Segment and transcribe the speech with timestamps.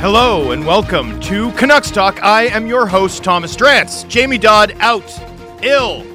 [0.00, 2.22] Hello and welcome to Canucks Talk.
[2.22, 4.08] I am your host, Thomas Drance.
[4.08, 5.04] Jamie Dodd out,
[5.62, 6.06] ill,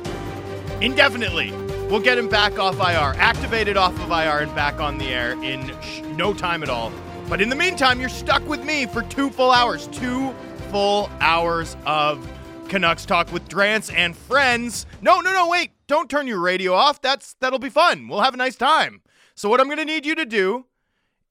[0.81, 1.51] indefinitely.
[1.87, 5.33] We'll get him back off IR, activated off of IR, and back on the air
[5.43, 6.91] in sh- no time at all.
[7.29, 10.33] But in the meantime, you're stuck with me for two full hours, two
[10.71, 12.27] full hours of
[12.69, 14.87] Canucks Talk with Drance and friends.
[15.03, 15.73] No, no, no, wait.
[15.85, 17.03] Don't turn your radio off.
[17.03, 18.07] That's that'll be fun.
[18.07, 19.03] We'll have a nice time.
[19.35, 20.65] So what I'm going to need you to do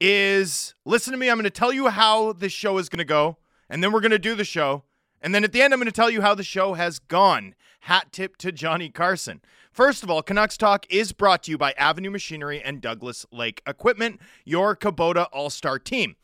[0.06, 1.30] is listen to me.
[1.30, 3.38] I'm going to tell you how this show is going to go,
[3.70, 4.82] and then we're going to do the show.
[5.22, 7.54] And then at the end, I'm going to tell you how the show has gone.
[7.80, 9.40] Hat tip to Johnny Carson.
[9.72, 13.62] First of all, Canucks Talk is brought to you by Avenue Machinery and Douglas Lake
[13.66, 16.16] Equipment, your Kubota All Star team.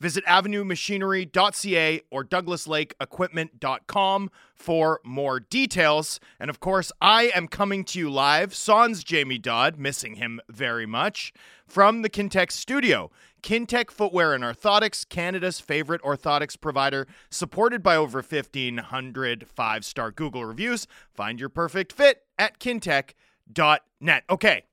[0.00, 6.20] Visit avenuemachinery.ca or douglaslakeequipment.com for more details.
[6.38, 10.84] And of course, I am coming to you live, sans Jamie Dodd, missing him very
[10.86, 11.32] much,
[11.66, 13.10] from the Kintec studio.
[13.42, 20.44] Kintec Footwear and Orthotics, Canada's favorite orthotics provider, supported by over 1,500 five star Google
[20.44, 20.86] reviews.
[21.12, 24.24] Find your perfect fit at kintec.net.
[24.30, 24.64] Okay,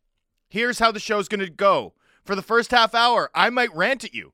[0.49, 1.93] here's how the show's going to go.
[2.23, 4.33] For the first half hour, I might rant at you.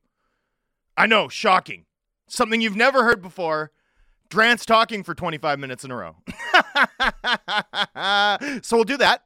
[0.96, 1.84] I know, shocking.
[2.26, 3.70] Something you've never heard before.
[4.30, 6.16] Drance talking for 25 minutes in a row.
[8.62, 9.24] so we'll do that.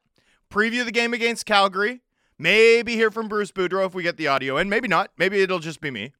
[0.51, 2.03] Preview the game against Calgary.
[2.39, 4.69] Maybe hear from Bruce Boudreau if we get the audio in.
[4.69, 5.11] Maybe not.
[5.17, 6.13] Maybe it'll just be me.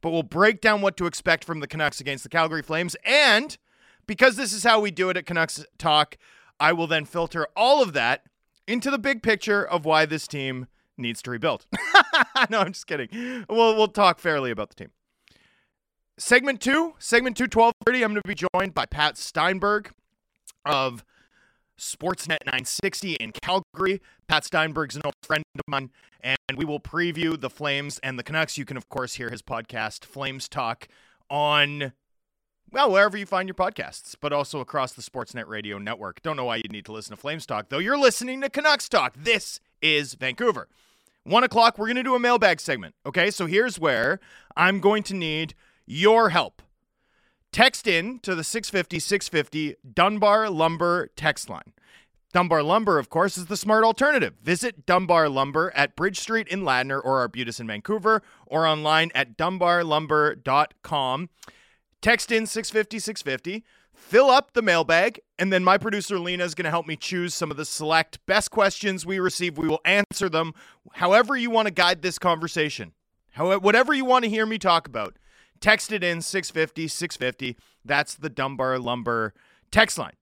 [0.00, 2.96] But we'll break down what to expect from the Canucks against the Calgary Flames.
[3.04, 3.56] And
[4.06, 6.16] because this is how we do it at Canucks Talk,
[6.60, 8.24] I will then filter all of that
[8.68, 11.66] into the big picture of why this team needs to rebuild.
[12.50, 13.08] no, I'm just kidding.
[13.48, 14.90] We'll we'll talk fairly about the team.
[16.18, 19.90] Segment two, segment two, 1230, I'm going to be joined by Pat Steinberg
[20.64, 21.04] of
[21.78, 24.00] Sportsnet 960 in Calgary.
[24.28, 28.22] Pat Steinberg's an old friend of mine, and we will preview the Flames and the
[28.22, 28.56] Canucks.
[28.58, 30.88] You can, of course, hear his podcast, Flames Talk,
[31.28, 31.92] on,
[32.70, 36.22] well, wherever you find your podcasts, but also across the Sportsnet Radio network.
[36.22, 37.78] Don't know why you'd need to listen to Flames Talk, though.
[37.78, 39.14] You're listening to Canucks Talk.
[39.16, 40.68] This is Vancouver.
[41.24, 42.94] One o'clock, we're going to do a mailbag segment.
[43.04, 44.20] Okay, so here's where
[44.56, 45.54] I'm going to need
[45.84, 46.62] your help.
[47.56, 51.72] Text in to the 650 650 Dunbar Lumber text line.
[52.34, 54.34] Dunbar Lumber, of course, is the smart alternative.
[54.42, 59.38] Visit Dunbar Lumber at Bridge Street in Ladner or Arbutus in Vancouver or online at
[59.38, 61.30] dunbarlumber.com.
[62.02, 63.64] Text in 650 650,
[63.94, 67.32] fill up the mailbag, and then my producer Lena is going to help me choose
[67.32, 69.56] some of the select best questions we receive.
[69.56, 70.52] We will answer them
[70.92, 72.92] however you want to guide this conversation.
[73.30, 75.16] However, whatever you want to hear me talk about.
[75.60, 77.56] Text it in 650 650.
[77.84, 79.34] That's the Dunbar Lumber
[79.70, 80.14] text line.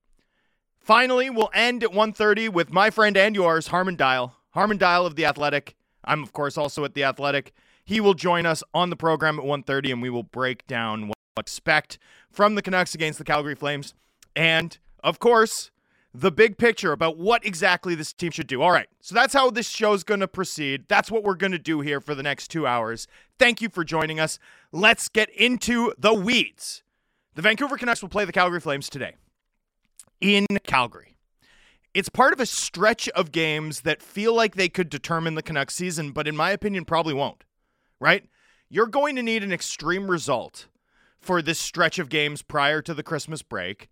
[0.79, 4.33] Finally, we'll end at 1.30 with my friend and yours, Harmon Dayal.
[4.51, 5.75] Harmon Dayal of The Athletic.
[6.05, 7.53] I'm, of course, also at The Athletic.
[7.85, 11.17] He will join us on the program at 1.30, and we will break down what
[11.37, 11.99] to expect
[12.31, 13.95] from the Canucks against the Calgary Flames.
[14.37, 15.71] And, of course,
[16.15, 18.63] the big picture about what exactly this team should do.
[18.63, 20.85] All right, so that's how this show's going to proceed.
[20.87, 23.09] That's what we're going to do here for the next two hours.
[23.39, 24.39] Thank you for joining us.
[24.75, 26.83] Let's get into the weeds.
[27.37, 29.15] The Vancouver Canucks will play the Calgary Flames today
[30.21, 31.15] in Calgary.
[31.95, 35.77] It's part of a stretch of games that feel like they could determine the Canucks
[35.77, 37.45] season, but in my opinion, probably won't,
[38.01, 38.25] right?
[38.69, 40.67] You're going to need an extreme result
[41.21, 43.89] for this stretch of games prior to the Christmas break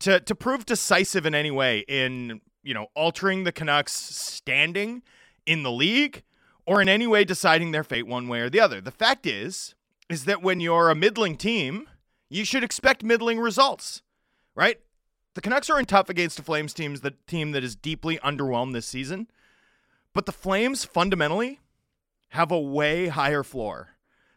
[0.00, 5.02] to to prove decisive in any way in you know altering the Canucks standing
[5.46, 6.24] in the league
[6.66, 8.82] or in any way deciding their fate one way or the other.
[8.82, 9.74] The fact is
[10.08, 11.88] is that when you're a middling team,
[12.28, 14.02] you should expect middling results,
[14.54, 14.78] right?
[15.34, 18.72] The Canucks are in tough against the Flames teams, the team that is deeply underwhelmed
[18.72, 19.28] this season.
[20.14, 21.60] But the Flames fundamentally
[22.30, 23.90] have a way higher floor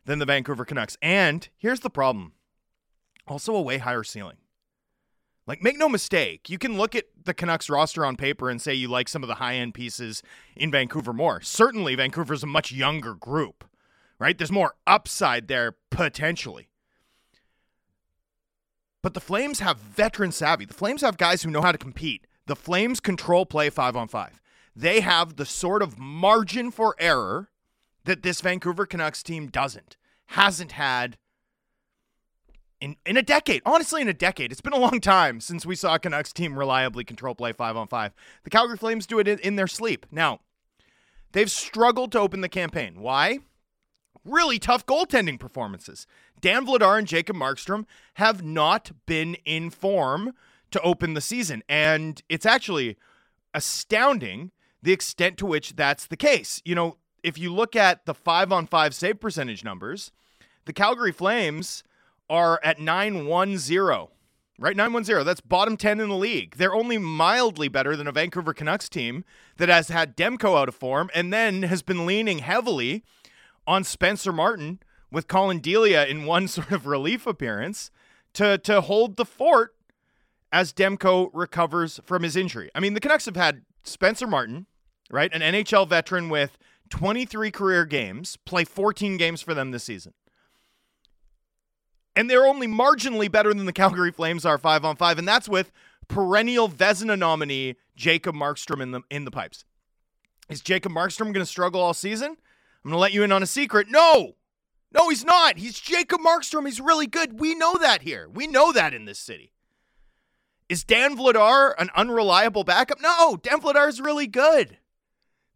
[0.06, 0.98] than the Vancouver Canucks.
[1.02, 2.34] And here's the problem.
[3.28, 4.38] Also a way higher ceiling.
[5.48, 8.74] Like, make no mistake, you can look at the Canucks roster on paper and say
[8.74, 10.22] you like some of the high end pieces
[10.56, 11.42] in Vancouver more.
[11.42, 13.64] Certainly, Vancouver's a much younger group,
[14.20, 14.38] right?
[14.38, 16.70] There's more upside there potentially.
[19.02, 20.66] But the Flames have veteran savvy.
[20.66, 22.28] The Flames have guys who know how to compete.
[22.48, 24.42] The Flames control play five on five.
[24.76, 27.50] They have the sort of margin for error
[28.06, 31.18] that this Vancouver Canucks team doesn't, hasn't had
[32.82, 33.62] in, in a decade.
[33.66, 34.52] Honestly, in a decade.
[34.52, 37.78] It's been a long time since we saw a Canucks team reliably control play five
[37.78, 38.14] on five.
[38.44, 40.06] The Calgary Flames do it in, in their sleep.
[40.12, 40.40] Now,
[41.32, 43.02] they've struggled to open the campaign.
[43.02, 43.40] Why?
[44.26, 46.06] Really tough goaltending performances.
[46.42, 47.86] Dan Vladar and Jacob Markstrom
[48.16, 50.34] have not been in form
[50.72, 51.64] to open the season.
[51.68, 52.98] And it's actually
[53.54, 54.52] astounding
[54.82, 56.62] the extent to which that's the case.
[56.66, 60.12] You know, if you look at the five on five save percentage numbers,
[60.66, 61.84] The Calgary Flames
[62.30, 64.12] are at 9 1 0.
[64.60, 65.24] Right, 9 1 0.
[65.24, 66.58] That's bottom 10 in the league.
[66.58, 69.24] They're only mildly better than a Vancouver Canucks team
[69.58, 73.04] that has had Demko out of form and then has been leaning heavily
[73.70, 74.80] on Spencer Martin
[75.12, 77.92] with Collin Delia in one sort of relief appearance
[78.34, 79.76] to, to hold the fort
[80.52, 82.72] as Demko recovers from his injury.
[82.74, 84.66] I mean, the Canucks have had Spencer Martin,
[85.12, 86.58] right, an NHL veteran with
[86.90, 90.14] 23 career games, play 14 games for them this season.
[92.16, 95.48] And they're only marginally better than the Calgary Flames are five on five, and that's
[95.48, 95.72] with
[96.08, 99.64] perennial Vezina nominee Jacob Markstrom in the in the pipes.
[100.50, 102.36] Is Jacob Markstrom going to struggle all season?
[102.84, 103.88] I'm going to let you in on a secret.
[103.90, 104.36] No,
[104.92, 105.58] no, he's not.
[105.58, 106.66] He's Jacob Markstrom.
[106.66, 107.40] He's really good.
[107.40, 108.28] We know that here.
[108.30, 109.54] We know that in this city.
[110.68, 113.02] Is Dan Vladar an unreliable backup?
[113.02, 114.78] No, Dan Vladar is really good.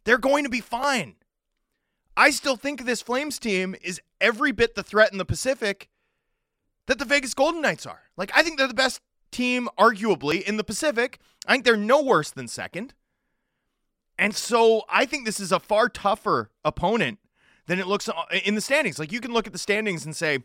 [0.03, 1.15] They're going to be fine.
[2.17, 5.89] I still think this Flames team is every bit the threat in the Pacific
[6.87, 8.01] that the Vegas Golden Knights are.
[8.17, 11.19] Like, I think they're the best team, arguably, in the Pacific.
[11.47, 12.93] I think they're no worse than second.
[14.17, 17.19] And so I think this is a far tougher opponent
[17.65, 18.13] than it looks uh,
[18.43, 18.99] in the standings.
[18.99, 20.39] Like, you can look at the standings and say,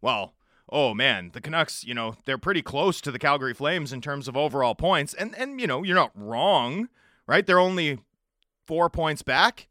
[0.00, 0.34] well,
[0.70, 4.28] oh man, the Canucks, you know, they're pretty close to the Calgary Flames in terms
[4.28, 5.14] of overall points.
[5.14, 6.88] And and you know, you're not wrong,
[7.26, 7.46] right?
[7.46, 7.98] They're only
[8.66, 9.68] 4 points back.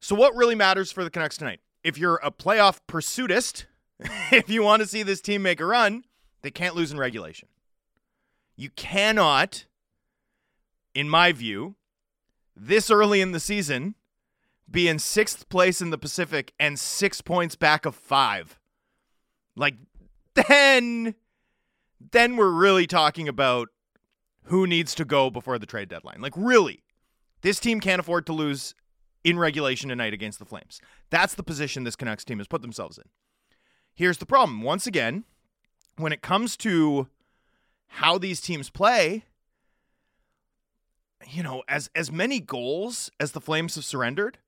[0.00, 1.60] So, what really matters for the Canucks tonight?
[1.84, 3.66] If you're a playoff pursuitist,
[4.32, 6.04] if you want to see this team make a run,
[6.42, 7.48] they can't lose in regulation.
[8.56, 9.66] You cannot,
[10.94, 11.76] in my view,
[12.56, 13.94] this early in the season,
[14.70, 18.58] be in sixth place in the Pacific and six points back of five.
[19.54, 19.74] Like,
[20.34, 21.14] then,
[22.12, 23.68] then we're really talking about
[24.44, 26.20] who needs to go before the trade deadline.
[26.20, 26.82] Like, really,
[27.42, 28.74] this team can't afford to lose
[29.24, 30.80] in regulation tonight against the Flames.
[31.10, 33.04] That's the position this Canucks team has put themselves in.
[33.94, 34.62] Here's the problem.
[34.62, 35.24] Once again,
[35.96, 37.08] when it comes to
[37.86, 39.24] how these teams play,
[41.28, 44.38] you know, as as many goals as the Flames have surrendered,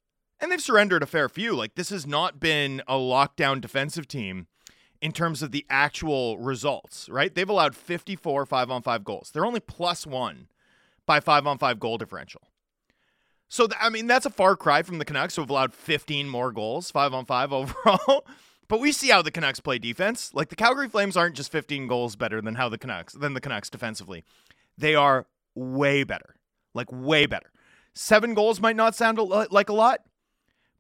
[0.41, 1.55] and they've surrendered a fair few.
[1.55, 4.47] Like this has not been a lockdown defensive team
[5.01, 7.35] in terms of the actual results, right?
[7.35, 9.31] They've allowed 54 5 on 5 goals.
[9.33, 10.49] They're only plus 1
[11.07, 12.43] by 5 on 5 goal differential.
[13.49, 16.29] So, th- I mean, that's a far cry from the Canucks who have allowed 15
[16.29, 18.27] more goals, five on five overall.
[18.67, 20.33] but we see how the Canucks play defense.
[20.35, 23.41] Like the Calgary Flames aren't just 15 goals better than how the Canucks than the
[23.41, 24.25] Canucks defensively.
[24.77, 26.35] They are way better.
[26.75, 27.51] Like way better.
[27.95, 30.01] Seven goals might not sound like a lot,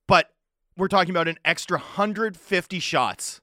[0.06, 0.30] but
[0.76, 3.40] we're talking about an extra 150 shots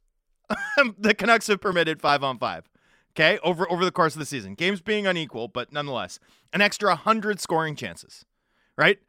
[0.97, 2.69] the Canucks have permitted five on five.
[3.13, 6.19] Okay, over over the course of the season, games being unequal, but nonetheless,
[6.53, 8.25] an extra 100 scoring chances.
[8.77, 8.99] Right?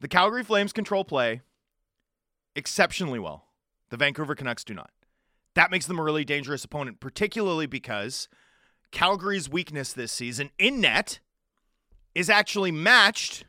[0.00, 1.40] The Calgary Flames control play
[2.54, 3.46] exceptionally well.
[3.88, 4.90] The Vancouver Canucks do not.
[5.54, 8.28] That makes them a really dangerous opponent, particularly because
[8.92, 11.20] Calgary's weakness this season in net
[12.16, 13.44] is actually matched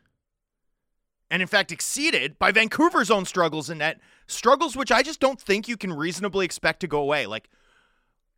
[1.30, 4.00] and, in fact, exceeded by Vancouver's own struggles in net.
[4.28, 7.26] Struggles which I just don't think you can reasonably expect to go away.
[7.26, 7.50] Like,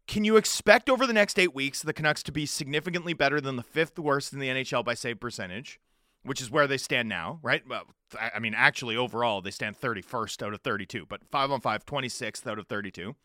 [0.07, 3.57] can you expect over the next eight weeks the Canucks to be significantly better than
[3.57, 5.79] the fifth worst in the NHL by save percentage?
[6.23, 7.63] which is where they stand now, right?
[7.67, 7.85] Well,
[8.19, 12.47] I mean, actually, overall, they stand 31st out of 32, but 5 on 5, 26th
[12.47, 13.15] out of 32.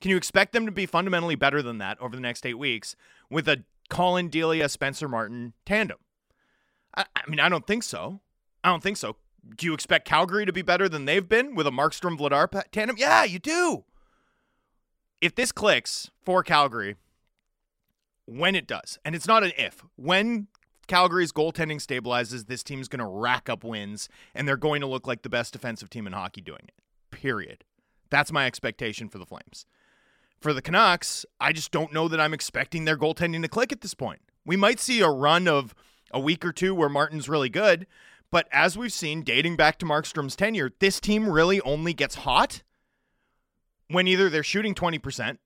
[0.00, 2.94] Can you expect them to be fundamentally better than that over the next eight weeks
[3.28, 5.98] with a Collin Delia Spencer Martin tandem?
[6.98, 8.20] I, I mean, I don't think so.
[8.62, 9.16] I don't think so.
[9.56, 12.96] Do you expect Calgary to be better than they've been with a Markstrom Vladar tandem?
[12.98, 13.84] Yeah, you do.
[15.20, 16.96] If this clicks for Calgary,
[18.26, 20.48] when it does, and it's not an if, when
[20.86, 25.06] Calgary's goaltending stabilizes, this team's going to rack up wins, and they're going to look
[25.06, 26.74] like the best defensive team in hockey doing it.
[27.10, 27.64] Period.
[28.10, 29.66] That's my expectation for the Flames.
[30.40, 33.80] For the Canucks, I just don't know that I'm expecting their goaltending to click at
[33.80, 34.20] this point.
[34.44, 35.74] We might see a run of
[36.10, 37.86] a week or two where Martin's really good,
[38.30, 42.62] but as we've seen dating back to Markstrom's tenure, this team really only gets hot
[43.88, 45.38] when either they're shooting 20%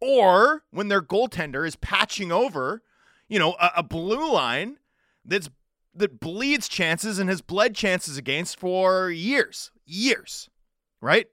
[0.00, 2.82] or when their goaltender is patching over
[3.28, 4.78] you know, a, a blue line
[5.24, 5.50] that's
[5.94, 10.48] that bleeds chances and has bled chances against for years, years,
[11.00, 11.26] right?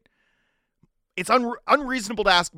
[1.16, 2.52] It's un- unreasonable to ask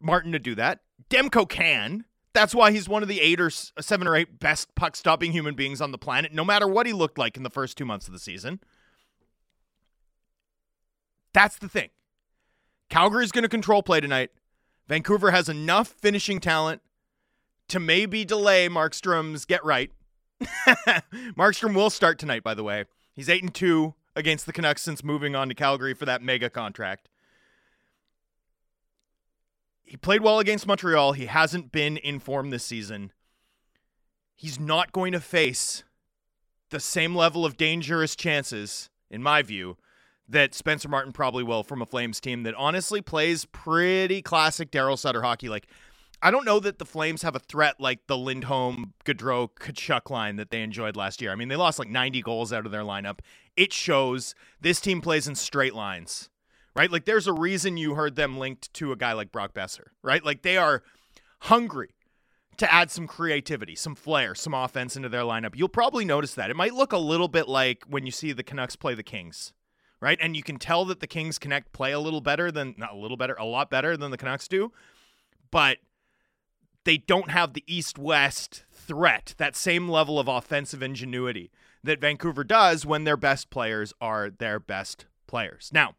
[0.00, 0.80] Martin to do that.
[1.10, 2.04] Demko can.
[2.34, 5.54] That's why he's one of the eight or seven or eight best puck stopping human
[5.54, 8.06] beings on the planet, no matter what he looked like in the first two months
[8.06, 8.60] of the season.
[11.32, 11.90] That's the thing.
[12.90, 14.30] Calgary's going to control play tonight.
[14.88, 16.80] Vancouver has enough finishing talent
[17.68, 19.90] to maybe delay Markstrom's get right.
[21.36, 22.84] Markstrom will start tonight, by the way.
[23.14, 26.48] He's 8 and 2 against the Canucks since moving on to Calgary for that mega
[26.48, 27.08] contract.
[29.88, 31.12] He played well against Montreal.
[31.12, 33.12] He hasn't been in form this season.
[34.34, 35.82] He's not going to face
[36.70, 39.78] the same level of dangerous chances, in my view,
[40.28, 44.98] that Spencer Martin probably will from a Flames team that honestly plays pretty classic Daryl
[44.98, 45.48] Sutter hockey.
[45.48, 45.66] Like,
[46.20, 50.36] I don't know that the Flames have a threat like the Lindholm, Gaudreau, Tkachuk line
[50.36, 51.32] that they enjoyed last year.
[51.32, 53.20] I mean, they lost like 90 goals out of their lineup.
[53.56, 56.28] It shows this team plays in straight lines,
[56.78, 56.92] right?
[56.92, 60.24] Like, there's a reason you heard them linked to a guy like Brock Boeser, right?
[60.24, 60.84] Like, they are
[61.40, 61.90] hungry
[62.56, 65.56] to add some creativity, some flair, some offense into their lineup.
[65.56, 66.50] You'll probably notice that.
[66.50, 69.52] It might look a little bit like when you see the Canucks play the Kings,
[70.00, 70.18] right?
[70.20, 72.96] And you can tell that the Kings Connect play a little better than, not a
[72.96, 74.70] little better, a lot better than the Canucks do.
[75.50, 75.78] But
[76.84, 81.50] they don't have the east west threat, that same level of offensive ingenuity
[81.82, 85.70] that Vancouver does when their best players are their best players.
[85.72, 85.94] Now,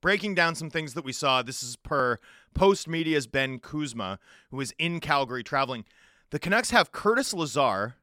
[0.00, 2.18] breaking down some things that we saw, this is per
[2.54, 4.18] Postmedia's Ben Kuzma,
[4.50, 5.84] who is in Calgary traveling.
[6.30, 7.96] The Canucks have Curtis Lazar.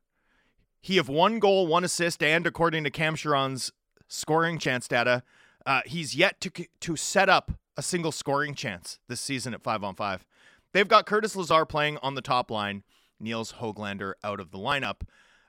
[0.82, 3.72] He have one goal, one assist, and according to Cam Charron's
[4.08, 5.24] scoring chance data,
[5.66, 9.84] uh, he's yet to to set up a single scoring chance this season at five
[9.84, 10.26] on five.
[10.74, 12.84] They've got Curtis Lazar playing on the top line,
[13.20, 15.02] Nils Hoglander out of the lineup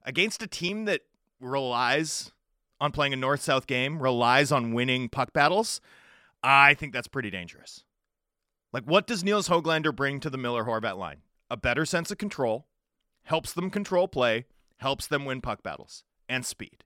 [0.04, 1.02] against a team that
[1.40, 2.32] relies
[2.80, 5.80] on playing a north south game, relies on winning puck battles.
[6.42, 7.84] I think that's pretty dangerous.
[8.72, 11.22] Like, what does Nils Hoglander bring to the Miller Horvat line?
[11.50, 12.66] A better sense of control,
[13.24, 14.46] helps them control play,
[14.78, 16.84] helps them win puck battles, and speed.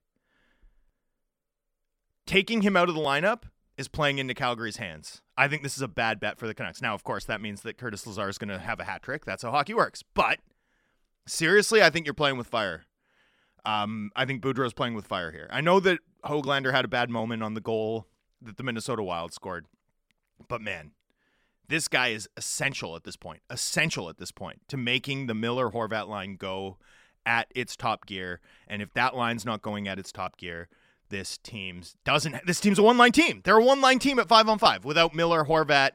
[2.27, 3.45] Taking him out of the lineup
[3.77, 5.23] is playing into Calgary's hands.
[5.37, 6.83] I think this is a bad bet for the Canucks.
[6.83, 9.25] Now, of course, that means that Curtis Lazar is going to have a hat trick.
[9.25, 10.05] That's how hockey works.
[10.15, 10.39] But
[11.27, 12.85] seriously, I think you're playing with fire.
[13.65, 15.49] Um, I think Boudreau's playing with fire here.
[15.51, 18.07] I know that Hoglander had a bad moment on the goal
[18.43, 19.67] that the Minnesota Wild scored,
[20.49, 20.93] but man,
[21.69, 23.43] this guy is essential at this point.
[23.49, 26.79] Essential at this point to making the Miller Horvat line go
[27.25, 28.41] at its top gear.
[28.67, 30.69] And if that line's not going at its top gear,
[31.11, 33.41] this team's doesn't this team's a one line team.
[33.45, 35.93] They're a one line team at five on five without Miller Horvat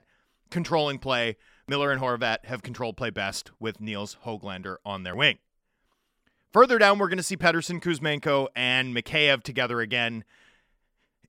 [0.49, 1.37] controlling play.
[1.67, 5.39] Miller and Horvat have controlled play best with Nils Hoglander on their wing.
[6.53, 10.23] Further down, we're going to see Pettersson, Kuzmenko, and Mikheyev together again.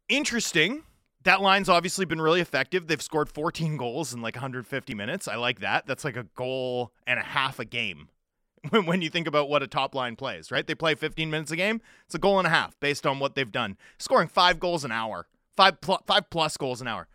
[0.09, 0.85] Interesting.
[1.27, 2.87] That line's obviously been really effective.
[2.87, 5.27] They've scored 14 goals in like 150 minutes.
[5.27, 5.85] I like that.
[5.85, 8.11] That's like a goal and a half a game
[8.71, 10.65] when you think about what a top line plays, right?
[10.65, 11.81] They play 15 minutes a game.
[12.05, 13.77] It's a goal and a half based on what they've done.
[13.99, 17.09] Scoring five goals an hour, five plus, five plus goals an hour.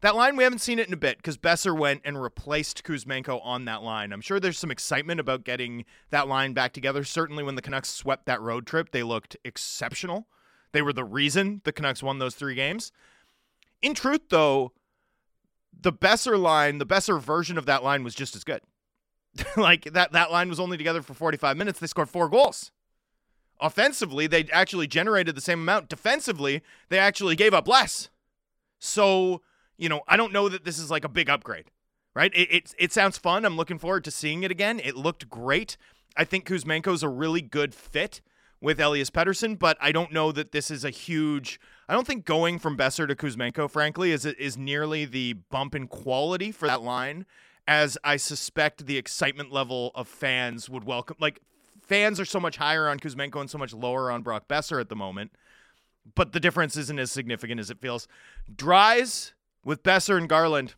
[0.00, 3.44] That line, we haven't seen it in a bit because Boeser went and replaced Kuzmenko
[3.44, 4.10] on that line.
[4.10, 7.04] I'm sure there's some excitement about getting that line back together.
[7.04, 10.28] Certainly, when the Canucks swept that road trip, they looked exceptional.
[10.72, 12.90] They were the reason the Canucks won those three games.
[13.82, 14.72] In truth, though,
[15.82, 18.60] the Boeser line, the Boeser version of that line was just as good.
[19.56, 21.78] like that that line was only together for 45 minutes.
[21.78, 22.72] They scored four goals.
[23.60, 25.88] Offensively, they actually generated the same amount.
[25.88, 28.08] Defensively, they actually gave up less.
[28.78, 29.42] So,
[29.76, 31.66] you know, I don't know that this is like a big upgrade,
[32.14, 32.32] right?
[32.34, 33.44] It, it, it sounds fun.
[33.44, 34.80] I'm looking forward to seeing it again.
[34.82, 35.76] It looked great.
[36.16, 38.22] I think Kuzmenko's a really good fit
[38.60, 41.58] with Elias Pettersson, but I don't know that this is a huge.
[41.88, 45.88] I don't think going from Boeser to Kuzmenko, frankly, is is nearly the bump in
[45.88, 47.26] quality for that line
[47.66, 51.16] as I suspect the excitement level of fans would welcome.
[51.20, 51.40] Like
[51.82, 54.88] fans are so much higher on Kuzmenko and so much lower on Brock Boeser at
[54.88, 55.32] the moment,
[56.14, 58.08] but the difference isn't as significant as it feels.
[58.54, 60.74] Dries with Boeser and Garland,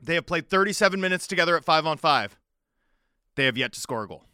[0.00, 2.38] they have played 37 minutes together at five on five.
[3.34, 4.24] They have yet to score a goal.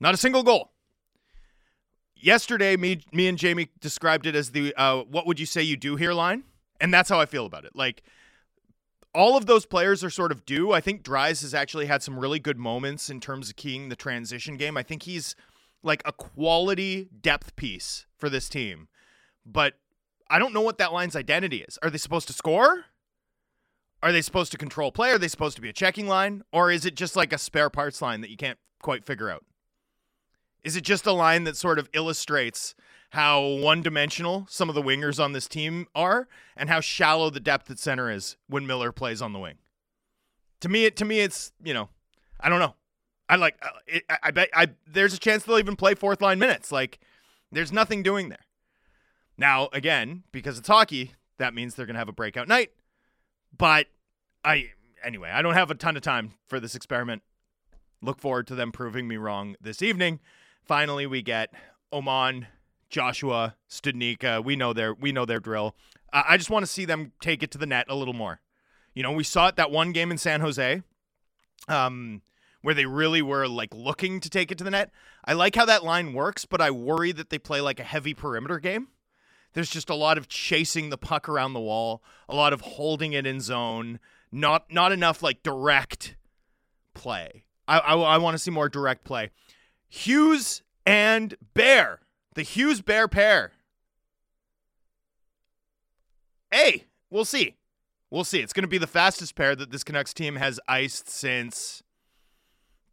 [0.00, 0.71] Not a single goal.
[2.22, 5.76] Yesterday, me, me and Jamie described it as the uh, "What would you say you
[5.76, 6.44] do here?" line,
[6.80, 7.74] and that's how I feel about it.
[7.74, 8.02] Like
[9.14, 10.72] all of those players are sort of due.
[10.72, 13.96] I think Dries has actually had some really good moments in terms of keying the
[13.96, 14.76] transition game.
[14.76, 15.34] I think he's
[15.82, 18.88] like a quality depth piece for this team.
[19.44, 19.74] But
[20.30, 21.78] I don't know what that line's identity is.
[21.82, 22.86] Are they supposed to score?
[24.02, 25.10] Are they supposed to control play?
[25.10, 26.42] Are they supposed to be a checking line?
[26.52, 29.44] Or is it just like a spare parts line that you can't quite figure out?
[30.64, 32.74] Is it just a line that sort of illustrates
[33.10, 37.40] how one dimensional some of the wingers on this team are and how shallow the
[37.40, 39.58] depth at center is when Miller plays on the wing.
[40.60, 41.88] To me, it to me, it's you know,
[42.40, 42.74] I don't know.
[43.28, 43.56] I like.
[43.62, 44.50] Uh, it, I bet.
[44.54, 46.70] I there's a chance they'll even play fourth line minutes.
[46.70, 47.00] Like,
[47.50, 48.44] there's nothing doing there.
[49.38, 52.70] Now, again, because it's hockey, that means they're gonna have a breakout night.
[53.56, 53.86] But
[54.44, 54.70] I
[55.02, 57.22] anyway, I don't have a ton of time for this experiment.
[58.02, 60.20] Look forward to them proving me wrong this evening.
[60.64, 61.52] Finally, we get
[61.92, 62.46] Aman,
[62.88, 64.44] Joshua, Studnicka.
[64.44, 65.74] We know their we know their drill.
[66.12, 68.40] Uh, I just want to see them take it to the net a little more.
[68.94, 70.82] You know, we saw it that one game in San Jose,
[71.68, 72.22] um,
[72.60, 74.90] where they really were like looking to take it to the net.
[75.24, 78.14] I like how that line works, but I worry that they play like a heavy
[78.14, 78.88] perimeter game.
[79.54, 83.12] There's just a lot of chasing the puck around the wall, a lot of holding
[83.12, 83.98] it in zone,
[84.30, 86.16] not not enough like direct
[86.94, 87.44] play.
[87.66, 89.30] I I, I want to see more direct play.
[89.94, 92.00] Hughes and Bear,
[92.34, 93.52] the Hughes Bear pair.
[96.50, 97.56] Hey, we'll see.
[98.10, 98.40] We'll see.
[98.40, 101.82] It's going to be the fastest pair that this Canucks team has iced since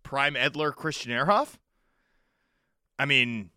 [0.03, 1.53] Prime Edler Christian Ehrhoff.
[2.99, 3.51] I mean,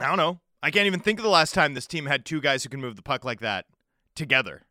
[0.00, 0.40] I don't know.
[0.60, 2.80] I can't even think of the last time this team had two guys who can
[2.80, 3.66] move the puck like that
[4.16, 4.62] together.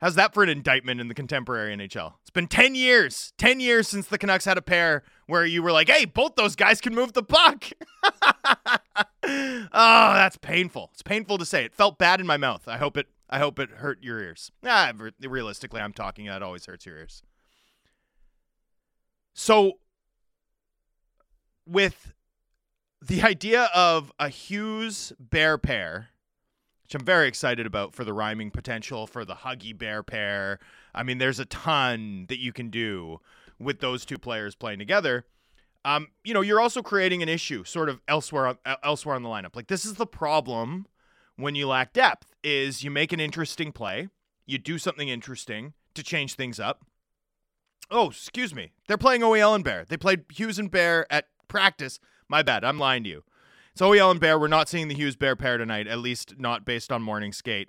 [0.00, 2.14] How's that for an indictment in the contemporary NHL?
[2.22, 3.34] It's been 10 years.
[3.36, 6.56] 10 years since the Canucks had a pair where you were like, hey, both those
[6.56, 7.64] guys can move the puck.
[8.04, 10.90] oh, that's painful.
[10.92, 11.64] It's painful to say.
[11.64, 12.68] It felt bad in my mouth.
[12.68, 14.52] I hope it I hope it hurt your ears.
[14.64, 16.26] Ah, realistically, I'm talking.
[16.26, 17.22] That always hurts your ears.
[19.34, 19.80] So,
[21.66, 22.14] with
[23.02, 26.10] the idea of a Hughes Bear pair,
[26.84, 30.60] which I'm very excited about for the rhyming potential for the Huggy Bear pair.
[30.94, 33.20] I mean, there's a ton that you can do
[33.58, 35.26] with those two players playing together.
[35.84, 39.28] Um, you know, you're also creating an issue sort of elsewhere on, elsewhere on the
[39.28, 39.54] lineup.
[39.54, 40.86] Like this is the problem
[41.36, 44.08] when you lack depth is you make an interesting play,
[44.46, 46.84] you do something interesting to change things up.
[47.90, 48.72] Oh, excuse me.
[48.88, 49.84] They're playing OEL and Bear.
[49.88, 52.64] They played Hughes and Bear at practice my bad.
[52.64, 53.24] I'm lying to you.
[53.72, 54.38] It's OEL and Bear.
[54.38, 57.68] We're not seeing the Hughes Bear pair tonight, at least not based on morning skate.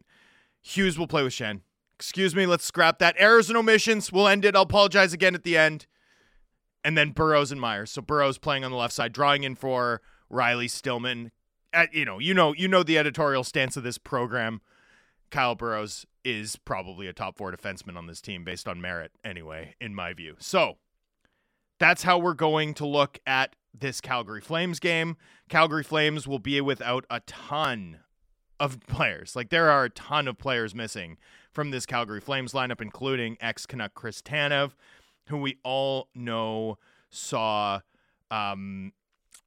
[0.62, 1.62] Hughes will play with Schenn.
[2.00, 3.16] Excuse me, let's scrap that.
[3.18, 4.12] Errors and omissions.
[4.12, 4.56] We'll end it.
[4.56, 5.88] I'll apologize again at the end.
[6.84, 7.92] And then Burroughs and Myers.
[7.92, 11.32] So Burroughs playing on the left side, drawing in for Riley Stillman.
[11.74, 14.62] At, you know, you know, you know the editorial stance of this program.
[15.32, 19.76] Kyle Burroughs is probably a top four defenseman on this team based on merit, anyway,
[19.82, 20.36] in my view.
[20.40, 20.78] So
[21.80, 25.18] that's how we're going to look at this Calgary Flames game.
[25.50, 28.00] Calgary Flames will be without a ton
[28.60, 29.36] of players.
[29.36, 31.18] Like there are a ton of players missing
[31.52, 34.72] from this Calgary Flames lineup, including ex Canuck Chris Tanev,
[35.28, 36.78] who we all know
[37.10, 37.82] saw.
[38.32, 38.94] Um,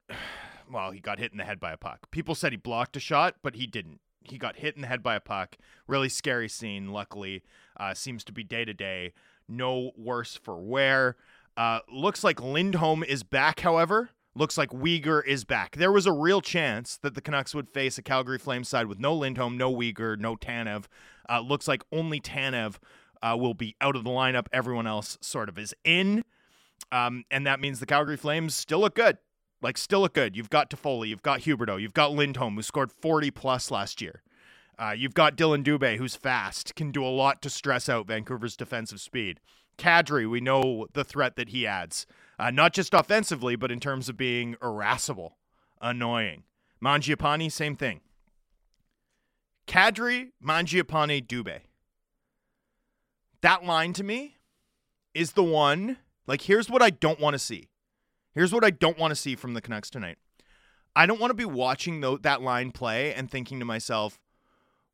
[0.72, 2.10] well, he got hit in the head by a puck.
[2.10, 4.00] People said he blocked a shot, but he didn't.
[4.22, 5.56] He got hit in the head by a puck.
[5.86, 6.88] Really scary scene.
[6.92, 7.42] Luckily,
[7.78, 9.12] uh, seems to be day to day.
[9.48, 11.16] No worse for wear.
[11.56, 14.10] Uh, looks like Lindholm is back, however.
[14.36, 15.76] Looks like Weegar is back.
[15.76, 19.00] There was a real chance that the Canucks would face a Calgary Flames side with
[19.00, 20.84] no Lindholm, no Weegar, no Tanev.
[21.30, 22.76] Uh, looks like only Tanev
[23.22, 24.46] uh, will be out of the lineup.
[24.52, 26.24] Everyone else sort of is in.
[26.92, 29.18] Um, and that means the Calgary Flames still look good.
[29.62, 30.36] Like, still look good.
[30.36, 34.22] You've got Toffoli, you've got Huberdeau, you've got Lindholm, who scored 40 plus last year.
[34.78, 38.56] Uh, you've got Dylan Dubé, who's fast, can do a lot to stress out Vancouver's
[38.56, 39.38] defensive speed.
[39.76, 42.06] Kadri, we know the threat that he adds,
[42.38, 45.36] uh, not just offensively, but in terms of being irascible,
[45.82, 46.44] annoying.
[46.82, 48.00] Mangiapane, same thing.
[49.70, 51.60] Kadri, Mangiapane, Dubé.
[53.40, 54.38] That line to me
[55.14, 55.98] is the one.
[56.26, 57.68] Like, here's what I don't want to see.
[58.34, 60.18] Here's what I don't want to see from the Canucks tonight.
[60.96, 64.18] I don't want to be watching th- that line play and thinking to myself,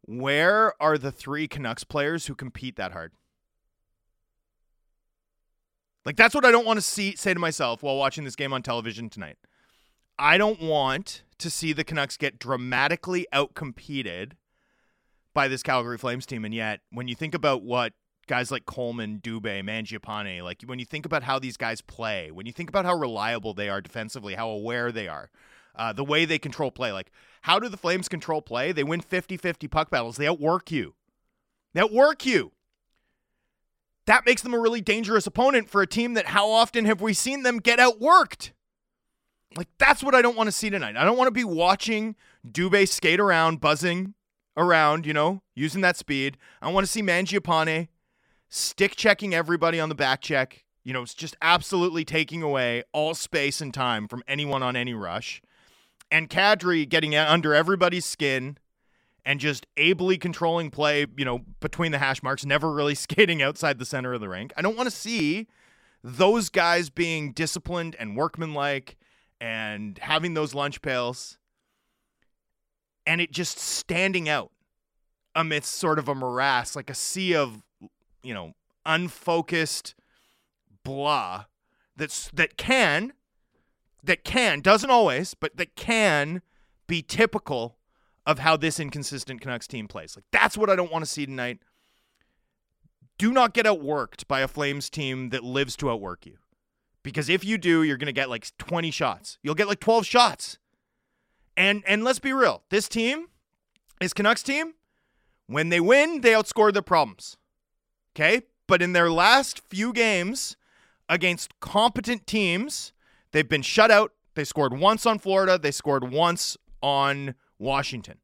[0.03, 3.13] where are the three Canucks players who compete that hard?
[6.05, 8.53] Like that's what I don't want to see say to myself while watching this game
[8.53, 9.39] on television tonight.
[10.19, 14.33] I don't want to see the Canucks get dramatically outcompeted
[15.37, 16.45] by this Calgary Flames team.
[16.45, 17.93] And yet, when you think about what
[18.27, 22.47] guys like Coleman, Dubé, Mangiapane, like when you think about how these guys play, when
[22.47, 25.31] you think about how reliable they are defensively, how aware they are,
[25.77, 28.73] uh, the way they control play, like how do the Flames control play?
[28.73, 30.95] They win 50 50 puck battles, they outwork you.
[31.75, 32.53] They outwork you
[34.07, 37.13] that makes them a really dangerous opponent for a team that how often have we
[37.13, 38.53] seen them get outworked?
[39.57, 40.97] Like that's what I don't want to see tonight.
[40.97, 44.15] I don't want to be watching Dubé skate around, buzzing
[44.57, 46.37] around, you know, using that speed.
[46.63, 47.89] I want to see Mangiapane
[48.49, 50.65] stick checking everybody on the back check.
[50.85, 54.95] You know, it's just absolutely taking away all space and time from anyone on any
[54.95, 55.43] rush.
[56.11, 58.59] And Kadri getting under everybody's skin
[59.25, 63.79] and just ably controlling play, you know, between the hash marks, never really skating outside
[63.79, 64.53] the center of the rink.
[64.57, 65.49] I don't want to see
[66.05, 68.97] those guys being disciplined and workmanlike
[69.41, 71.39] and having those lunch pails
[73.07, 74.51] and it just standing out
[75.35, 77.63] amidst sort of a morass, like a sea of,
[78.23, 79.95] you know, unfocused
[80.85, 81.45] blah
[81.97, 83.13] that's that can
[84.03, 86.43] that can doesn't always, but that can
[86.87, 87.77] be typical
[88.25, 90.17] of how this inconsistent Canucks team plays.
[90.17, 91.61] Like that's what I don't want to see tonight.
[93.19, 96.37] do not get outworked by a Flames team that lives to outwork you.
[97.03, 99.39] Because if you do, you're going to get like 20 shots.
[99.43, 100.59] You'll get like 12 shots.
[101.57, 102.63] And and let's be real.
[102.71, 103.29] This team,
[104.01, 104.75] this Canucks team,
[105.47, 107.37] when they win, they outscore their problems.
[108.15, 108.43] Okay?
[108.67, 110.57] But in their last few games
[111.09, 112.93] against competent teams,
[113.33, 114.13] they've been shut out.
[114.35, 118.19] They scored once on Florida, they scored once on Washington.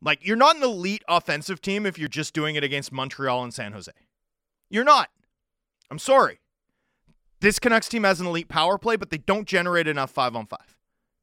[0.00, 3.52] Like, you're not an elite offensive team if you're just doing it against Montreal and
[3.52, 3.90] San Jose.
[4.70, 5.10] You're not.
[5.90, 6.38] I'm sorry.
[7.40, 10.46] This Canucks team has an elite power play, but they don't generate enough five on
[10.46, 10.77] five.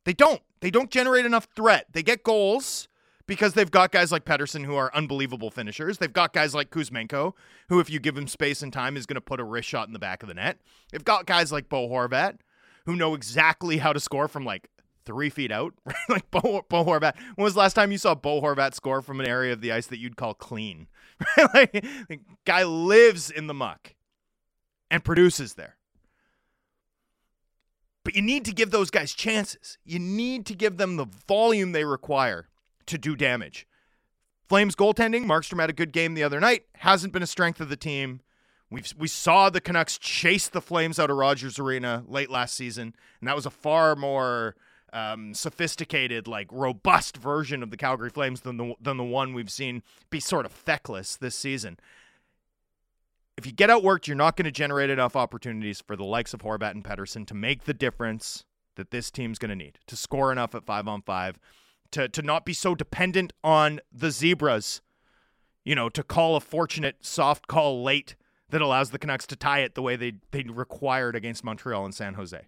[0.05, 0.41] They don't.
[0.61, 1.87] They don't generate enough threat.
[1.91, 2.87] They get goals
[3.27, 5.97] because they've got guys like Pettersson who are unbelievable finishers.
[5.97, 7.33] They've got guys like Kuzmenko,
[7.69, 9.87] who, if you give him space and time, is going to put a wrist shot
[9.87, 10.59] in the back of the net.
[10.91, 12.37] They've got guys like Bo Horvat,
[12.85, 14.69] who know exactly how to score from like
[15.05, 15.73] three feet out.
[16.09, 17.15] like Bo, Bo Horvat.
[17.35, 19.71] When was the last time you saw Bo Horvat score from an area of the
[19.71, 20.87] ice that you'd call clean?
[21.53, 21.85] like,
[22.45, 23.95] guy lives in the muck
[24.91, 25.77] and produces there.
[28.05, 29.79] But you need to give those guys chances.
[29.83, 32.47] You need to give them the volume they require
[32.85, 33.67] to do damage.
[34.47, 37.67] Flames goaltending, Markstrom had a good game the other night, hasn't been a strength of
[37.67, 38.21] the team.
[38.69, 42.95] We we saw the Canucks chase the Flames out of Rogers Arena late last season,
[43.19, 44.55] and that was a far more
[44.93, 49.51] um, sophisticated, like robust version of the Calgary Flames than the than the one we've
[49.51, 51.79] seen be sort of feckless this season.
[53.37, 56.41] If you get outworked, you're not going to generate enough opportunities for the likes of
[56.41, 58.45] Horvat and Pettersson to make the difference
[58.75, 61.37] that this team's going to need to score enough at five on five,
[61.91, 64.81] to to not be so dependent on the zebras,
[65.63, 68.15] you know, to call a fortunate soft call late
[68.49, 71.95] that allows the Canucks to tie it the way they they required against Montreal and
[71.95, 72.39] San Jose.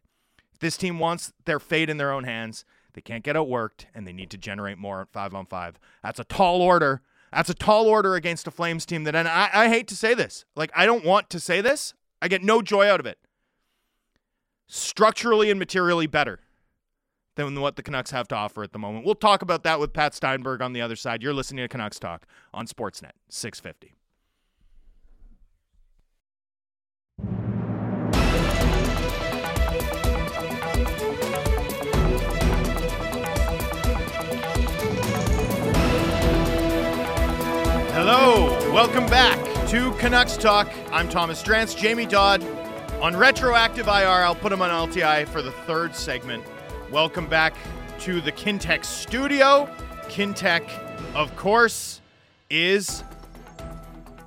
[0.59, 2.65] This team wants their fate in their own hands.
[2.93, 5.79] They can't get outworked, and they need to generate more at five on five.
[6.01, 7.01] That's a tall order.
[7.31, 10.13] That's a tall order against a Flames team that, and I, I hate to say
[10.13, 11.93] this, like, I don't want to say this.
[12.21, 13.19] I get no joy out of it.
[14.67, 16.39] Structurally and materially better
[17.35, 19.05] than what the Canucks have to offer at the moment.
[19.05, 21.21] We'll talk about that with Pat Steinberg on the other side.
[21.21, 23.96] You're listening to Canucks Talk on Sportsnet 650.
[38.77, 40.71] Welcome back to Canucks Talk.
[40.91, 42.43] I'm Thomas Drance, Jamie Dodd
[43.01, 44.23] on Retroactive IR.
[44.23, 46.43] I'll put him on LTI for the third segment.
[46.91, 47.55] Welcome back
[48.01, 49.67] to the Kintec studio.
[50.09, 50.69] Kintec,
[51.15, 52.01] of course,
[52.51, 53.03] is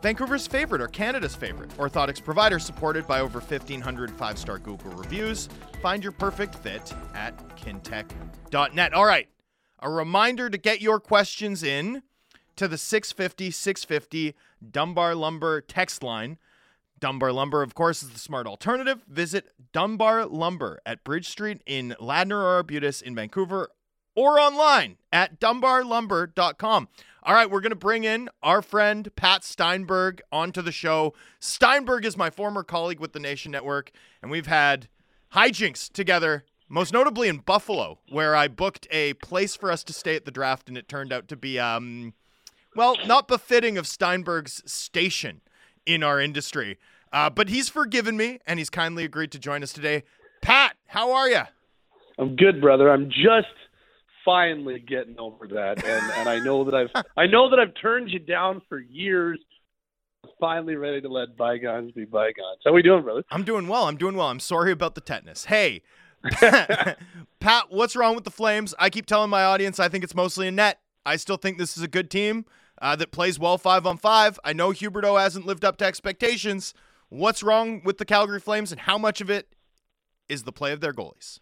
[0.02, 5.48] Vancouver's favorite or Canada's favorite orthotics provider, supported by over 1,500 five star Google reviews.
[5.80, 8.94] Find your perfect fit at kintec.net.
[8.94, 9.28] All right,
[9.78, 12.02] a reminder to get your questions in
[12.60, 14.36] to the 650 650
[14.70, 16.36] Dunbar Lumber text line.
[16.98, 19.02] Dunbar Lumber, of course, is the smart alternative.
[19.08, 23.70] Visit Dunbar Lumber at Bridge Street in Ladner or Arbutus in Vancouver
[24.14, 26.88] or online at dunbarlumber.com.
[27.22, 31.14] All right, we're going to bring in our friend Pat Steinberg onto the show.
[31.38, 34.88] Steinberg is my former colleague with the Nation Network, and we've had
[35.34, 40.14] hijinks together, most notably in Buffalo, where I booked a place for us to stay
[40.14, 42.12] at the draft, and it turned out to be um,
[42.76, 45.40] well, not befitting of Steinberg's station
[45.86, 46.78] in our industry.
[47.12, 50.04] Uh, but he's forgiven me and he's kindly agreed to join us today.
[50.42, 51.42] Pat, how are you?
[52.18, 52.90] I'm good, brother.
[52.90, 53.48] I'm just
[54.24, 58.10] finally getting over that, and, and I know that I've I know that I've turned
[58.10, 59.40] you down for years.
[60.38, 62.60] Finally, ready to let bygones be bygones.
[62.64, 63.24] How are we doing, brother?
[63.30, 63.84] I'm doing well.
[63.84, 64.28] I'm doing well.
[64.28, 65.46] I'm sorry about the tetanus.
[65.46, 65.82] Hey,
[67.40, 68.74] Pat, what's wrong with the Flames?
[68.78, 70.80] I keep telling my audience I think it's mostly a net.
[71.04, 72.44] I still think this is a good team
[72.80, 74.38] uh, that plays well five on five.
[74.44, 76.74] I know Huberdeau hasn't lived up to expectations.
[77.08, 79.54] What's wrong with the Calgary Flames, and how much of it
[80.28, 81.40] is the play of their goalies?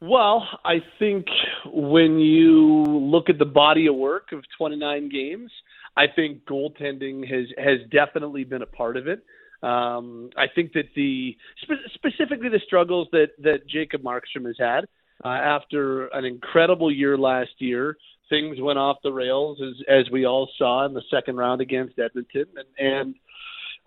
[0.00, 1.26] Well, I think
[1.64, 5.52] when you look at the body of work of 29 games,
[5.96, 9.22] I think goaltending has has definitely been a part of it.
[9.62, 14.86] Um, I think that the spe- specifically the struggles that that Jacob Markstrom has had
[15.24, 17.96] uh, after an incredible year last year,
[18.32, 21.98] things went off the rails as as we all saw in the second round against
[21.98, 23.14] Edmonton, and,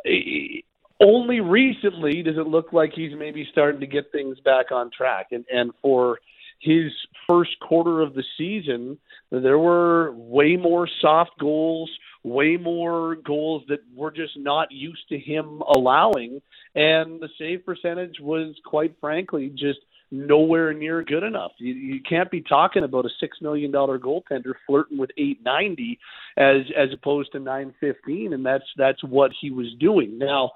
[0.05, 0.63] and
[1.01, 5.27] only recently does it look like he's maybe starting to get things back on track.
[5.31, 6.19] And and for
[6.59, 6.91] his
[7.27, 8.97] first quarter of the season,
[9.31, 11.89] there were way more soft goals,
[12.23, 16.41] way more goals that we're just not used to him allowing,
[16.75, 19.79] and the save percentage was quite frankly just
[20.15, 21.51] nowhere near good enough.
[21.57, 25.99] You, you can't be talking about a six million dollar goaltender flirting with eight ninety
[26.37, 30.17] as as opposed to nine fifteen, and that's that's what he was doing.
[30.17, 30.51] Now,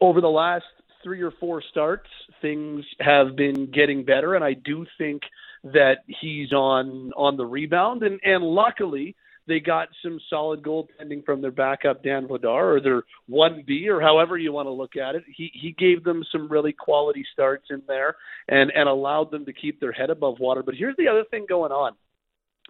[0.00, 0.64] over the last
[1.02, 2.08] three or four starts,
[2.40, 5.22] things have been getting better, and I do think
[5.64, 11.42] that he's on on the rebound, and and luckily they got some solid goaltending from
[11.42, 15.14] their backup Dan Vladar or their one B or however you want to look at
[15.14, 15.24] it.
[15.26, 18.16] He he gave them some really quality starts in there
[18.48, 20.62] and and allowed them to keep their head above water.
[20.62, 21.92] But here's the other thing going on.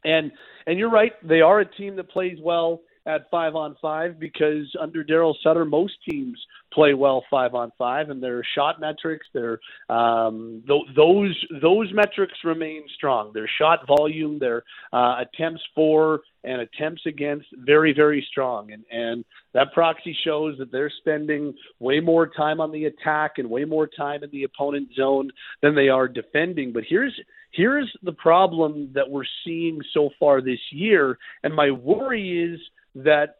[0.04, 0.32] And
[0.66, 4.66] and you're right, they are a team that plays well at five on five because
[4.80, 6.38] under Daryl Sutter, most teams
[6.72, 12.34] play well five on five, and their shot metrics, their um, th- those those metrics
[12.44, 13.32] remain strong.
[13.32, 19.24] Their shot volume, their uh, attempts for and attempts against, very very strong, and and
[19.52, 23.86] that proxy shows that they're spending way more time on the attack and way more
[23.86, 25.30] time in the opponent zone
[25.62, 26.72] than they are defending.
[26.72, 27.18] But here's
[27.52, 32.60] here's the problem that we're seeing so far this year, and my worry is
[32.94, 33.36] that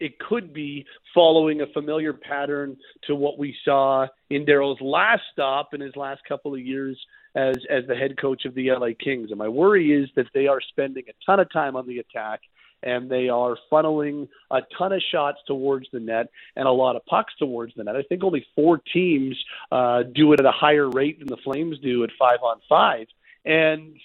[0.00, 0.84] it could be
[1.14, 6.22] following a familiar pattern to what we saw in Daryl's last stop in his last
[6.28, 6.98] couple of years
[7.34, 9.30] as as the head coach of the LA Kings.
[9.30, 12.40] And my worry is that they are spending a ton of time on the attack
[12.82, 17.06] and they are funneling a ton of shots towards the net and a lot of
[17.06, 17.96] pucks towards the net.
[17.96, 19.38] I think only four teams
[19.70, 23.06] uh, do it at a higher rate than the Flames do at five on five.
[23.44, 23.96] And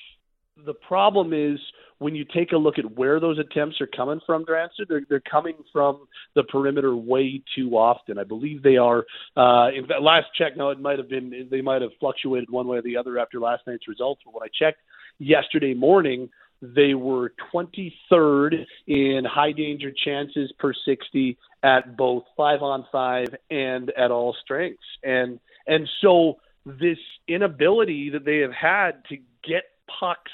[0.65, 1.59] the problem is
[1.99, 5.19] when you take a look at where those attempts are coming from, Drancer, they're, they're
[5.19, 8.19] coming from the perimeter way too often.
[8.19, 9.05] I believe they are.
[9.35, 12.67] Uh, in fact, last check, now it might have been they might have fluctuated one
[12.67, 14.21] way or the other after last night's results.
[14.23, 14.79] But when I checked
[15.17, 16.29] yesterday morning,
[16.61, 23.91] they were 23rd in high danger chances per 60 at both five on five and
[23.91, 29.63] at all strengths, and and so this inability that they have had to get
[29.99, 30.31] pucks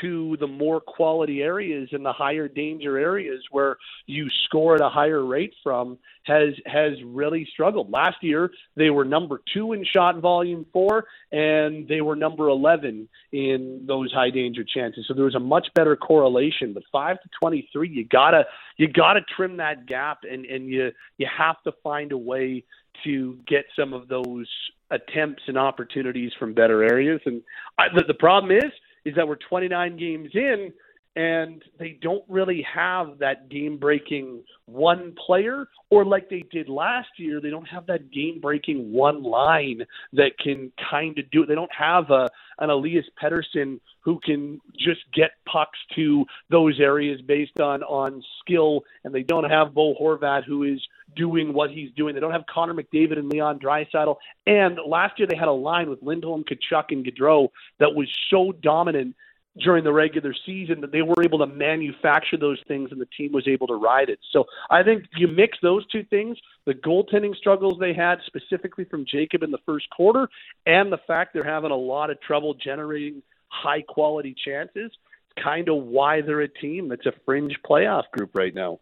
[0.00, 4.88] to the more quality areas and the higher danger areas where you score at a
[4.88, 7.90] higher rate from has has really struggled.
[7.90, 13.08] Last year they were number 2 in shot volume 4 and they were number 11
[13.32, 15.06] in those high danger chances.
[15.08, 18.44] So there was a much better correlation, but 5 to 23 you got to
[18.76, 22.64] you got to trim that gap and and you you have to find a way
[23.04, 24.48] to get some of those
[24.90, 27.42] attempts and opportunities from better areas and
[27.78, 28.72] I, the, the problem is
[29.08, 30.72] is that we're 29 games in
[31.16, 37.08] and they don't really have that game breaking one player or like they did last
[37.16, 41.48] year they don't have that game breaking one line that can kind of do it.
[41.48, 47.20] They don't have a an Elias Pettersson who can just get pucks to those areas
[47.22, 50.80] based on on skill and they don't have Bo Horvat who is
[51.16, 54.16] doing what he's doing they don't have Connor McDavid and Leon Draisaitl
[54.46, 58.52] and last year they had a line with Lindholm Tkachuk and Gaudreau that was so
[58.52, 59.14] dominant
[59.58, 63.32] during the regular season that they were able to manufacture those things and the team
[63.32, 64.18] was able to ride it.
[64.32, 69.04] So I think you mix those two things, the goaltending struggles they had specifically from
[69.04, 70.28] Jacob in the first quarter
[70.66, 75.68] and the fact they're having a lot of trouble generating high quality chances, it's kind
[75.68, 78.78] of why they're a team that's a fringe playoff group right now.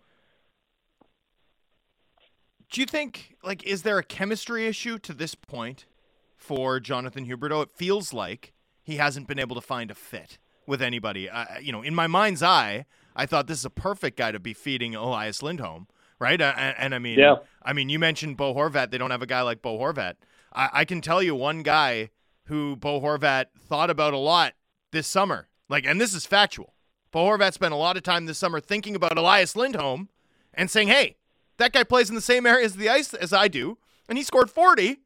[2.70, 5.86] Do you think like is there a chemistry issue to this point
[6.36, 7.62] for Jonathan Huberdeau?
[7.62, 8.52] It feels like
[8.82, 11.30] he hasn't been able to find a fit with anybody.
[11.30, 14.38] Uh, you know, in my mind's eye, I thought this is a perfect guy to
[14.38, 15.86] be feeding Elias Lindholm,
[16.18, 16.40] right?
[16.40, 17.36] Uh, and, and, I mean, yeah.
[17.62, 18.90] I mean, you mentioned Bo Horvat.
[18.90, 20.14] They don't have a guy like Bo Horvat.
[20.52, 22.10] I, I can tell you one guy
[22.44, 24.54] who Bo Horvat thought about a lot
[24.92, 25.48] this summer.
[25.68, 26.74] Like, and this is factual.
[27.10, 30.10] Bo Horvat spent a lot of time this summer thinking about Elias Lindholm
[30.52, 31.16] and saying, "Hey,
[31.58, 34.24] that guy plays in the same area as the ice as I do, and he
[34.24, 34.98] scored 40.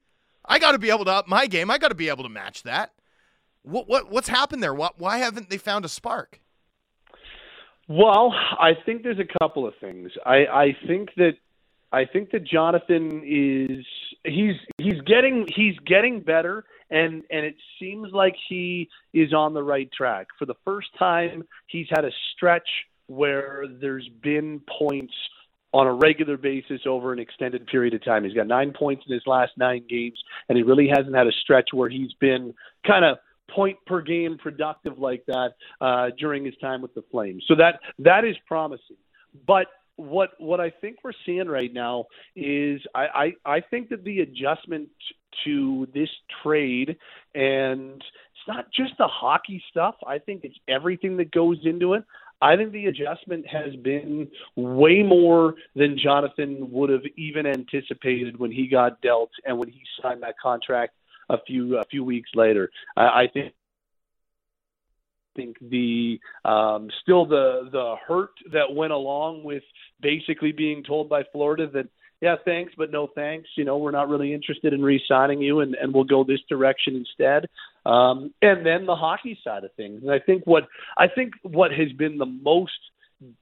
[0.45, 1.71] I got to be able to up my game.
[1.71, 2.93] I got to be able to match that."
[3.63, 4.75] What what what's happened there?
[4.75, 6.41] Why, why haven't they found a spark?
[7.89, 10.13] Well, I think there's a couple of things.
[10.25, 11.33] I, I think that
[11.93, 13.85] I think that Jonathan is
[14.25, 19.63] he's he's getting he's getting better and and it seems like he is on the
[19.63, 20.29] right track.
[20.39, 22.69] For the first time, he's had a stretch
[23.07, 25.15] where there's been points
[25.73, 28.25] on a regular basis over an extended period of time.
[28.25, 31.33] He's got 9 points in his last 9 games and he really hasn't had a
[31.33, 32.55] stretch where he's been
[32.87, 33.19] kind of
[33.51, 37.45] point per game productive like that uh, during his time with the Flames.
[37.49, 38.97] So that that is promising.
[39.47, 44.05] But what what I think we're seeing right now is I, I, I think that
[44.05, 44.89] the adjustment
[45.45, 46.09] to this
[46.43, 46.97] trade
[47.35, 48.03] and
[48.41, 49.95] it's not just the hockey stuff.
[50.07, 52.05] I think it's everything that goes into it.
[52.43, 58.51] I think the adjustment has been way more than Jonathan would have even anticipated when
[58.51, 60.95] he got dealt and when he signed that contract
[61.29, 62.71] a few a few weeks later.
[62.97, 63.53] I, I think
[65.37, 69.63] think the um, still the the hurt that went along with
[70.01, 71.87] basically being told by Florida that
[72.21, 73.49] yeah thanks but no thanks.
[73.57, 76.97] You know we're not really interested in re-signing you and and we'll go this direction
[76.97, 77.47] instead.
[77.87, 80.03] Um, and then the hockey side of things.
[80.03, 82.73] And I think what I think what has been the most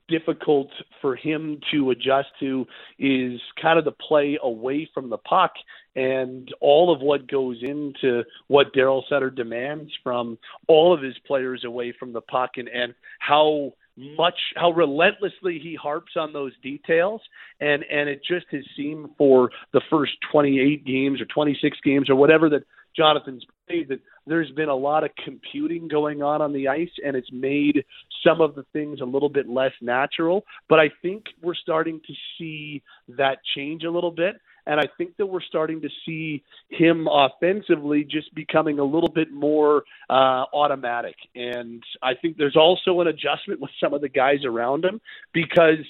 [0.08, 0.68] difficult
[1.00, 2.66] for him to adjust to
[2.98, 5.52] is kind of the play away from the puck
[5.94, 11.64] and all of what goes into what Daryl Sutter demands from all of his players
[11.64, 13.72] away from the puck and, and how
[14.16, 17.20] much how relentlessly he harps on those details
[17.60, 22.14] and and it just has seemed for the first 28 games or 26 games or
[22.14, 22.62] whatever that
[22.96, 27.16] Jonathan's played that there's been a lot of computing going on on the ice, and
[27.16, 27.84] it's made
[28.26, 30.44] some of the things a little bit less natural.
[30.68, 32.82] But I think we're starting to see
[33.16, 34.36] that change a little bit.
[34.68, 39.32] And I think that we're starting to see him offensively just becoming a little bit
[39.32, 41.16] more uh, automatic.
[41.34, 45.00] And I think there's also an adjustment with some of the guys around him
[45.32, 45.84] because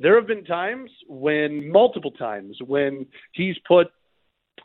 [0.00, 3.86] there have been times when, multiple times, when he's put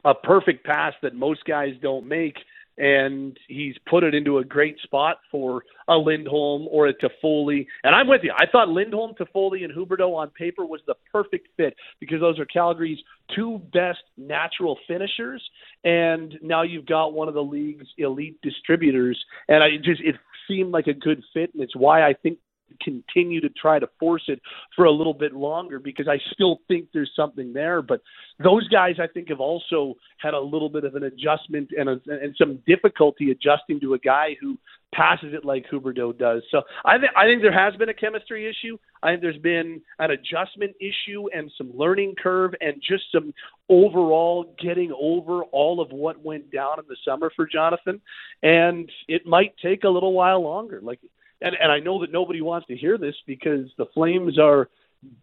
[0.04, 2.38] a perfect pass that most guys don't make
[2.80, 7.68] and he's put it into a great spot for a Lindholm or a Toffoli.
[7.84, 8.34] And I'm with you.
[8.36, 12.46] I thought Lindholm, Toffoli, and Huberdeau on paper was the perfect fit because those are
[12.46, 13.00] Calgary's
[13.36, 15.44] two best natural finishers.
[15.84, 19.20] And now you've got one of the league's elite distributors.
[19.50, 20.16] And I just it
[20.48, 22.40] seemed like a good fit, and it's why I think
[22.82, 24.42] continue to try to force it
[24.76, 27.82] for a little bit longer because I still think there's something there.
[27.82, 28.02] But
[28.44, 32.00] those guys, I think, have also had a little bit of an adjustment and, a,
[32.08, 34.58] and some difficulty adjusting to a guy who
[34.94, 36.44] passes it like Huberdeau does.
[36.52, 38.78] So I think I think there has been a chemistry issue.
[39.04, 43.34] I think there's been an adjustment issue and some learning curve and just some
[43.70, 48.02] overall getting over all of what went down in the summer for Jonathan.
[48.42, 50.80] And it might take a little while longer.
[50.82, 51.00] Like
[51.42, 54.70] and and I know that nobody wants to hear this because the Flames are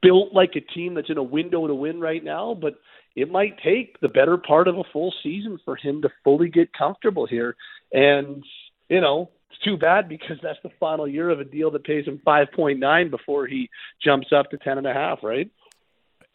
[0.03, 2.75] built like a team that's in a window to win right now, but
[3.15, 6.73] it might take the better part of a full season for him to fully get
[6.73, 7.57] comfortable here.
[7.93, 8.43] And
[8.89, 12.07] you know, it's too bad because that's the final year of a deal that pays
[12.07, 13.69] him five point nine before he
[14.03, 15.51] jumps up to ten and a half, right?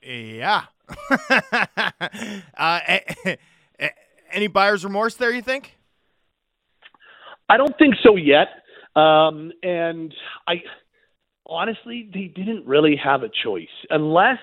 [0.01, 0.63] Yeah.
[2.57, 2.79] uh,
[4.31, 5.31] any buyer's remorse there?
[5.31, 5.77] You think?
[7.47, 8.47] I don't think so yet.
[8.95, 10.13] Um, and
[10.47, 10.63] I
[11.45, 14.39] honestly, they didn't really have a choice unless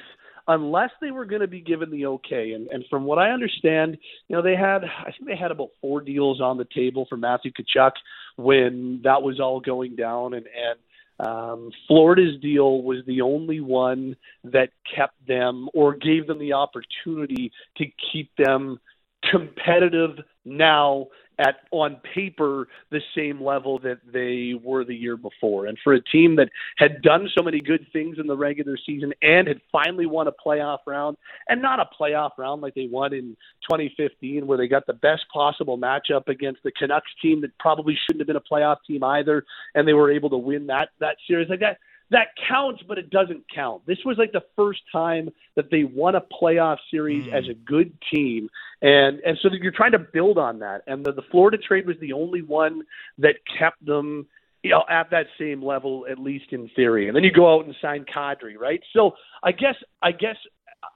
[0.49, 2.53] unless they were going to be given the okay.
[2.53, 5.71] And, and from what I understand, you know, they had I think they had about
[5.81, 7.93] four deals on the table for Matthew Tkachuk
[8.37, 10.79] when that was all going down, and and
[11.21, 17.53] um, Florida's deal was the only one that kept them or gave them the opportunity
[17.77, 18.79] to keep them
[19.29, 25.67] competitive now at on paper the same level that they were the year before.
[25.67, 29.13] And for a team that had done so many good things in the regular season
[29.23, 31.17] and had finally won a playoff round,
[31.49, 33.37] and not a playoff round like they won in
[33.71, 38.21] 2015, where they got the best possible matchup against the Canucks team that probably shouldn't
[38.21, 41.49] have been a playoff team either, and they were able to win that that series
[41.49, 41.79] like that
[42.11, 43.87] that counts, but it doesn't count.
[43.87, 47.33] This was like the first time that they won a playoff series mm.
[47.33, 48.49] as a good team,
[48.81, 50.83] and and so you're trying to build on that.
[50.87, 52.83] And the, the Florida trade was the only one
[53.19, 54.27] that kept them,
[54.63, 57.09] you know, at that same level at least in theory.
[57.09, 58.81] And then you go out and sign Kadri, right?
[58.95, 60.37] So I guess I guess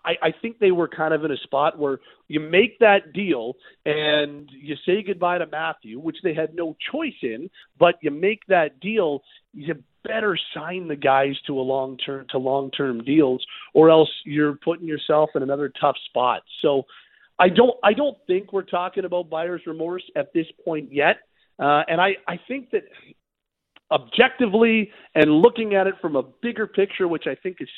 [0.05, 1.99] I, I think they were kind of in a spot where
[2.29, 7.13] you make that deal and you say goodbye to Matthew, which they had no choice
[7.23, 9.23] in, but you make that deal,
[9.53, 14.11] you better sign the guys to a long term to long term deals, or else
[14.25, 16.43] you're putting yourself in another tough spot.
[16.61, 16.85] So
[17.39, 21.19] I don't I don't think we're talking about buyer's remorse at this point yet.
[21.59, 22.83] Uh, and I, I think that
[23.91, 27.69] objectively and looking at it from a bigger picture, which I think is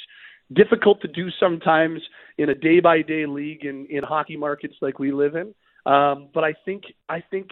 [0.52, 2.00] difficult to do sometimes
[2.38, 5.54] in a day by day league in, in hockey markets like we live in.
[5.90, 7.48] Um, but I think I think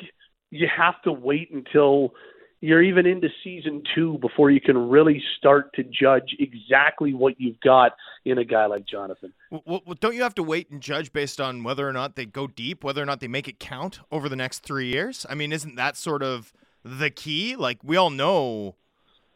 [0.51, 2.15] you have to wait until
[2.63, 7.59] you're even into season two before you can really start to judge exactly what you've
[7.61, 9.35] got in a guy like Jonathan.
[9.51, 12.47] Well, don't you have to wait and judge based on whether or not they go
[12.47, 15.27] deep, whether or not they make it count over the next three years?
[15.29, 16.53] I mean, isn't that sort of
[16.85, 17.57] the key?
[17.57, 18.77] Like we all know,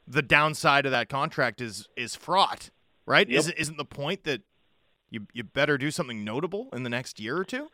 [0.06, 2.70] the downside of that contract is is fraught,
[3.06, 3.28] right?
[3.28, 3.38] Yep.
[3.40, 4.42] Isn't isn't the point that
[5.10, 7.66] you you better do something notable in the next year or two?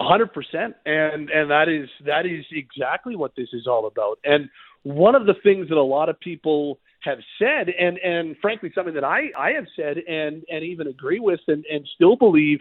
[0.00, 4.18] hundred percent, and and that is that is exactly what this is all about.
[4.24, 4.50] And
[4.84, 8.94] one of the things that a lot of people have said, and and frankly something
[8.94, 12.60] that I I have said and and even agree with and and still believe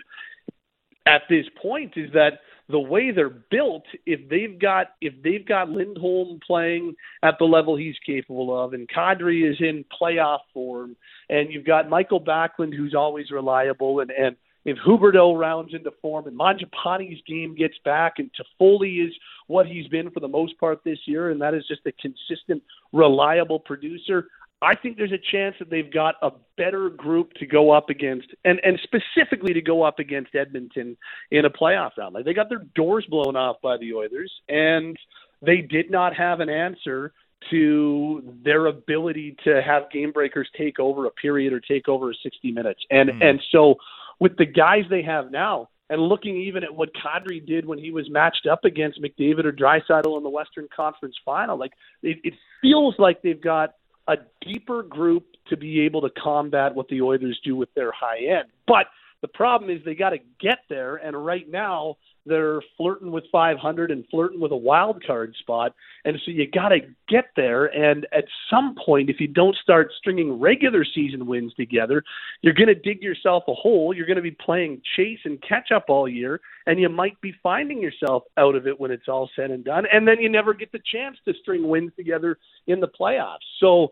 [1.06, 5.70] at this point is that the way they're built, if they've got if they've got
[5.70, 10.96] Lindholm playing at the level he's capable of, and Kadri is in playoff form,
[11.30, 16.26] and you've got Michael Backlund who's always reliable, and and if Huberdeau rounds into form
[16.26, 19.14] and Mangiapane's game gets back and Toffoli is
[19.48, 22.64] what he's been for the most part this year, and that is just a consistent,
[22.92, 24.28] reliable producer,
[24.64, 28.28] I think there's a chance that they've got a better group to go up against,
[28.46, 30.96] and and specifically to go up against Edmonton
[31.32, 32.16] in a playoff round.
[32.16, 34.98] Like they got their doors blown off by the Oilers, and
[35.42, 37.12] they did not have an answer
[37.50, 42.52] to their ability to have game breakers take over a period or take over 60
[42.54, 42.80] minutes.
[42.90, 43.24] And mm.
[43.24, 43.76] and so
[44.20, 47.92] with the guys they have now, and looking even at what Kadri did when he
[47.92, 52.34] was matched up against McDavid or Draisaitl in the Western Conference Final, like it, it
[52.62, 53.76] feels like they've got
[54.08, 58.26] a deeper group to be able to combat what the Oilers do with their high
[58.26, 58.50] end.
[58.68, 58.88] But
[59.22, 63.92] the problem is they got to get there, and right now they're flirting with 500
[63.92, 65.76] and flirting with a wild card spot.
[66.06, 67.66] And so you got to get there.
[67.66, 72.04] And at some point, if you don't start stringing regular season wins together,
[72.42, 73.94] you're going to dig yourself a hole.
[73.94, 77.34] You're going to be playing chase and catch up all year, and you might be
[77.44, 79.86] finding yourself out of it when it's all said and done.
[79.92, 83.38] And then you never get the chance to string wins together in the playoffs.
[83.60, 83.90] So,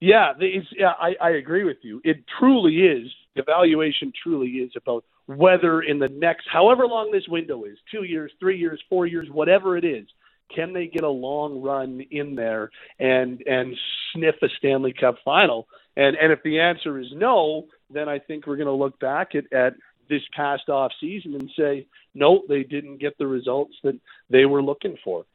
[0.00, 0.32] yeah,
[0.76, 2.00] yeah I, I agree with you.
[2.04, 3.08] It truly is.
[3.36, 8.32] Evaluation truly is about whether in the next, however long this window is, two years,
[8.40, 10.06] three years, four years, whatever it is,
[10.54, 13.76] can they get a long run in there and and
[14.12, 15.68] sniff a Stanley Cup final?
[15.96, 19.34] And and if the answer is no, then I think we're going to look back
[19.34, 19.74] at, at
[20.08, 24.00] this past off season and say, no, they didn't get the results that
[24.30, 25.26] they were looking for.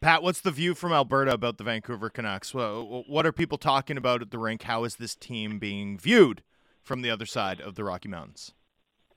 [0.00, 2.52] Pat, what's the view from Alberta about the Vancouver Canucks?
[2.52, 4.64] What are people talking about at the rink?
[4.64, 6.42] How is this team being viewed
[6.84, 8.52] from the other side of the Rocky Mountains?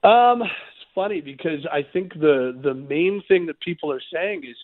[0.03, 4.55] Um, it's funny because I think the the main thing that people are saying is,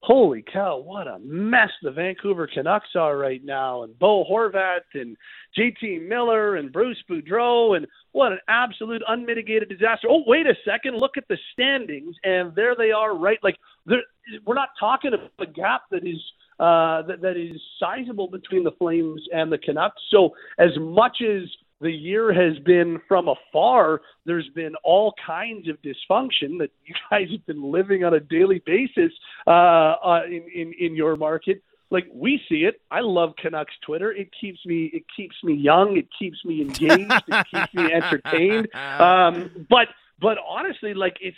[0.00, 5.16] "Holy cow, what a mess the Vancouver Canucks are right now!" And Bo Horvat and
[5.56, 10.08] JT Miller and Bruce Boudreau and what an absolute unmitigated disaster.
[10.10, 13.38] Oh, wait a second, look at the standings, and there they are, right?
[13.42, 16.20] Like we're not talking about a gap that is.
[16.60, 20.00] Uh, that, that is sizable between the Flames and the Canucks.
[20.10, 21.48] So, as much as
[21.82, 24.00] the year has been from afar.
[24.24, 28.62] There's been all kinds of dysfunction that you guys have been living on a daily
[28.64, 29.12] basis
[29.46, 31.62] uh, uh, in, in in your market.
[31.90, 32.80] Like we see it.
[32.90, 34.12] I love Canucks Twitter.
[34.12, 35.96] It keeps me it keeps me young.
[35.98, 37.12] It keeps me engaged.
[37.28, 38.74] it keeps me entertained.
[38.74, 39.88] Um, but
[40.20, 41.36] but honestly, like it's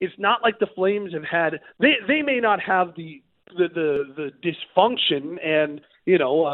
[0.00, 1.60] it's not like the Flames have had.
[1.80, 3.22] They they may not have the
[3.56, 6.50] the the, the dysfunction and you know uh,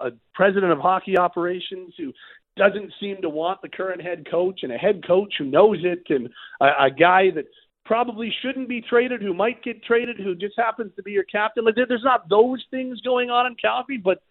[0.00, 2.12] uh, a president of hockey operations who
[2.56, 6.02] doesn't seem to want the current head coach and a head coach who knows it
[6.08, 6.28] and
[6.60, 7.44] a, a guy that
[7.84, 11.64] probably shouldn't be traded who might get traded who just happens to be your captain
[11.64, 14.22] like there, there's not those things going on in Calgary but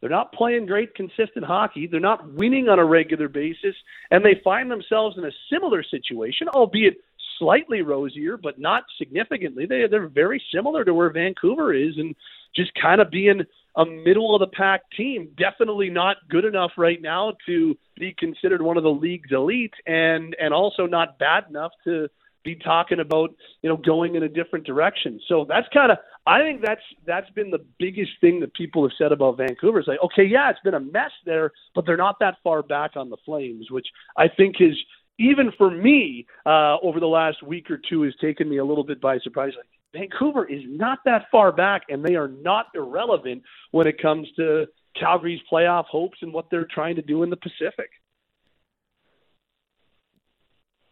[0.00, 3.74] they're not playing great consistent hockey they're not winning on a regular basis
[4.10, 6.98] and they find themselves in a similar situation albeit
[7.38, 9.66] slightly rosier, but not significantly.
[9.66, 12.14] They they're very similar to where Vancouver is, and
[12.58, 13.42] just kind of being
[13.76, 15.30] a middle of the pack team.
[15.38, 20.36] Definitely not good enough right now to be considered one of the league's elite, and
[20.40, 22.08] and also not bad enough to
[22.44, 23.30] be talking about
[23.62, 25.20] you know going in a different direction.
[25.28, 28.92] So that's kind of I think that's that's been the biggest thing that people have
[28.98, 29.80] said about Vancouver.
[29.80, 32.92] Is like okay, yeah, it's been a mess there, but they're not that far back
[32.96, 33.86] on the Flames, which
[34.16, 34.76] I think is
[35.20, 38.84] even for me, uh, over the last week or two, has taken me a little
[38.84, 39.52] bit by surprise.
[39.56, 44.28] Like Vancouver is not that far back, and they are not irrelevant when it comes
[44.36, 44.66] to
[44.98, 47.90] Calgary's playoff hopes and what they're trying to do in the Pacific.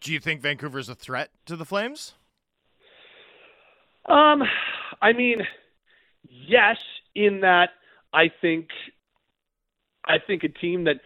[0.00, 2.14] Do you think Vancouver's a threat to the Flames?
[4.08, 4.42] Um,
[5.02, 5.38] I mean,
[6.28, 6.76] yes,
[7.14, 7.70] in that
[8.12, 8.68] I think
[10.04, 11.00] I think a team that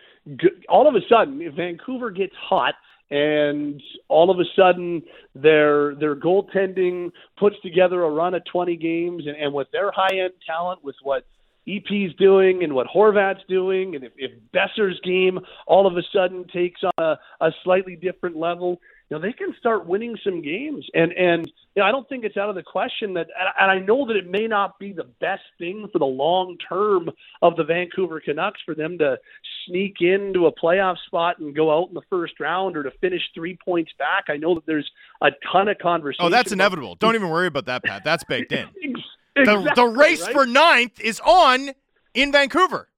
[0.69, 2.75] all of a sudden, if Vancouver gets hot,
[3.11, 5.03] and all of a sudden
[5.35, 10.17] their their goaltending puts together a run of 20 games and, and with their high
[10.17, 11.27] end talent with what
[11.69, 16.47] EP's doing and what Horvat's doing and if, if Boeser's game all of a sudden
[16.53, 18.81] takes on a, a slightly different level
[19.11, 20.87] you know, they can start winning some games.
[20.95, 23.27] And and you know, I don't think it's out of the question that
[23.61, 27.11] and I know that it may not be the best thing for the long term
[27.43, 29.19] of the Vancouver Canucks for them to
[29.67, 33.23] sneak into a playoff spot and go out in the first round or to finish
[33.35, 34.25] 3 points back.
[34.29, 34.89] I know that there's
[35.21, 36.25] a ton of conversation.
[36.25, 36.95] Oh, that's inevitable.
[36.95, 38.05] Don't even worry about that, Pat.
[38.05, 38.69] That's baked in.
[39.37, 40.33] exactly, the, the race right?
[40.33, 41.71] for ninth is on
[42.15, 42.89] in Vancouver.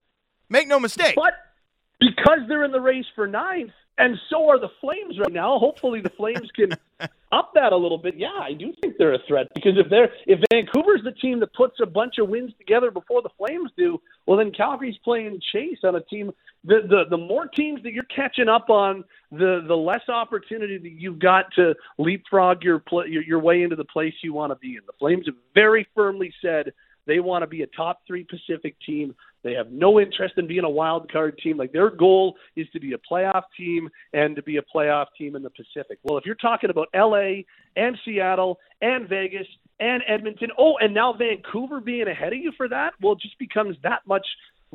[0.50, 1.14] Make no mistake.
[1.16, 1.32] But
[1.98, 5.59] because they're in the race for ninth, and so are the Flames right now.
[5.59, 6.72] Hopefully, the Flames can
[7.32, 8.14] up that a little bit.
[8.16, 11.53] Yeah, I do think they're a threat because if they're if Vancouver's the team that
[11.55, 15.78] puts a bunch of wins together before the Flames do, well, then Calgary's playing chase
[15.84, 16.32] on a team.
[16.64, 20.93] The the the more teams that you're catching up on, the the less opportunity that
[20.93, 24.57] you've got to leapfrog your pl- your, your way into the place you want to
[24.57, 24.80] be in.
[24.86, 26.72] The Flames have very firmly said
[27.07, 29.14] they want to be a top three Pacific team.
[29.43, 31.57] They have no interest in being a wild card team.
[31.57, 35.36] Like their goal is to be a playoff team and to be a playoff team
[35.36, 35.99] in the Pacific.
[36.03, 37.43] Well, if you're talking about LA
[37.76, 39.47] and Seattle and Vegas
[39.80, 43.38] and Edmonton, oh, and now Vancouver being ahead of you for that, well, it just
[43.38, 44.26] becomes that much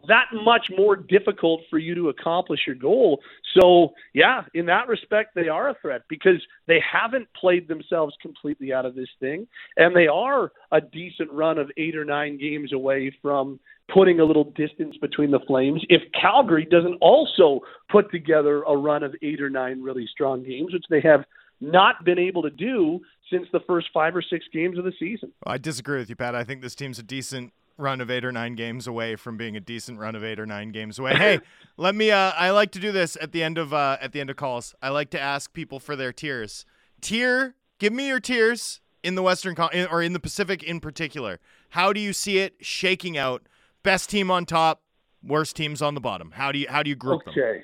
[0.07, 3.19] that much more difficult for you to accomplish your goal.
[3.59, 8.71] So, yeah, in that respect, they are a threat because they haven't played themselves completely
[8.71, 12.73] out of this thing, and they are a decent run of eight or nine games
[12.73, 13.59] away from
[13.93, 15.83] putting a little distance between the Flames.
[15.89, 20.73] If Calgary doesn't also put together a run of eight or nine really strong games,
[20.73, 21.23] which they have
[21.59, 22.99] not been able to do
[23.31, 25.31] since the first five or six games of the season.
[25.45, 26.35] I disagree with you, Pat.
[26.35, 29.55] I think this team's a decent run of eight or nine games away from being
[29.55, 31.13] a decent run of eight or nine games away.
[31.17, 31.39] Hey,
[31.77, 32.11] let me.
[32.11, 34.35] Uh, I like to do this at the end of uh, at the end of
[34.35, 34.75] calls.
[34.81, 36.65] I like to ask people for their tiers.
[37.01, 41.39] Tier, give me your tiers in the Western Con- or in the Pacific in particular.
[41.69, 43.47] How do you see it shaking out?
[43.83, 44.81] Best team on top,
[45.23, 46.31] worst teams on the bottom.
[46.31, 47.41] How do you how do you group okay.
[47.41, 47.63] them?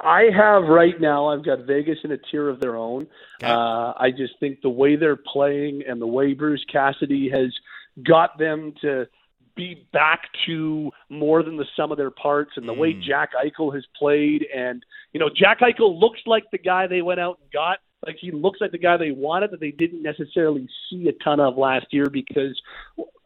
[0.00, 1.26] I have right now.
[1.26, 3.08] I've got Vegas in a tier of their own.
[3.42, 3.50] Okay.
[3.50, 7.52] Uh, I just think the way they're playing and the way Bruce Cassidy has
[8.06, 9.06] got them to
[9.58, 13.02] be back to more than the sum of their parts and the way Mm.
[13.02, 17.18] Jack Eichel has played and you know Jack Eichel looks like the guy they went
[17.18, 20.68] out and got like he looks like the guy they wanted that they didn't necessarily
[20.88, 22.58] see a ton of last year because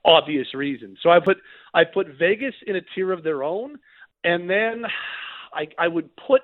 [0.04, 0.98] obvious reasons.
[1.02, 1.36] So I put
[1.74, 3.78] I put Vegas in a tier of their own
[4.24, 4.84] and then
[5.52, 6.40] I I would put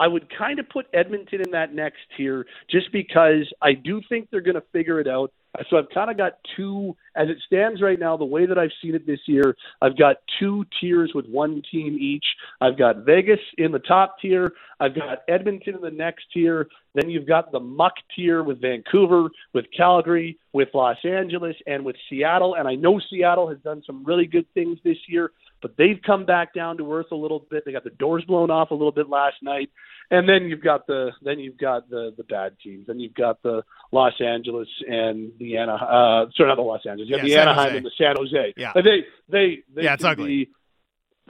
[0.00, 4.28] I would kind of put Edmonton in that next tier just because I do think
[4.30, 5.32] they're going to figure it out.
[5.70, 8.70] So I've kind of got two, as it stands right now, the way that I've
[8.80, 12.24] seen it this year, I've got two tiers with one team each.
[12.60, 14.52] I've got Vegas in the top tier.
[14.78, 16.68] I've got Edmonton in the next tier.
[16.94, 21.96] Then you've got the muck tier with Vancouver, with Calgary, with Los Angeles, and with
[22.08, 22.54] Seattle.
[22.54, 26.24] And I know Seattle has done some really good things this year, but they've come
[26.26, 27.64] back down to earth a little bit.
[27.64, 29.70] They got the doors blown off a little bit last night.
[30.10, 32.86] And then you've got the then you've got the the bad teams.
[32.86, 37.08] Then you've got the Los Angeles and the Ana uh sorry not the Los Angeles.
[37.10, 37.76] You have Yeah, the San Anaheim Jose.
[37.76, 38.54] and the San Jose.
[38.56, 38.70] Yeah.
[38.74, 40.26] But they they they Yeah, it's ugly.
[40.46, 40.50] be-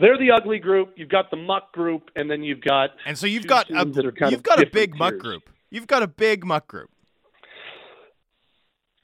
[0.01, 0.93] they're the ugly group.
[0.97, 3.97] You've got the muck group, and then you've got And so you've got a, teams
[3.97, 5.51] that are kind you've got a big muck group.
[5.71, 6.91] You've got a big muck group.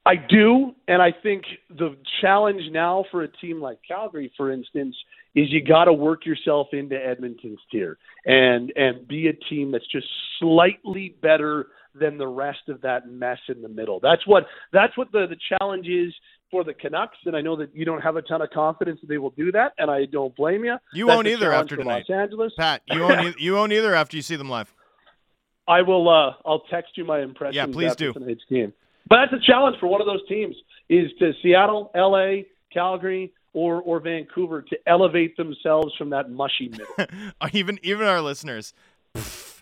[0.07, 4.95] I do, and I think the challenge now for a team like Calgary, for instance,
[5.35, 7.97] is you got to work yourself into Edmonton's tier
[8.27, 10.07] and and be a team that's just
[10.39, 13.99] slightly better than the rest of that mess in the middle.
[14.01, 16.13] That's what that's what the the challenge is
[16.51, 19.09] for the Canucks, and I know that you don't have a ton of confidence that
[19.09, 20.77] they will do that, and I don't blame you.
[20.93, 22.05] You That's won't either after tonight.
[22.09, 22.53] Los Angeles.
[22.59, 24.73] Pat, you won't e- you won't either after you see them live.
[25.67, 26.09] I will.
[26.09, 27.57] Uh, I'll text you my impressions.
[27.57, 28.13] Yeah, please do.
[28.13, 28.75] tonight's game.
[29.09, 30.57] But that's a challenge for one of those teams:
[30.89, 37.33] is to Seattle, L.A., Calgary, or or Vancouver to elevate themselves from that mushy middle.
[37.53, 38.73] even even our listeners
[39.17, 39.54] pff, s-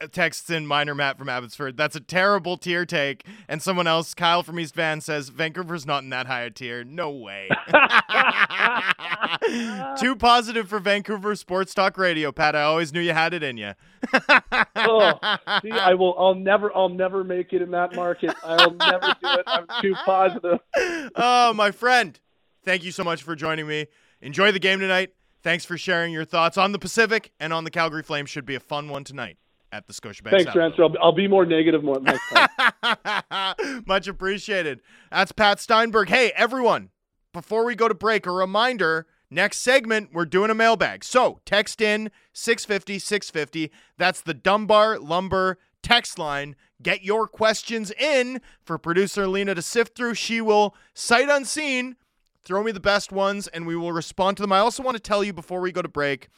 [0.00, 1.76] Uh, texts in minor Matt from Abbotsford.
[1.76, 3.26] That's a terrible tier take.
[3.48, 6.84] And someone else, Kyle from East Van, says Vancouver's not in that high a tier.
[6.84, 7.48] No way.
[9.98, 12.54] Too positive for Vancouver Sports Talk Radio, Pat.
[12.54, 13.72] I always knew you had it in you.
[14.76, 15.18] oh,
[15.62, 16.14] see, I will.
[16.18, 16.74] I'll never.
[16.76, 18.34] I'll never make it in that market.
[18.42, 19.44] I'll never do it.
[19.46, 20.58] I'm too positive.
[21.14, 22.18] oh, my friend.
[22.64, 23.86] Thank you so much for joining me.
[24.20, 25.14] Enjoy the game tonight.
[25.42, 28.28] Thanks for sharing your thoughts on the Pacific and on the Calgary Flames.
[28.28, 29.38] Should be a fun one tonight
[29.72, 30.30] at the Scotiabank.
[30.30, 30.52] Thanks.
[30.52, 30.78] Drance.
[30.78, 33.54] I'll, I'll be more negative more next time.
[33.86, 34.80] Much appreciated.
[35.10, 36.08] That's Pat Steinberg.
[36.08, 36.90] Hey, everyone,
[37.32, 41.04] before we go to break, a reminder next segment, we're doing a mailbag.
[41.04, 43.72] So text in 650 650.
[43.96, 46.56] That's the Dunbar Lumber text line.
[46.82, 50.14] Get your questions in for producer Lena to sift through.
[50.14, 51.96] She will, sight unseen,
[52.42, 54.52] throw me the best ones and we will respond to them.
[54.52, 56.28] I also want to tell you before we go to break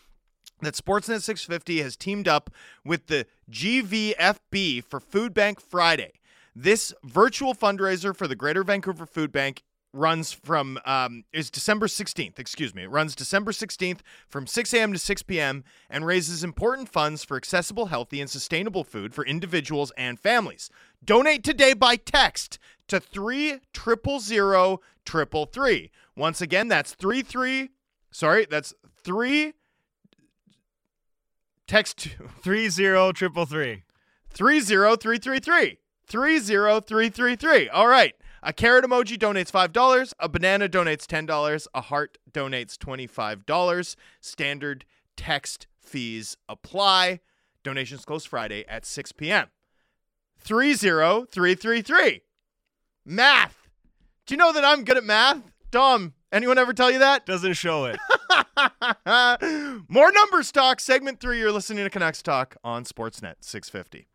[0.63, 2.51] that Sportsnet 650 has teamed up
[2.85, 6.13] with the GVFB for Food Bank Friday.
[6.55, 9.63] This virtual fundraiser for the Greater Vancouver Food Bank
[9.95, 12.39] runs from um, is December 16th.
[12.39, 14.93] Excuse me, it runs December 16th from 6 a.m.
[14.93, 15.65] to 6 p.m.
[15.91, 20.71] and raises important funds for accessible, healthy, and sustainable food for individuals and families.
[21.05, 22.59] Donate today by text
[22.89, 25.91] to three triple zero triple three.
[26.17, 27.71] Once again, that's three three.
[28.11, 29.55] Sorry, that's three
[31.73, 32.09] Text
[32.43, 33.85] Three zero triple three.
[34.29, 35.79] 30333.
[36.07, 37.69] 30333.
[37.71, 38.15] All right.
[38.43, 40.13] A carrot emoji donates $5.
[40.19, 41.67] A banana donates $10.
[41.73, 43.97] A heart donates $25.
[44.21, 44.85] Standard
[45.17, 47.21] text fees apply.
[47.63, 49.47] Donations close Friday at 6 p.m.
[50.41, 52.21] 30333.
[53.07, 53.71] Math.
[54.27, 55.52] Do you know that I'm good at math?
[55.73, 57.25] Dom, anyone ever tell you that?
[57.27, 57.99] Doesn't show it.
[59.89, 60.79] More numbers talk.
[60.81, 61.39] Segment three.
[61.39, 64.07] You're listening to Canucks Talk on Sportsnet 650.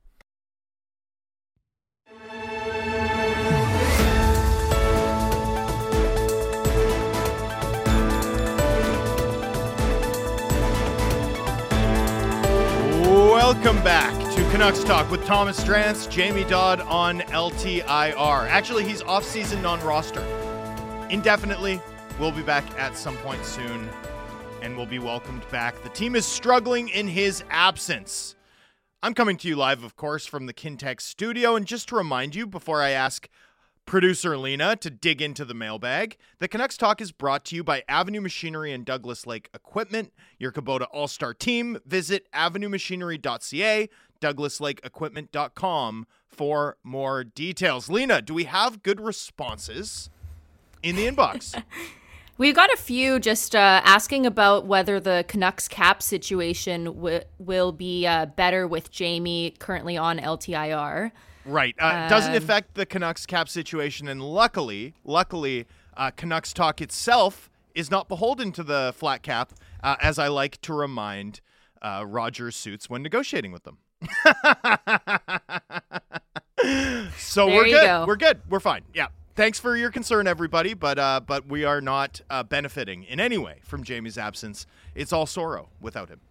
[13.01, 18.47] Welcome back to Canucks Talk with Thomas Drance, Jamie Dodd on LTIR.
[18.47, 20.46] Actually, he's off-season non-roster
[21.09, 21.81] indefinitely.
[22.19, 23.89] We'll be back at some point soon
[24.61, 25.81] and we'll be welcomed back.
[25.83, 28.35] The team is struggling in his absence.
[29.03, 31.55] I'm coming to you live, of course, from the Kintec studio.
[31.55, 33.29] And just to remind you, before I ask
[33.85, 37.83] producer Lena to dig into the mailbag, the Canucks Talk is brought to you by
[37.87, 41.77] Avenue Machinery and Douglas Lake Equipment, your Kubota All Star team.
[41.85, 43.89] Visit avenuemachinery.ca,
[44.19, 47.89] douglaslakeequipment.com for more details.
[47.89, 50.09] Lena, do we have good responses
[50.89, 51.61] in the inbox?
[52.39, 57.71] We've got a few just uh, asking about whether the Canucks cap situation w- will
[57.71, 61.11] be uh, better with Jamie currently on LTIR.
[61.45, 61.73] Right.
[61.79, 65.65] Uh, doesn't Um, affect the Canucks cap situation, and luckily, luckily,
[65.95, 70.61] uh, Canucks talk itself is not beholden to the flat cap, uh, as I like
[70.61, 71.41] to remind
[71.81, 73.79] uh, Roger suits when negotiating with them.
[77.17, 77.83] so There we're good.
[77.83, 78.05] go.
[78.07, 78.41] We're good.
[78.49, 78.81] We're fine.
[78.93, 79.07] Yeah.
[79.37, 83.37] Thanks for your concern, everybody, but uh, but we are not uh, benefiting in any
[83.37, 84.65] way from Jamie's absence.
[84.95, 86.21] It's all sorrow without him.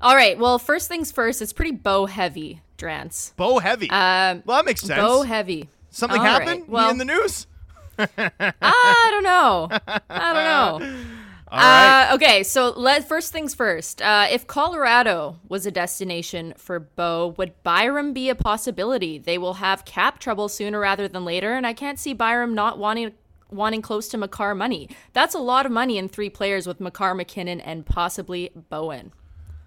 [0.00, 0.38] All right.
[0.38, 3.36] Well, first things first, it's pretty Bo heavy, Drance.
[3.36, 3.90] Bo heavy.
[3.90, 4.98] Um, well, that makes sense.
[4.98, 5.68] Bo heavy.
[5.90, 7.46] Something All right, happened He well- in the news.
[7.98, 9.68] I don't know.
[10.08, 11.04] I don't know.
[11.52, 12.10] Right.
[12.10, 14.00] Uh, okay, so let first things first.
[14.00, 19.18] Uh, if Colorado was a destination for Bo, would Byram be a possibility?
[19.18, 22.78] They will have cap trouble sooner rather than later, and I can't see Byram not
[22.78, 23.12] wanting
[23.50, 24.88] wanting close to Makar money.
[25.12, 29.12] That's a lot of money in three players with Makar, MacKinnon, and possibly Bowen.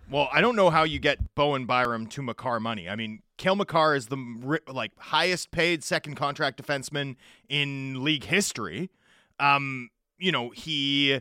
[0.09, 2.88] Well, I don't know how you get Bowen Byram to Makar money.
[2.88, 7.17] I mean, Cale Makar is the like highest paid second contract defenseman
[7.49, 8.89] in league history.
[9.39, 11.19] Um, you know, he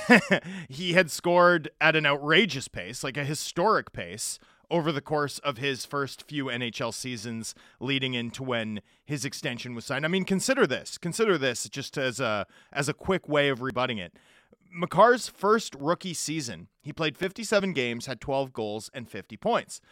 [0.68, 4.38] he had scored at an outrageous pace, like a historic pace
[4.70, 9.84] over the course of his first few NHL seasons leading into when his extension was
[9.84, 10.04] signed.
[10.04, 10.96] I mean, consider this.
[10.96, 14.14] Consider this just as a as a quick way of rebutting it.
[14.74, 19.82] Makar's first rookie season, he played 57 games, had 12 goals and 50 points.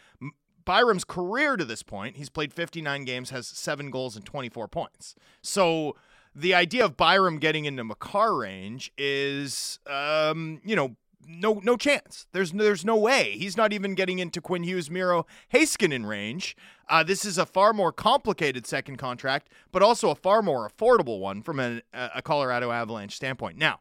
[0.65, 5.15] Byram's career to this point, he's played 59 games, has 7 goals and 24 points.
[5.41, 5.95] So
[6.35, 10.95] the idea of Byram getting into Makar range is um, you know,
[11.27, 12.27] no no chance.
[12.31, 13.35] There's no, there's no way.
[13.37, 16.55] He's not even getting into Quinn Hughes, Miro, Heiskanen range.
[16.89, 21.19] Uh, this is a far more complicated second contract, but also a far more affordable
[21.19, 23.57] one from a, a Colorado Avalanche standpoint.
[23.57, 23.79] Now,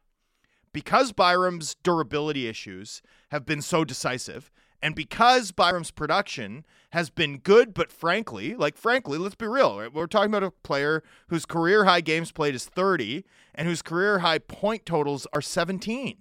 [0.72, 4.50] because Byram's durability issues have been so decisive,
[4.82, 9.78] and because Byram's production has been good, but frankly, like frankly, let's be real.
[9.78, 9.92] Right?
[9.92, 13.24] We're talking about a player whose career high games played is 30
[13.54, 16.18] and whose career high point totals are 17.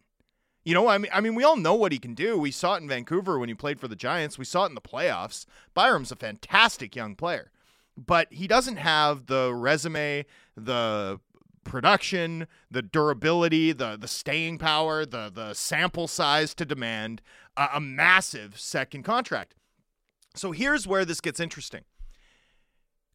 [0.66, 2.38] You know, I mean, I mean, we all know what he can do.
[2.38, 4.38] We saw it in Vancouver when he played for the Giants.
[4.38, 5.45] We saw it in the playoffs.
[5.74, 7.51] Byram's a fantastic young player,
[7.97, 11.20] but he doesn't have the resume, the
[11.64, 17.22] production, the durability, the the staying power, the the sample size to demand
[17.60, 19.55] a, a massive second contract.
[20.34, 21.84] So here's where this gets interesting.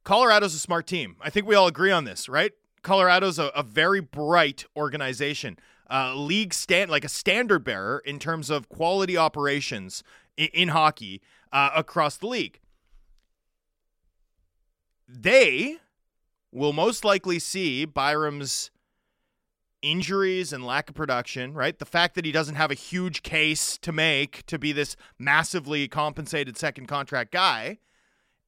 [0.05, 1.17] Colorado's a smart team.
[1.21, 2.53] I think we all agree on this, right?
[2.83, 5.59] Colorado's a, a very bright organization,
[5.91, 10.03] uh, league stand like a standard bearer in terms of quality operations
[10.37, 12.61] in, in hockey uh, across the league.
[15.09, 15.79] They
[16.53, 18.71] will most likely see Byram's
[19.85, 21.79] injuries and lack of production, right?
[21.79, 25.87] The fact that he doesn't have a huge case to make to be this massively
[25.87, 27.79] compensated second contract guy.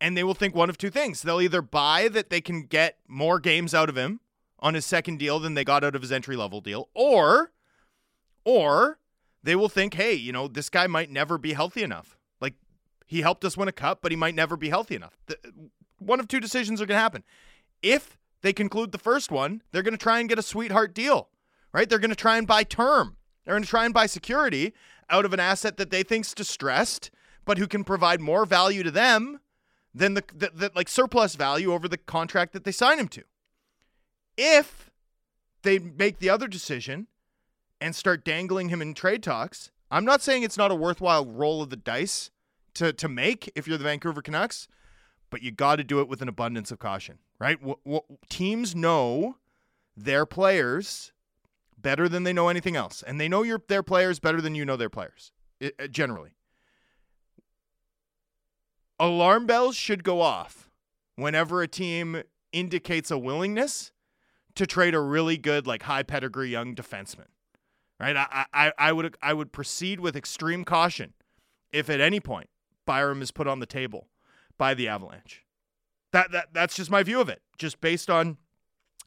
[0.00, 1.22] And they will think one of two things.
[1.22, 4.20] They'll either buy that they can get more games out of him
[4.58, 7.52] on his second deal than they got out of his entry level deal, or
[8.44, 8.98] or
[9.42, 12.18] they will think, hey, you know, this guy might never be healthy enough.
[12.40, 12.54] Like
[13.06, 15.18] he helped us win a cup, but he might never be healthy enough.
[15.26, 15.38] The,
[15.98, 17.24] one of two decisions are going to happen.
[17.82, 21.28] If they conclude the first one, they're going to try and get a sweetheart deal,
[21.72, 21.88] right?
[21.88, 23.16] They're going to try and buy term.
[23.44, 24.72] They're going to try and buy security
[25.10, 27.10] out of an asset that they think's distressed,
[27.44, 29.40] but who can provide more value to them
[29.92, 33.24] than the, the, the like surplus value over the contract that they sign him to.
[34.36, 34.90] If
[35.62, 37.08] they make the other decision
[37.80, 41.62] and start dangling him in trade talks, I'm not saying it's not a worthwhile roll
[41.62, 42.30] of the dice
[42.74, 44.68] to to make if you're the Vancouver Canucks,
[45.30, 47.58] but you got to do it with an abundance of caution, right?
[47.58, 49.36] W- w- teams know
[49.96, 51.12] their players
[51.76, 54.64] better than they know anything else, and they know your their players better than you
[54.64, 55.32] know their players.
[55.60, 56.30] It, uh, generally,
[58.98, 60.70] alarm bells should go off
[61.16, 62.22] whenever a team
[62.52, 63.92] indicates a willingness
[64.54, 67.26] to trade a really good, like high pedigree young defenseman.
[67.98, 68.16] Right?
[68.16, 71.14] I, I, I would I would proceed with extreme caution
[71.72, 72.50] if at any point
[72.84, 74.08] Byram is put on the table
[74.58, 75.44] by the Avalanche.
[76.12, 78.38] That that that's just my view of it, just based on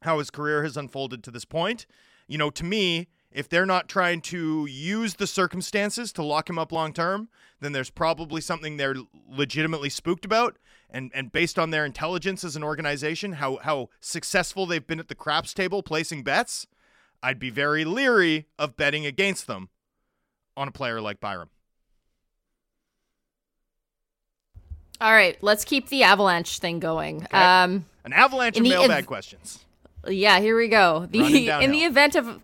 [0.01, 1.85] how his career has unfolded to this point.
[2.27, 6.57] You know, to me, if they're not trying to use the circumstances to lock him
[6.57, 7.29] up long term,
[7.59, 8.95] then there's probably something they're
[9.27, 10.57] legitimately spooked about.
[10.89, 15.07] And and based on their intelligence as an organization, how how successful they've been at
[15.07, 16.67] the craps table placing bets,
[17.21, 19.69] I'd be very leery of betting against them
[20.57, 21.49] on a player like Byram.
[25.01, 27.23] All right, let's keep the Avalanche thing going.
[27.23, 27.37] Okay.
[27.37, 29.59] Um, An avalanche of mailbag ev- questions.
[30.07, 31.07] yeah, here we go.
[31.09, 32.41] The in the event of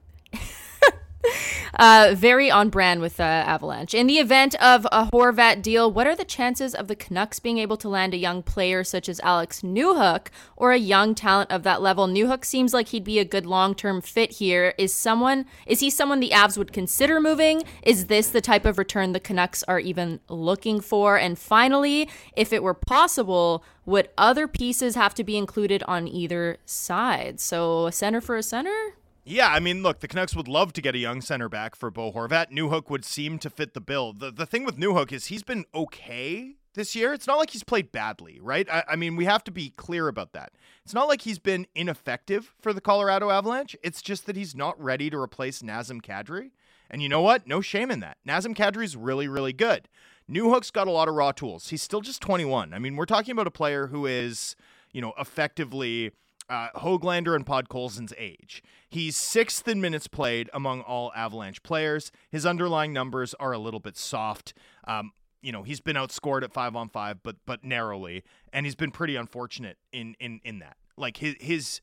[1.75, 3.93] uh, very on brand with uh, Avalanche.
[3.93, 7.57] In the event of a Horvat deal, what are the chances of the Canucks being
[7.57, 11.63] able to land a young player such as Alex Newhook or a young talent of
[11.63, 12.07] that level?
[12.07, 14.73] Newhook seems like he'd be a good long-term fit here.
[14.77, 17.63] Is someone is he someone the Avs would consider moving?
[17.83, 21.17] Is this the type of return the Canucks are even looking for?
[21.17, 26.57] And finally, if it were possible, would other pieces have to be included on either
[26.65, 27.39] side?
[27.39, 28.95] So a center for a center?
[29.27, 31.89] Yeah, I mean, look, the Canucks would love to get a young center back for
[31.89, 32.51] Bo Horvat.
[32.51, 34.13] Newhook would seem to fit the bill.
[34.13, 37.11] The the thing with Newhook is he's been okay this year.
[37.11, 38.69] It's not like he's played badly, right?
[38.69, 40.53] I, I mean, we have to be clear about that.
[40.83, 43.75] It's not like he's been ineffective for the Colorado Avalanche.
[43.83, 46.51] It's just that he's not ready to replace Nazem Kadri.
[46.89, 47.47] And you know what?
[47.47, 48.17] No shame in that.
[48.27, 49.89] Nazem Kadri's really, really good.
[50.29, 51.69] Newhook's got a lot of raw tools.
[51.69, 52.73] He's still just 21.
[52.73, 54.55] I mean, we're talking about a player who is,
[54.91, 56.11] you know, effectively
[56.49, 58.63] uh, Hoglander and Podkolzin's age.
[58.89, 62.11] He's sixth in minutes played among all Avalanche players.
[62.31, 64.53] His underlying numbers are a little bit soft.
[64.87, 68.75] Um, you know, he's been outscored at five on five, but but narrowly, and he's
[68.75, 70.77] been pretty unfortunate in in in that.
[70.97, 71.81] Like his his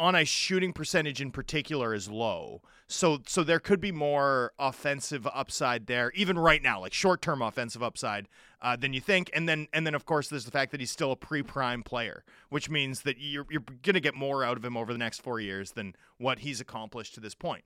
[0.00, 2.62] on ice shooting percentage in particular is low.
[2.88, 7.42] So so there could be more offensive upside there, even right now, like short term
[7.42, 8.26] offensive upside
[8.62, 9.30] uh, than you think.
[9.32, 11.82] And then and then of course there's the fact that he's still a pre prime
[11.82, 15.22] player, which means that you're you're gonna get more out of him over the next
[15.22, 17.64] four years than what he's accomplished to this point.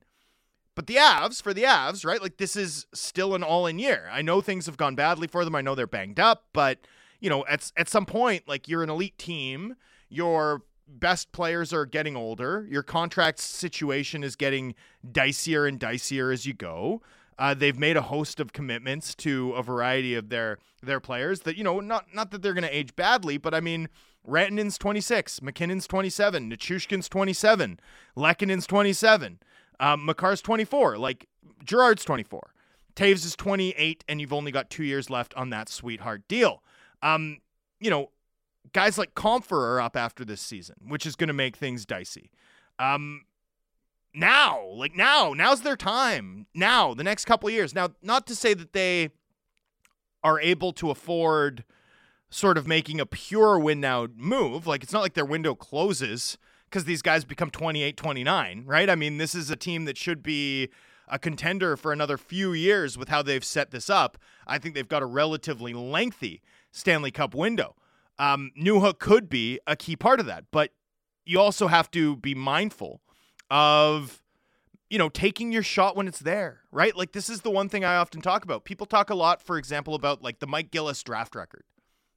[0.74, 2.20] But the Avs, for the Avs, right?
[2.20, 4.10] Like this is still an all-in year.
[4.12, 5.54] I know things have gone badly for them.
[5.54, 6.80] I know they're banged up, but
[7.20, 9.76] you know, at at some point, like you're an elite team,
[10.08, 14.74] your best players are getting older, your contract situation is getting
[15.06, 17.02] dicier and dicier as you go.
[17.38, 21.56] Uh, they've made a host of commitments to a variety of their their players that
[21.56, 23.88] you know not not that they're going to age badly, but I mean
[24.28, 27.78] Rantanen's 26, MacKinnon's 27, Nichushkin's 27,
[28.16, 29.38] Lehkonen's 27,
[29.80, 31.28] um, Makar's 24, like
[31.62, 32.54] Girard's 24,
[32.96, 36.62] Toews is 28, and you've only got two years left on that sweetheart deal.
[37.02, 37.38] Um,
[37.80, 38.10] you know,
[38.72, 42.30] guys like Compher are up after this season, which is going to make things dicey.
[42.78, 43.22] Um,
[44.14, 46.46] now, like now, now's their time.
[46.54, 47.74] Now, the next couple years.
[47.74, 49.10] Now, not to say that they
[50.22, 51.64] are able to afford
[52.30, 54.66] sort of making a pure win now move.
[54.66, 58.90] Like it's not like their window closes because these guys become 28, 29, right?
[58.90, 60.70] I mean, this is a team that should be
[61.06, 64.18] a contender for another few years with how they've set this up.
[64.46, 66.42] I think they've got a relatively lengthy
[66.72, 67.76] Stanley Cup window.
[68.18, 70.70] Um, Newhook could be a key part of that, but
[71.24, 73.00] you also have to be mindful
[73.50, 74.22] of
[74.90, 76.96] you know taking your shot when it's there right?
[76.96, 78.64] Like this is the one thing i often talk about.
[78.64, 81.64] People talk a lot for example about like the mike gillis draft record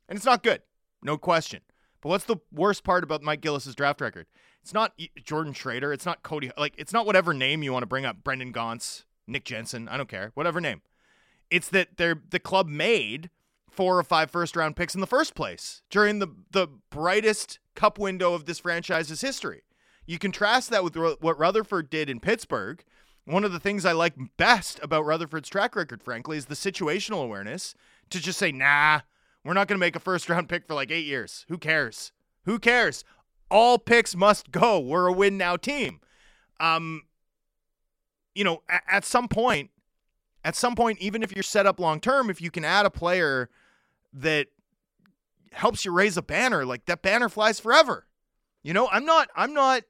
[0.07, 0.61] and it's not good
[1.01, 1.61] no question.
[2.01, 4.27] But what's the worst part about mike gillis's draft record?
[4.61, 4.93] It's not
[5.23, 8.23] jordan schroeder it's not cody like it's not whatever name you want to bring up
[8.23, 10.81] brendan gaunce nick jensen i don't care whatever name.
[11.49, 13.29] It's that they're the club made
[13.77, 17.97] four or five first round picks in the first place during the the brightest cup
[17.97, 19.61] window of this franchise's history.
[20.05, 22.83] You contrast that with what Rutherford did in Pittsburgh.
[23.25, 27.23] One of the things I like best about Rutherford's track record, frankly, is the situational
[27.23, 27.75] awareness
[28.09, 29.01] to just say, nah,
[29.43, 31.45] we're not going to make a first round pick for like eight years.
[31.49, 32.13] Who cares?
[32.45, 33.03] Who cares?
[33.51, 34.79] All picks must go.
[34.79, 35.99] We're a win now team.
[36.59, 37.03] Um,
[38.33, 39.71] you know, at, at some point,
[40.45, 42.89] at some point, even if you're set up long term, if you can add a
[42.89, 43.49] player
[44.17, 44.47] that
[45.51, 48.05] helps you raise a banner, like that banner flies forever.
[48.63, 49.83] You know, I'm not, I'm not,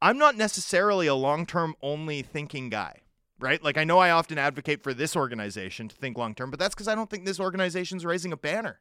[0.00, 3.00] I'm not necessarily a long term only thinking guy,
[3.38, 3.62] right?
[3.62, 6.74] Like I know I often advocate for this organization to think long term, but that's
[6.74, 8.80] because I don't think this organization's raising a banner.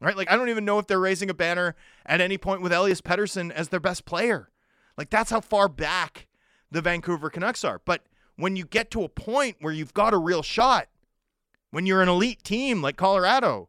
[0.00, 0.16] Right?
[0.16, 1.74] Like I don't even know if they're raising a banner
[2.04, 4.50] at any point with Elias Pettersson as their best player.
[4.98, 6.26] Like that's how far back
[6.70, 7.80] the Vancouver Canucks are.
[7.84, 8.04] But
[8.36, 10.88] when you get to a point where you've got a real shot,
[11.76, 13.68] when you're an elite team like Colorado,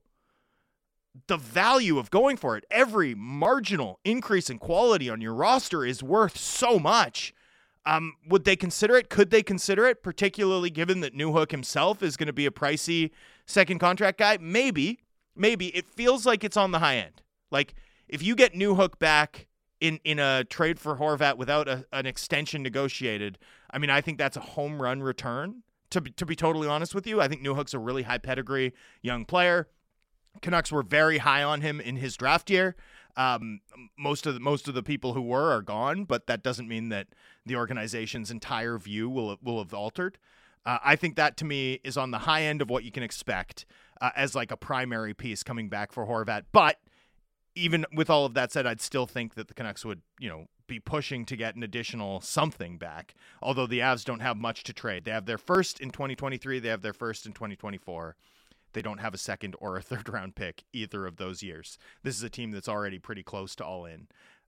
[1.27, 6.01] the value of going for it, every marginal increase in quality on your roster is
[6.01, 7.33] worth so much.
[7.85, 9.09] Um, would they consider it?
[9.09, 13.11] Could they consider it, particularly given that Newhook himself is going to be a pricey
[13.45, 14.37] second contract guy?
[14.39, 15.01] Maybe,
[15.35, 15.67] maybe.
[15.75, 17.21] It feels like it's on the high end.
[17.51, 17.75] Like
[18.07, 19.47] if you get Newhook back
[19.81, 23.37] in in a trade for Horvat without a, an extension negotiated,
[23.69, 25.63] I mean, I think that's a home run return.
[25.91, 28.73] To be, to be totally honest with you, I think Newhook's a really high pedigree
[29.01, 29.69] young player.
[30.41, 32.75] Canucks were very high on him in his draft year.
[33.15, 33.61] Um,
[33.97, 36.89] most of the most of the people who were are gone, but that doesn't mean
[36.89, 37.07] that
[37.45, 40.19] the organization's entire view will will have altered.
[40.65, 43.01] Uh, I think that to me is on the high end of what you can
[43.01, 43.65] expect
[44.01, 46.43] uh, as like a primary piece coming back for Horvat.
[46.51, 46.77] But
[47.55, 50.45] even with all of that said, I'd still think that the Canucks would, you know,
[50.67, 53.15] be pushing to get an additional something back.
[53.41, 55.05] Although the Avs don't have much to trade.
[55.05, 58.15] They have their first in 2023, they have their first in 2024.
[58.73, 61.77] They don't have a second or a third round pick either of those years.
[62.03, 64.07] This is a team that's already pretty close to all in.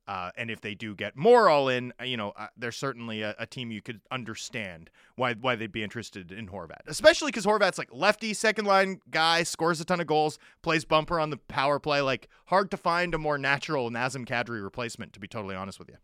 [0.10, 3.22] Uh, and if they do get more all in, uh, you know, uh, they're certainly
[3.22, 7.46] a, a, team you could understand why why they'd be interested in Horvat, especially because
[7.46, 11.38] Horvat's like lefty second line guy, scores a ton of goals, plays bumper on the
[11.38, 12.02] power play.
[12.02, 15.90] Like hard to find a more natural Nazem Kadri replacement, to be totally honest with
[15.90, 15.98] you.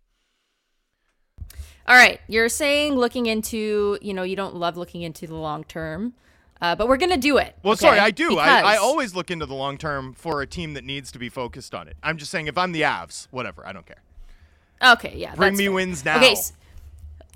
[1.88, 5.64] All right, you're saying looking into, you know, you don't love looking into the long
[5.64, 6.14] term.
[6.62, 7.56] Uh, but we're gonna do it.
[7.64, 7.82] Well, okay?
[7.82, 8.30] sorry, I do.
[8.30, 8.48] Because...
[8.48, 11.30] I, I always look into the long term for a team that needs to be
[11.30, 11.98] focused on it.
[12.02, 14.02] I'm just saying, if I'm the Avs, whatever, I don't care.
[14.94, 15.36] Okay, yeah.
[15.36, 15.74] Bring me fair.
[15.74, 16.18] wins now.
[16.18, 16.36] Okay.
[16.36, 16.54] So,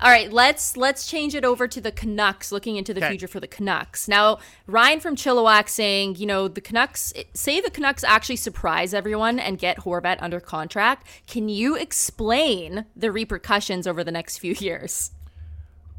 [0.02, 3.10] all right, let's let's change it over to the Canucks, looking into the okay.
[3.10, 4.08] future for the Canucks.
[4.08, 9.38] Now, Ryan from Chilliwack saying, you know, the Canucks say the Canucks actually surprise everyone
[9.38, 11.06] and get Horvat under contract.
[11.26, 15.10] Can you explain the repercussions over the next few years?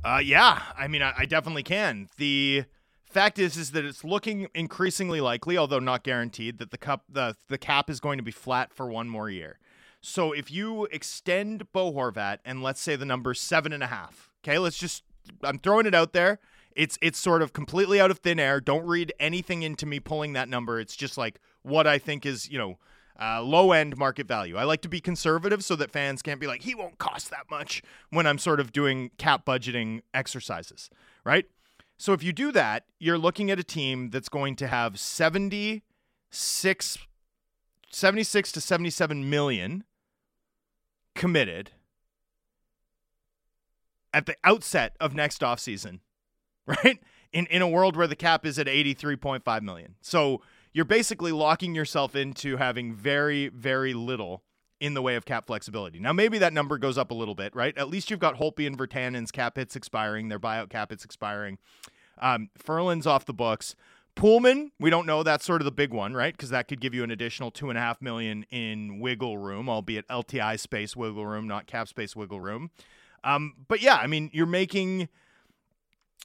[0.04, 2.10] Uh, yeah, I mean, I, I definitely can.
[2.18, 2.66] The
[3.06, 7.36] fact is is that it's looking increasingly likely, although not guaranteed, that the cup the
[7.50, 9.60] the cap is going to be flat for one more year.
[10.02, 14.32] So if you extend Bo Horvat and let's say the number seven and a half,
[14.44, 15.04] okay, let's just
[15.44, 16.40] I'm throwing it out there.
[16.76, 18.60] It's it's sort of completely out of thin air.
[18.60, 20.80] Don't read anything into me pulling that number.
[20.80, 22.80] It's just like what I think is you know
[23.20, 24.58] uh, low end market value.
[24.58, 27.50] I like to be conservative so that fans can't be like he won't cost that
[27.50, 30.90] much when I'm sort of doing cap budgeting exercises,
[31.24, 31.46] right?
[31.98, 36.98] So if you do that, you're looking at a team that's going to have 76
[37.94, 39.84] 76 to 77 million
[41.16, 41.72] committed
[44.14, 46.00] at the outset of next offseason,
[46.66, 47.00] right?
[47.32, 49.96] In in a world where the cap is at 83.5 million.
[50.02, 50.42] So
[50.74, 54.44] you're basically locking yourself into having very very little
[54.82, 56.00] in the way of cap flexibility.
[56.00, 57.78] Now, maybe that number goes up a little bit, right?
[57.78, 61.60] At least you've got Holtby and Virtanen's cap hits expiring, their buyout cap hits expiring.
[62.20, 62.50] Um,
[63.06, 63.76] off the books.
[64.16, 65.24] Poolman, we don't know.
[65.24, 66.34] That's sort of the big one, right?
[66.34, 69.70] Because that could give you an additional two and a half million in wiggle room,
[69.70, 72.72] albeit LTI space wiggle room, not cap space wiggle room.
[73.24, 75.08] Um, but yeah, I mean, you're making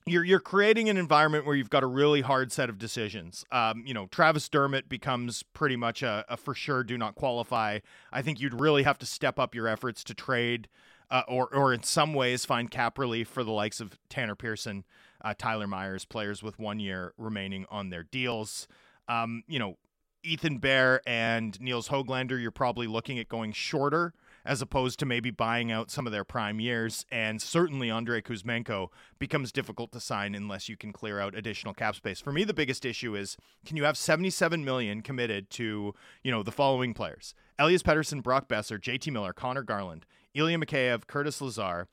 [0.06, 3.44] you're you're creating an environment where you've got a really hard set of decisions.
[3.50, 7.80] Um, you know, Travis Dermott becomes pretty much a, a, for sure do not qualify.
[8.12, 10.68] I think you'd really have to step up your efforts to trade,
[11.10, 14.84] uh, or or in some ways find cap relief for the likes of Tanner Pearson,
[15.26, 18.68] uh, Tyler Myers, players with one year remaining on their deals.
[19.08, 19.76] Um, you know,
[20.22, 24.14] Ethan Bear and Nils Hoglander, you're probably looking at going shorter
[24.44, 27.04] as opposed to maybe buying out some of their prime years.
[27.10, 31.96] And certainly Andrei Kuzmenko becomes difficult to sign unless you can clear out additional cap
[31.96, 32.20] space.
[32.20, 36.44] For me, the biggest issue is can you have 77 million committed to, you know,
[36.44, 37.34] the following players?
[37.58, 41.88] Elias Pettersson, Brock Boeser, JT Miller, Conor Garland, Ilya Mikheyev, Curtis Lazar,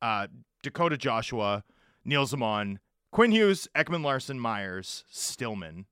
[0.00, 0.28] uh,
[0.62, 1.62] Dakota Joshua,
[2.04, 2.80] Nils Aman,
[3.10, 5.86] Quinn Hughes, Ekman Larsson, Myers, Stillman,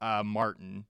[0.00, 0.86] uh, Martin,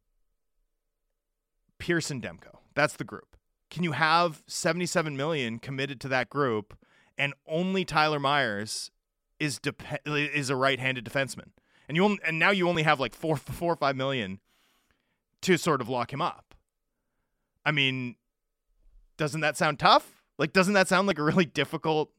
[1.78, 2.58] Pearson Demko.
[2.74, 3.30] That's the group
[3.70, 6.76] can you have 77 million committed to that group
[7.16, 8.90] and only Tyler Myers
[9.38, 11.50] is dep- is a right-handed defenseman.
[11.88, 14.40] And you only, and now you only have like 4 4 or 5 million
[15.42, 16.54] to sort of lock him up.
[17.64, 18.16] I mean,
[19.16, 20.22] doesn't that sound tough?
[20.36, 22.10] Like doesn't that sound like a really difficult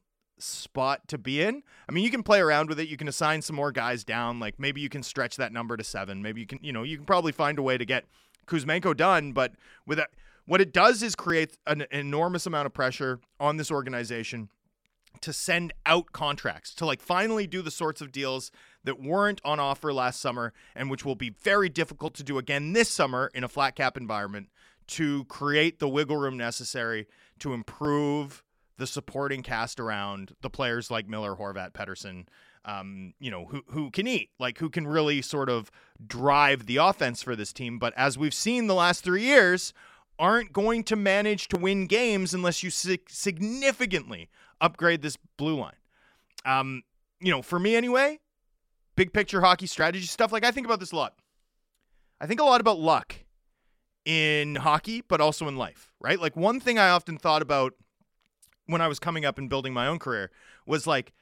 [0.42, 1.62] spot to be in.
[1.88, 2.88] I mean, you can play around with it.
[2.88, 4.40] You can assign some more guys down.
[4.40, 6.22] Like maybe you can stretch that number to seven.
[6.22, 8.04] Maybe you can, you know, you can probably find a way to get
[8.46, 9.32] Kuzmenko done.
[9.32, 9.52] But
[9.86, 10.10] with that,
[10.46, 14.48] what it does is create an enormous amount of pressure on this organization
[15.20, 18.50] to send out contracts to like finally do the sorts of deals
[18.82, 22.72] that weren't on offer last summer and which will be very difficult to do again
[22.72, 24.48] this summer in a flat cap environment
[24.86, 27.06] to create the wiggle room necessary
[27.38, 28.42] to improve
[28.82, 32.26] the supporting cast around the players like Miller, Horvat, Pettersson,
[32.64, 35.70] um, you know, who who can eat, like who can really sort of
[36.04, 37.78] drive the offense for this team.
[37.78, 39.72] But as we've seen the last three years,
[40.18, 44.28] aren't going to manage to win games unless you significantly
[44.60, 45.78] upgrade this blue line.
[46.44, 46.82] Um,
[47.20, 48.18] you know, for me anyway,
[48.96, 50.32] big picture hockey strategy stuff.
[50.32, 51.14] Like I think about this a lot.
[52.20, 53.14] I think a lot about luck
[54.04, 56.18] in hockey, but also in life, right?
[56.18, 57.74] Like one thing I often thought about
[58.66, 60.30] when I was coming up and building my own career
[60.66, 61.12] was like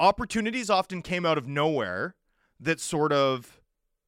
[0.00, 2.14] opportunities often came out of nowhere
[2.60, 3.60] that sort of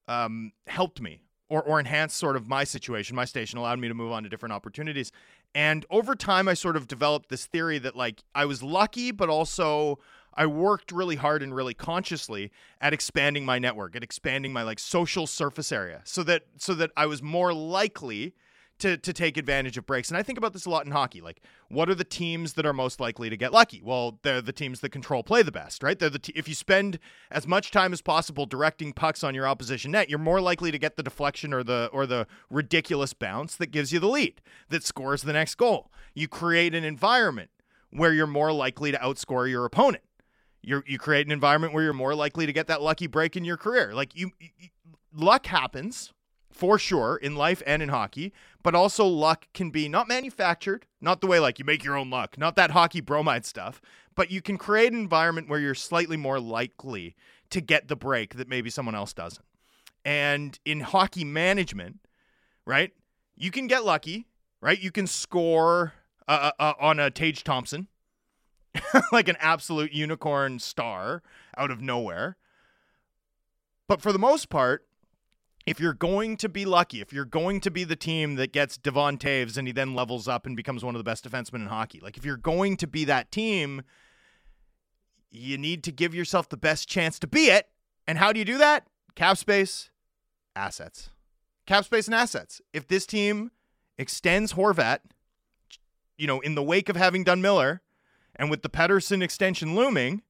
[0.09, 3.95] um, helped me or, or enhanced sort of my situation, my station, allowed me to
[3.95, 5.13] move on to different opportunities.
[5.55, 9.29] And over time, I sort of developed this theory that like I was lucky, but
[9.29, 9.99] also
[10.35, 12.51] I worked really hard and really consciously
[12.81, 16.91] at expanding my network, at expanding my like social surface area, so that so that
[16.97, 18.35] I was more likely
[18.79, 20.09] to to take advantage of breaks.
[20.09, 21.21] And I think about this a lot in hockey.
[21.21, 23.81] Like, what are the teams that are most likely to get lucky?
[23.83, 25.99] Well, they're the teams that control play the best, right?
[25.99, 26.99] They're the t- if you spend
[27.31, 30.79] as much time as possible directing pucks on your opposition net, you're more likely to
[30.79, 34.85] get the deflection or the or the ridiculous bounce that gives you the lead, that
[34.85, 35.91] scores the next goal.
[36.15, 37.51] You create an environment
[37.91, 40.05] where you're more likely to outscore your opponent.
[40.63, 43.45] You you create an environment where you're more likely to get that lucky break in
[43.45, 43.95] your career.
[43.95, 44.69] Like you, you
[45.15, 46.13] luck happens
[46.57, 48.33] for sure in life and in hockey,
[48.63, 52.09] but also luck can be not manufactured, not the way like you make your own
[52.09, 53.81] luck, not that hockey bromide stuff,
[54.15, 57.15] but you can create an environment where you're slightly more likely
[57.51, 59.45] to get the break that maybe someone else doesn't.
[60.05, 62.01] And in hockey management,
[62.65, 62.93] right,
[63.37, 64.27] you can get lucky,
[64.61, 64.81] right?
[64.81, 65.93] You can score
[66.27, 67.89] uh, uh, uh on a Tage Thompson,
[69.13, 71.23] like an absolute unicorn star
[71.57, 72.37] out of nowhere.
[73.89, 74.87] But for the most part,
[75.67, 78.79] if you're going to be lucky, if you're going to be the team that gets
[78.79, 81.67] Devon Toews and he then levels up and becomes one of the best defensemen in
[81.67, 83.83] hockey, like if you're going to be that team,
[85.31, 87.69] you need to give yourself the best chance to be it.
[88.07, 88.87] And how do you do that?
[89.17, 89.91] Cap space,
[90.55, 91.11] assets.
[91.67, 92.61] Cap space and assets.
[92.73, 93.51] If this team
[93.99, 95.01] extends Horvat,
[96.17, 97.83] you know, in the wake of having done Miller
[98.37, 100.23] and with the Pettersson extension looming,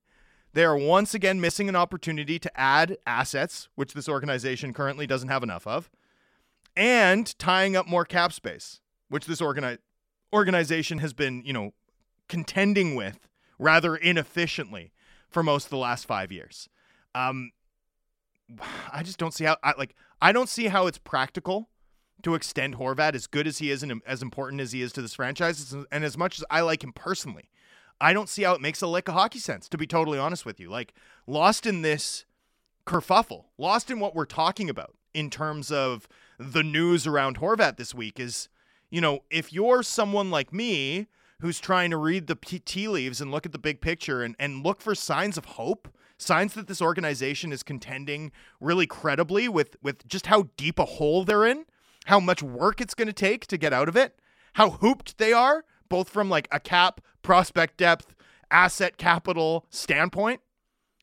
[0.56, 5.28] they are once again missing an opportunity to add assets, which this organization currently doesn't
[5.28, 5.90] have enough of,
[6.74, 8.80] and tying up more cap space,
[9.10, 9.76] which this organi-
[10.32, 11.74] organization has been, you know,
[12.26, 13.28] contending with
[13.58, 14.94] rather inefficiently
[15.28, 16.70] for most of the last five years.
[17.14, 17.52] Um,
[18.90, 21.68] I just don't see how, I, like, I don't see how it's practical
[22.22, 25.02] to extend Horvat as good as he is and as important as he is to
[25.02, 27.50] this franchise, and as much as I like him personally.
[28.00, 30.44] I don't see how it makes a lick of hockey sense, to be totally honest
[30.44, 30.68] with you.
[30.68, 30.92] Like,
[31.26, 32.24] lost in this
[32.86, 36.06] kerfuffle, lost in what we're talking about in terms of
[36.38, 38.48] the news around Horvat this week is,
[38.90, 41.06] you know, if you're someone like me
[41.40, 44.64] who's trying to read the tea leaves and look at the big picture and, and
[44.64, 45.88] look for signs of hope,
[46.18, 48.30] signs that this organization is contending
[48.60, 51.64] really credibly with, with just how deep a hole they're in,
[52.06, 54.18] how much work it's going to take to get out of it,
[54.54, 58.14] how hooped they are both from like a cap, prospect depth,
[58.52, 60.40] asset capital standpoint.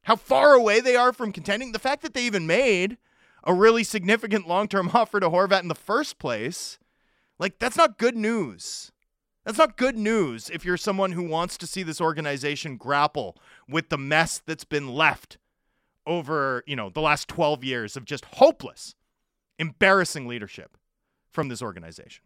[0.03, 1.73] How far away they are from contending.
[1.73, 2.97] The fact that they even made
[3.43, 6.79] a really significant long term offer to Horvat in the first place,
[7.37, 8.93] like, that's not good news.
[9.43, 13.35] That's not good news if you're someone who wants to see this organization grapple
[13.67, 15.37] with the mess that's been left
[16.07, 18.95] over, you know, the last 12 years of just hopeless,
[19.59, 20.77] embarrassing leadership
[21.29, 22.23] from this organization.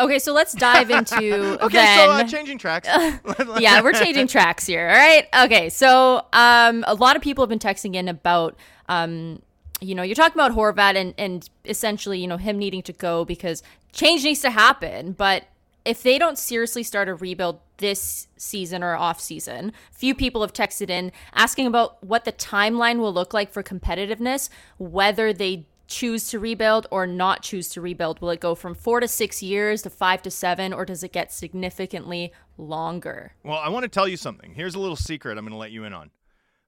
[0.00, 1.16] Okay, so let's dive into
[1.64, 1.98] okay, then.
[1.98, 2.88] so uh, changing tracks.
[3.58, 4.88] yeah, we're changing tracks here.
[4.88, 5.26] All right.
[5.44, 8.56] Okay, so um, a lot of people have been texting in about,
[8.88, 9.42] um,
[9.80, 13.24] you know, you're talking about Horvat and and essentially, you know, him needing to go
[13.24, 15.12] because change needs to happen.
[15.12, 15.44] But
[15.84, 20.52] if they don't seriously start a rebuild this season or off season, few people have
[20.52, 26.28] texted in asking about what the timeline will look like for competitiveness, whether they choose
[26.28, 28.20] to rebuild or not choose to rebuild?
[28.20, 31.12] Will it go from four to six years to five to seven, or does it
[31.12, 33.32] get significantly longer?
[33.42, 34.54] Well, I want to tell you something.
[34.54, 36.10] Here's a little secret I'm going to let you in on.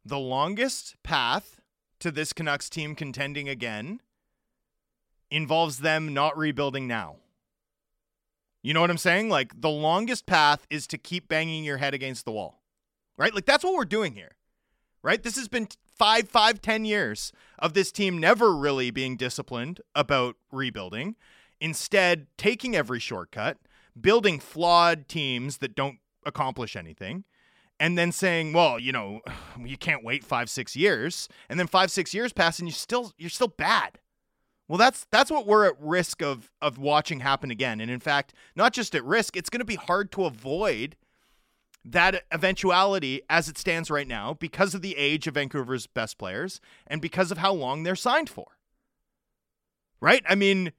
[0.05, 1.61] The longest path
[2.01, 4.01] to this Canucks team contending again
[5.31, 7.17] involves them not rebuilding now.
[8.63, 9.29] You know what I'm saying?
[9.29, 12.63] Like the longest path is to keep banging your head against the wall,
[13.17, 13.35] right?
[13.35, 14.33] Like that's what we're doing here,
[15.03, 15.23] right?
[15.23, 15.69] This has been
[16.01, 21.15] five, five, ten years of this team never really being disciplined about rebuilding,
[21.61, 23.59] instead taking every shortcut,
[24.01, 27.25] building flawed teams that don't accomplish anything,
[27.79, 29.21] and then saying, "Well, you know,
[29.63, 33.13] you can't wait five, six years," and then five, six years pass, and you still
[33.19, 33.99] you're still bad.
[34.69, 37.79] Well, that's that's what we're at risk of of watching happen again.
[37.79, 40.97] And in fact, not just at risk, it's going to be hard to avoid
[41.85, 46.61] that eventuality as it stands right now because of the age of Vancouver's best players
[46.87, 48.59] and because of how long they're signed for.
[50.01, 50.23] Right?
[50.29, 50.73] I mean,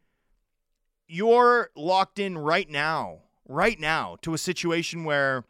[1.07, 5.43] you're locked in right now, right now to a situation where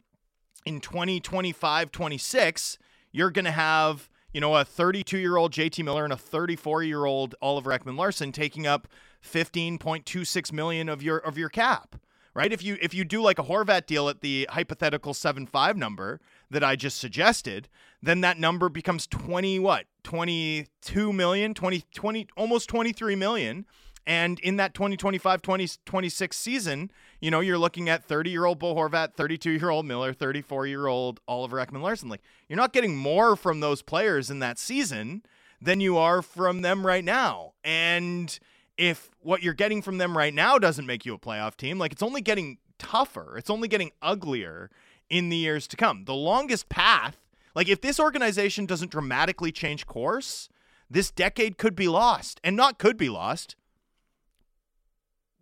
[0.64, 2.78] in 2025, 26,
[3.12, 6.82] you're going to have you know, a 32 year old JT Miller and a 34
[6.82, 8.88] year old Oliver Ekman Larsson taking up
[9.22, 11.96] 15.26 million of your of your cap.
[12.34, 12.52] Right?
[12.52, 16.20] If you if you do like a Horvat deal at the hypothetical 7-5 number
[16.50, 17.68] that I just suggested,
[18.02, 19.84] then that number becomes 20 what?
[20.02, 23.66] 22 million, 20 20 almost 23 million
[24.06, 28.74] and in that 2025 2026 season, you know, you're looking at 30 year old Bo
[28.74, 32.08] Horvat, 32 year old Miller, 34 year old Oliver Ekman Larsson.
[32.08, 35.22] Like, you're not getting more from those players in that season
[35.60, 37.52] than you are from them right now.
[37.62, 38.36] And
[38.76, 41.92] if what you're getting from them right now doesn't make you a playoff team, like,
[41.92, 44.70] it's only getting tougher, it's only getting uglier
[45.08, 46.04] in the years to come.
[46.04, 47.16] The longest path,
[47.54, 50.48] like, if this organization doesn't dramatically change course,
[50.90, 53.56] this decade could be lost and not could be lost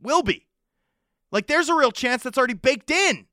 [0.00, 0.46] will be.
[1.32, 3.26] Like there's a real chance that's already baked in.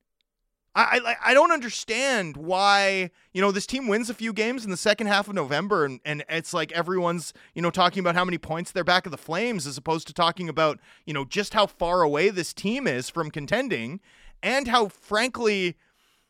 [0.78, 4.72] I, I, I don't understand why you know this team wins a few games in
[4.72, 8.24] the second half of November and, and it's like everyone's you know talking about how
[8.24, 11.54] many points they're back of the Flames as opposed to talking about you know just
[11.54, 14.00] how far away this team is from contending
[14.44, 15.76] and how frankly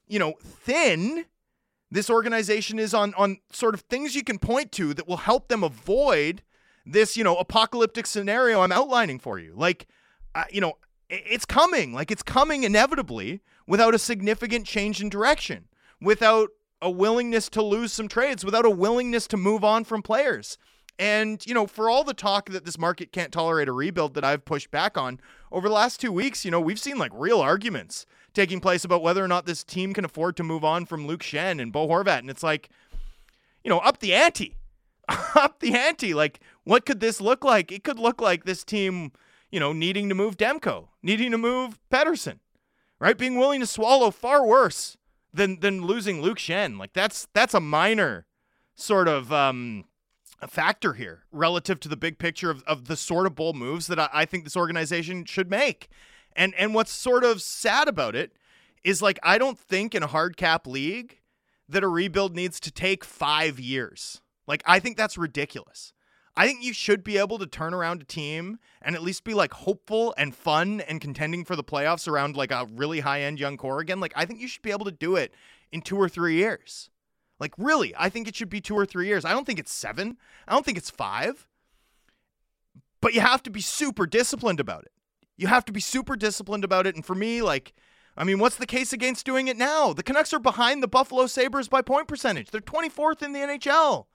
[0.07, 1.25] you know thin
[1.91, 5.49] this organization is on on sort of things you can point to that will help
[5.49, 6.41] them avoid
[6.85, 9.87] this you know apocalyptic scenario I'm outlining for you like
[10.37, 10.77] uh, you know,
[11.09, 11.93] it's coming.
[11.93, 15.67] Like it's coming inevitably without a significant change in direction,
[16.01, 16.49] without
[16.81, 20.57] a willingness to lose some trades, without a willingness to move on from players.
[20.99, 24.23] And, you know, for all the talk that this market can't tolerate a rebuild that
[24.23, 25.19] I've pushed back on
[25.51, 29.03] over the last two weeks, you know, we've seen like real arguments taking place about
[29.03, 31.87] whether or not this team can afford to move on from Luke Schenn and Bo
[31.87, 32.19] Horvat.
[32.19, 32.69] And it's like,
[33.63, 34.55] you know, up the ante.
[35.35, 36.13] up the ante.
[36.13, 37.71] Like, what could this look like?
[37.71, 39.11] It could look like this team
[39.51, 42.39] you know, needing to move Demko, needing to move Pettersson,
[42.99, 43.17] right?
[43.17, 44.97] Being willing to swallow far worse
[45.33, 46.77] than than losing Luke Schenn.
[46.77, 48.25] Like that's that's a minor
[48.75, 49.85] sort of um,
[50.47, 53.99] factor here relative to the big picture of, of the sort of bold moves that
[53.99, 55.89] I, I think this organization should make.
[56.35, 58.33] And and what's sort of sad about it
[58.83, 61.19] is like I don't think in a hard cap league
[61.69, 64.21] that a rebuild needs to take five years.
[64.47, 65.93] Like I think that's ridiculous.
[66.37, 69.33] I think you should be able to turn around a team and at least be
[69.33, 73.39] like hopeful and fun and contending for the playoffs around like a really high end
[73.39, 73.99] young core again.
[73.99, 75.33] Like, I think you should be able to do it
[75.71, 76.91] in two or three years.
[77.39, 79.25] Like, really, I think it should be two or three years.
[79.25, 80.17] I don't think it's seven,
[80.47, 81.47] I don't think it's five.
[83.01, 84.91] But you have to be super disciplined about it.
[85.37, 86.95] You have to be super disciplined about it.
[86.95, 87.73] And for me, like,
[88.15, 89.93] I mean, what's the case against doing it now?
[89.93, 92.49] The Canucks are behind the Buffalo Sabres by point percentage.
[92.49, 94.05] They're 24th in the NHL.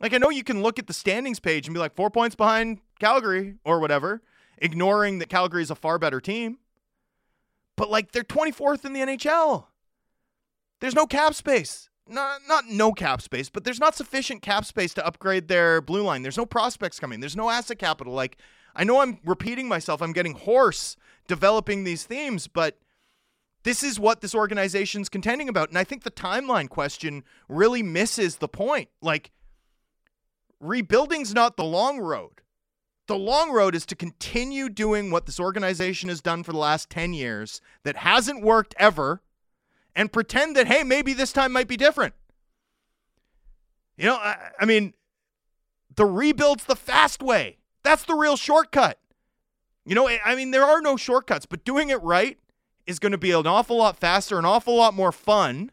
[0.00, 2.36] Like I know you can look at the standings page and be like four points
[2.36, 4.22] behind Calgary or whatever,
[4.58, 6.58] ignoring that Calgary is a far better team.
[7.76, 9.66] But like they're 24th in the NHL.
[10.80, 11.88] There's no cap space.
[12.08, 16.02] Not not no cap space, but there's not sufficient cap space to upgrade their blue
[16.02, 16.22] line.
[16.22, 17.20] There's no prospects coming.
[17.20, 18.12] There's no asset capital.
[18.12, 18.38] Like
[18.74, 20.00] I know I'm repeating myself.
[20.02, 20.96] I'm getting hoarse
[21.26, 22.78] developing these themes, but
[23.64, 25.70] this is what this organization's contending about.
[25.70, 28.88] And I think the timeline question really misses the point.
[29.02, 29.32] Like
[30.60, 32.40] rebuilding's not the long road.
[33.06, 36.90] The long road is to continue doing what this organization has done for the last
[36.90, 39.22] 10 years that hasn't worked ever
[39.94, 42.14] and pretend that, hey, maybe this time might be different.
[43.96, 44.94] You know, I, I mean,
[45.94, 47.58] the rebuild's the fast way.
[47.82, 48.98] That's the real shortcut.
[49.84, 52.38] You know, I mean, there are no shortcuts, but doing it right
[52.86, 55.70] is going to be an awful lot faster, an awful lot more fun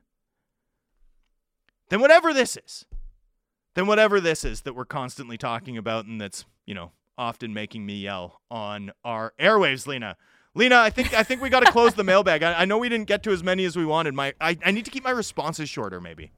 [1.90, 2.86] than whatever this is
[3.74, 7.86] than whatever this is that we're constantly talking about and that's, you know, often making
[7.86, 10.16] me yell on our airwaves, Lena.
[10.56, 12.44] Lena, I think I think we got to close the mailbag.
[12.44, 14.14] I, I, know we didn't get to as many as we wanted.
[14.14, 16.32] My I, I need to keep my responses shorter, maybe.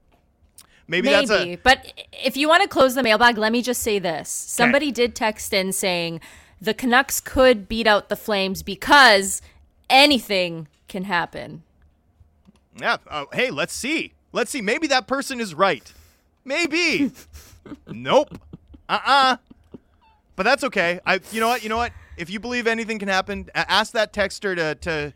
[0.87, 1.55] Maybe, Maybe, that's a.
[1.57, 4.29] But if you want to close the mailbag, let me just say this.
[4.29, 6.21] Somebody did text in saying
[6.61, 9.41] the Canucks could beat out the Flames because
[9.89, 11.63] anything can happen.
[12.79, 12.97] Yeah.
[13.07, 14.13] Uh, hey, let's see.
[14.31, 14.61] Let's see.
[14.61, 15.91] Maybe that person is right.
[16.45, 17.11] Maybe.
[17.87, 18.39] nope.
[18.87, 19.37] Uh-uh.
[20.35, 20.99] But that's okay.
[21.05, 21.19] I.
[21.31, 21.63] You know what?
[21.63, 21.91] You know what?
[22.17, 25.13] If you believe anything can happen, ask that texter to to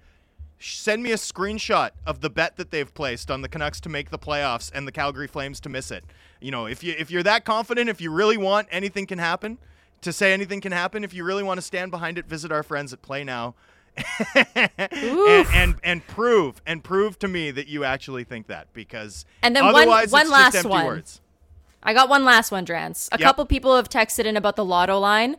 [0.59, 4.09] send me a screenshot of the bet that they've placed on the Canucks to make
[4.09, 6.03] the playoffs and the Calgary Flames to miss it.
[6.41, 9.57] You know, if you if you're that confident, if you really want anything can happen,
[10.01, 12.63] to say anything can happen, if you really want to stand behind it, visit our
[12.63, 13.53] friends at PlayNow.
[14.35, 19.55] and, and, and prove and prove to me that you actually think that because and
[19.55, 20.85] then otherwise one, one last one.
[20.85, 21.21] words.
[21.81, 23.07] I got one last one, Drance.
[23.11, 23.25] A Yep.
[23.25, 25.37] couple people have texted in about the lotto line.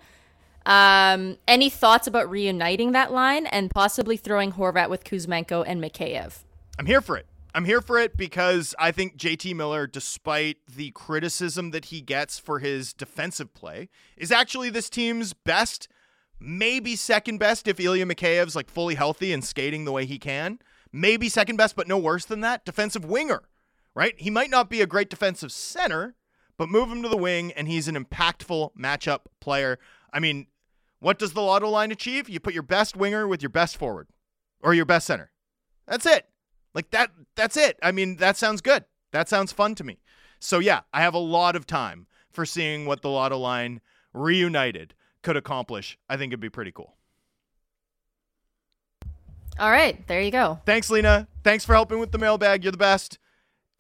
[0.67, 6.41] Um, any thoughts about reuniting that line and possibly throwing Horvat with Kuzmenko and Mikheyev?
[6.79, 7.27] I'm here for it.
[7.55, 12.39] I'm here for it because I think JT Miller, despite the criticism that he gets
[12.39, 15.89] for his defensive play, is actually this team's best,
[16.41, 20.59] maybe second best if Ilya Mikheyev's like fully healthy and skating the way he can.
[20.93, 22.65] Maybe second best, but no worse than that.
[22.65, 23.43] Defensive winger,
[23.95, 24.15] right?
[24.19, 26.17] He might not be a great defensive center,
[26.57, 29.79] but move him to the wing and he's an impactful matchup player.
[30.13, 30.47] I mean,
[30.99, 32.29] what does the lotto line achieve?
[32.29, 34.09] You put your best winger with your best forward
[34.61, 35.31] or your best center.
[35.87, 36.27] That's it.
[36.75, 37.79] Like that that's it.
[37.83, 38.85] I mean, that sounds good.
[39.13, 40.01] That sounds fun to me.
[40.39, 43.81] So yeah, I have a lot of time for seeing what the lotto line
[44.13, 45.99] reunited could accomplish.
[46.09, 46.95] I think it'd be pretty cool.
[49.59, 50.61] All right, there you go.
[50.65, 51.29] Thanks, Lena.
[51.45, 52.65] Thanks for helping with the mailbag.
[52.65, 53.19] You're the best.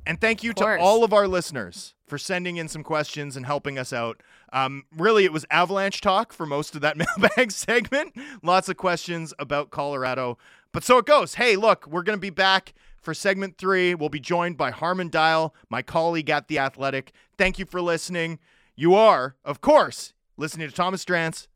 [0.06, 3.78] And thank you to all of our listeners for sending in some questions and helping
[3.78, 4.22] us out.
[4.52, 8.14] Um, really, it was avalanche talk for most of that mailbag segment.
[8.42, 10.38] Lots of questions about Colorado.
[10.72, 11.34] But so it goes.
[11.34, 13.94] Hey, look, we're going to be back for segment three.
[13.94, 17.12] We'll be joined by Harman Dayal, my colleague at The Athletic.
[17.38, 18.38] Thank you for listening.
[18.76, 21.46] You are, of course, listening to Thomas Drance.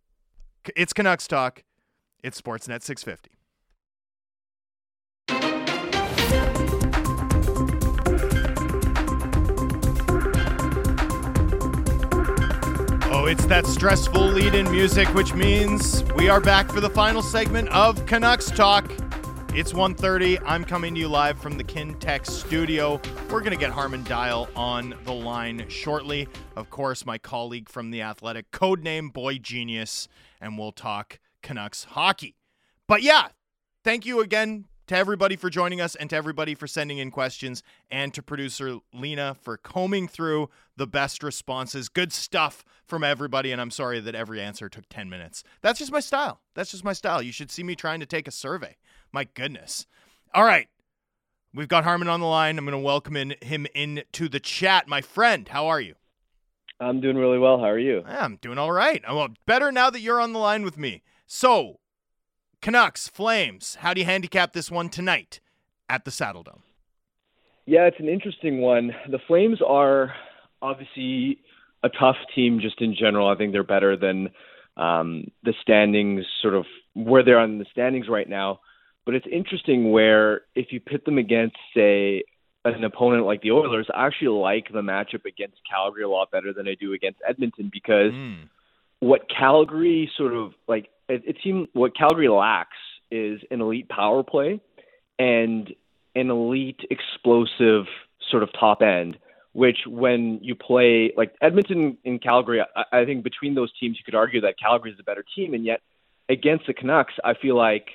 [0.76, 1.64] It's Canucks Talk.
[2.22, 3.30] It's Sportsnet 650.
[13.10, 17.22] Oh, it's that stressful lead in music, which means we are back for the final
[17.22, 18.92] segment of Canucks Talk.
[19.56, 20.42] It's 1.30.
[20.44, 23.00] I'm coming to you live from the Kintec studio.
[23.30, 26.26] We're going to get Harman Dayal on the line shortly.
[26.56, 30.08] Of course, my colleague from The Athletic, codename Boy Genius,
[30.40, 32.34] and we'll talk Canucks hockey.
[32.88, 33.28] But yeah,
[33.84, 37.62] thank you again to everybody for joining us and to everybody for sending in questions
[37.90, 41.88] and to producer Lena for combing through the best responses.
[41.88, 45.42] Good stuff from everybody and I'm sorry that every answer took 10 minutes.
[45.62, 46.40] That's just my style.
[46.54, 47.22] That's just my style.
[47.22, 48.76] You should see me trying to take a survey.
[49.12, 49.86] My goodness.
[50.34, 50.68] All right.
[51.54, 52.58] We've got Harman on the line.
[52.58, 54.88] I'm going to welcome in, him into the chat.
[54.88, 55.94] My friend, how are you?
[56.80, 57.58] I'm doing really well.
[57.58, 58.02] How are you?
[58.04, 59.02] I'm doing all right.
[59.06, 61.02] I'm uh, better now that you're on the line with me.
[61.26, 61.78] So,
[62.64, 65.38] Canucks, Flames, how do you handicap this one tonight
[65.90, 66.62] at the Saddledome?
[67.66, 68.92] Yeah, it's an interesting one.
[69.10, 70.14] The Flames are
[70.62, 71.40] obviously
[71.82, 73.28] a tough team just in general.
[73.28, 74.30] I think they're better than
[74.78, 76.64] um, the standings, sort of
[76.94, 78.60] where they're on the standings right now.
[79.04, 82.22] But it's interesting where if you pit them against, say,
[82.64, 86.54] an opponent like the Oilers, I actually like the matchup against Calgary a lot better
[86.54, 88.48] than I do against Edmonton because Mm.
[89.04, 92.78] What Calgary sort of like it, it seemed what Calgary lacks
[93.10, 94.62] is an elite power play
[95.18, 95.70] and
[96.14, 97.84] an elite explosive
[98.30, 99.18] sort of top end.
[99.52, 104.04] Which when you play like Edmonton and Calgary, I, I think between those teams you
[104.04, 105.82] could argue that Calgary is the better team, and yet
[106.30, 107.86] against the Canucks, I feel like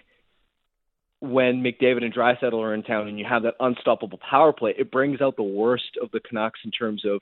[1.22, 4.92] when McDavid and Draisaitl are in town and you have that unstoppable power play, it
[4.92, 7.20] brings out the worst of the Canucks in terms of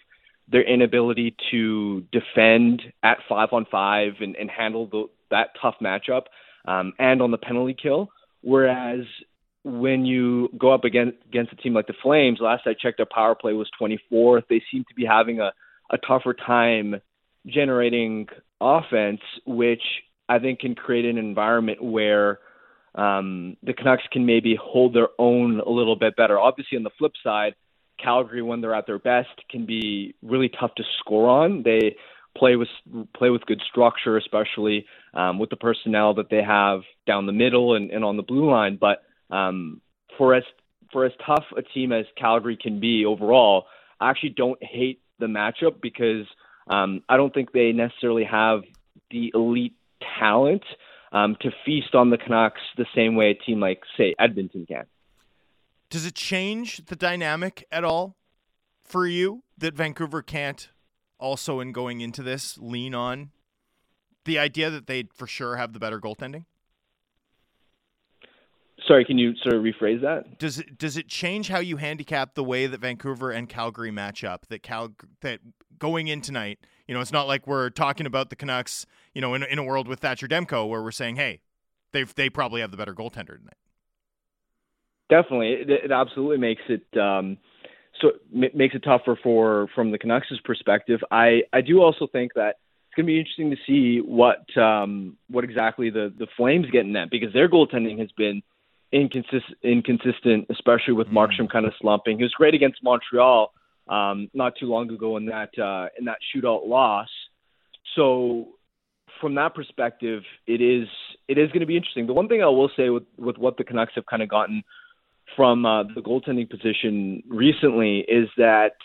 [0.49, 6.23] their inability to defend at five on five and, and handle the, that tough matchup
[6.67, 8.09] um, and on the penalty kill.
[8.41, 9.01] Whereas
[9.63, 13.05] when you go up against against a team like the Flames, last I checked, their
[13.05, 14.43] power play was 24th.
[14.49, 15.51] They seem to be having a,
[15.91, 17.01] a tougher time
[17.45, 18.27] generating
[18.61, 19.81] offense, which
[20.29, 22.39] I think can create an environment where
[22.95, 26.39] um, the Canucks can maybe hold their own a little bit better.
[26.39, 27.53] Obviously, on the flip side,
[28.01, 31.63] Calgary, when they're at their best, can be really tough to score on.
[31.63, 31.95] They
[32.37, 32.69] play with
[33.15, 37.75] play with good structure, especially um, with the personnel that they have down the middle
[37.75, 38.77] and, and on the blue line.
[38.79, 39.03] But
[39.35, 39.81] um,
[40.17, 40.43] for as
[40.91, 43.65] for as tough a team as Calgary can be overall,
[43.99, 46.25] I actually don't hate the matchup because
[46.67, 48.61] um, I don't think they necessarily have
[49.11, 49.75] the elite
[50.19, 50.63] talent
[51.11, 54.85] um, to feast on the Canucks the same way a team like say Edmonton can.
[55.89, 58.17] Does it change the dynamic at all
[58.83, 60.69] for you that Vancouver can't
[61.19, 63.31] also, in going into this, lean on
[64.25, 66.45] the idea that they for sure have the better goaltending?
[68.85, 70.37] Sorry, can you sort of rephrase that?
[70.37, 74.23] Does it does it change how you handicap the way that Vancouver and Calgary match
[74.23, 74.45] up?
[74.47, 75.39] That Cal that
[75.79, 78.85] going in tonight, you know, it's not like we're talking about the Canucks,
[79.15, 81.41] you know, in in a world with Thatcher Demko where we're saying, hey,
[81.91, 83.57] they they probably have the better goaltender tonight.
[85.09, 87.37] Definitely, it, it absolutely makes it um,
[88.01, 90.99] so m- makes it tougher for from the Canucks' perspective.
[91.11, 92.55] I I do also think that
[92.87, 96.85] it's going to be interesting to see what um, what exactly the the Flames get
[96.85, 98.41] in that because their goaltending has been
[98.91, 101.13] inconsistent, inconsistent, especially with Mm.
[101.13, 102.17] Markstrom kind of slumping.
[102.17, 103.53] He was great against Montreal
[103.87, 107.09] um, not too long ago in that uh, in that shootout loss.
[107.95, 108.49] So
[109.21, 110.87] from that perspective, it is
[111.27, 112.07] it is going to be interesting.
[112.07, 114.63] The one thing I will say with with what the Canucks have kind of gotten
[115.35, 118.77] from uh, the goaltending position recently is that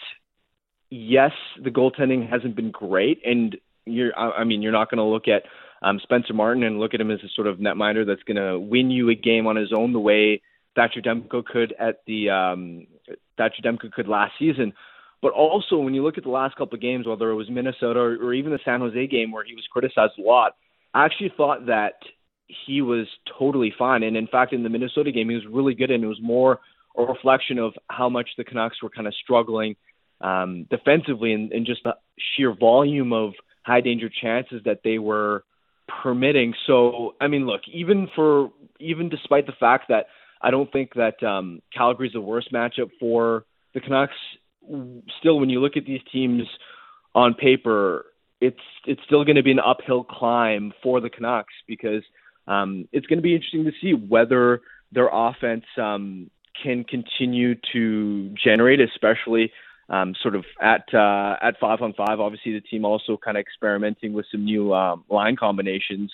[0.90, 1.32] yes,
[1.62, 5.44] the goaltending hasn't been great, and you're I mean you're not going to look at
[5.82, 8.58] um, Spencer Martin and look at him as a sort of netminder that's going to
[8.58, 10.40] win you a game on his own the way
[10.76, 12.86] Thatcher Demko could at the um,
[13.36, 14.72] Thatcher Demko could last season.
[15.20, 18.00] But also, when you look at the last couple of games, whether it was Minnesota
[18.00, 20.56] or, or even the San Jose game where he was criticized a lot,
[20.94, 21.94] I actually thought that
[22.66, 23.06] he was
[23.38, 24.02] totally fine.
[24.02, 26.60] And in fact, in the Minnesota game, he was really good, and it was more
[26.96, 29.76] a reflection of how much the Canucks were kind of struggling
[30.20, 31.96] um, defensively and, and just the
[32.36, 35.44] sheer volume of high danger chances that they were
[36.02, 36.54] permitting.
[36.66, 40.06] So, I mean, look, even for even despite the fact that
[40.40, 44.14] I don't think that um, Calgary's the worst matchup for the Canucks,
[45.18, 46.42] still, when you look at these teams
[47.14, 48.06] on paper,
[48.40, 48.56] it's
[48.86, 52.02] it's still going to be an uphill climb for the Canucks because
[52.46, 54.60] um, it's going to be interesting to see whether
[54.90, 56.30] their offense um,
[56.62, 59.52] can continue to generate, especially
[59.88, 62.20] um, sort of at uh, at five on five.
[62.20, 66.12] Obviously, the team also kind of experimenting with some new um, line combinations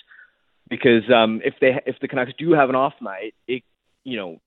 [0.68, 3.62] because um, if they if the Canucks do have an off night, it
[4.04, 4.40] you know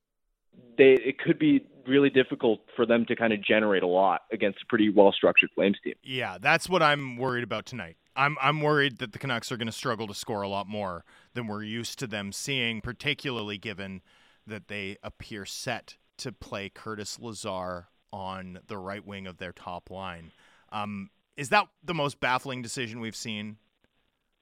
[0.77, 4.59] they it could be really difficult for them to kind of generate a lot against
[4.63, 5.93] a pretty well structured Flames team.
[6.03, 7.97] Yeah, that's what I'm worried about tonight.
[8.15, 11.05] I'm I'm worried that the Canucks are going to struggle to score a lot more
[11.33, 14.01] than we're used to them seeing, particularly given
[14.45, 19.89] that they appear set to play Curtis Lazar on the right wing of their top
[19.89, 20.31] line.
[20.71, 23.57] Um, is that the most baffling decision we've seen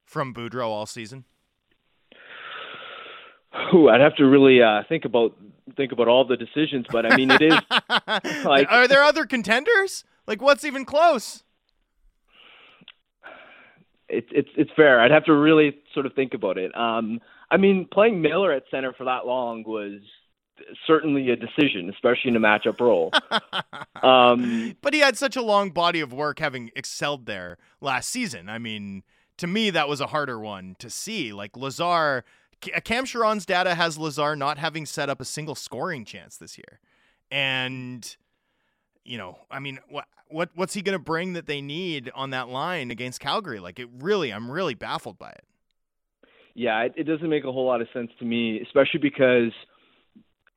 [0.04, 1.24] from Boudreau all season?
[3.74, 5.36] Ooh, I'd have to really uh, think about
[5.76, 7.54] think about all the decisions, but I mean, it is
[8.44, 10.04] like- are there other contenders?
[10.26, 11.44] Like, what's even close?
[14.10, 15.00] it's it's it's fair.
[15.00, 16.76] I'd have to really sort of think about it.
[16.76, 17.20] Um,
[17.50, 20.00] I mean, playing Miller at center for that long was
[20.86, 23.12] certainly a decision, especially in a matchup role.
[24.02, 28.48] um, but he had such a long body of work having excelled there last season.
[28.48, 29.02] I mean,
[29.38, 31.32] to me, that was a harder one to see.
[31.32, 32.24] Like Lazar,
[32.74, 36.58] Uh, Cam Charron's data has Lazar not having set up a single scoring chance this
[36.58, 36.80] year.
[37.30, 38.16] And,
[39.04, 42.30] you know, I mean, what, what, what's he going to bring that they need on
[42.30, 43.60] that line against Calgary?
[43.60, 45.44] Like, it really, I'm really baffled by it.
[46.54, 49.52] Yeah, it, it doesn't make a whole lot of sense to me, especially because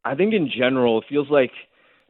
[0.04, 1.52] I think in general, it feels like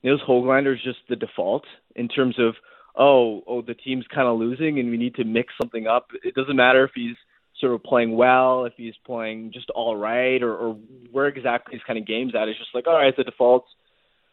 [0.03, 1.65] Nils Hoglander is just the default
[1.95, 2.55] in terms of
[2.95, 6.09] oh, oh, the team's kind of losing and we need to mix something up.
[6.23, 7.15] It doesn't matter if he's
[7.63, 10.73] sort of playing well, if he's playing just all right, or, or
[11.11, 12.49] where exactly his kind of game's at.
[12.49, 13.65] It's just like all right, the default.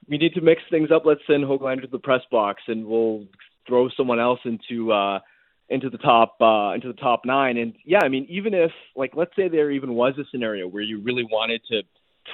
[0.08, 1.04] We need to mix things up.
[1.06, 3.26] Let's send Hoglander to the press box, and we'll
[3.68, 5.20] throw someone else into uh,
[5.68, 7.56] into the top uh, into the top nine.
[7.56, 10.82] And yeah, I mean, even if like let's say there even was a scenario where
[10.82, 11.82] you really wanted to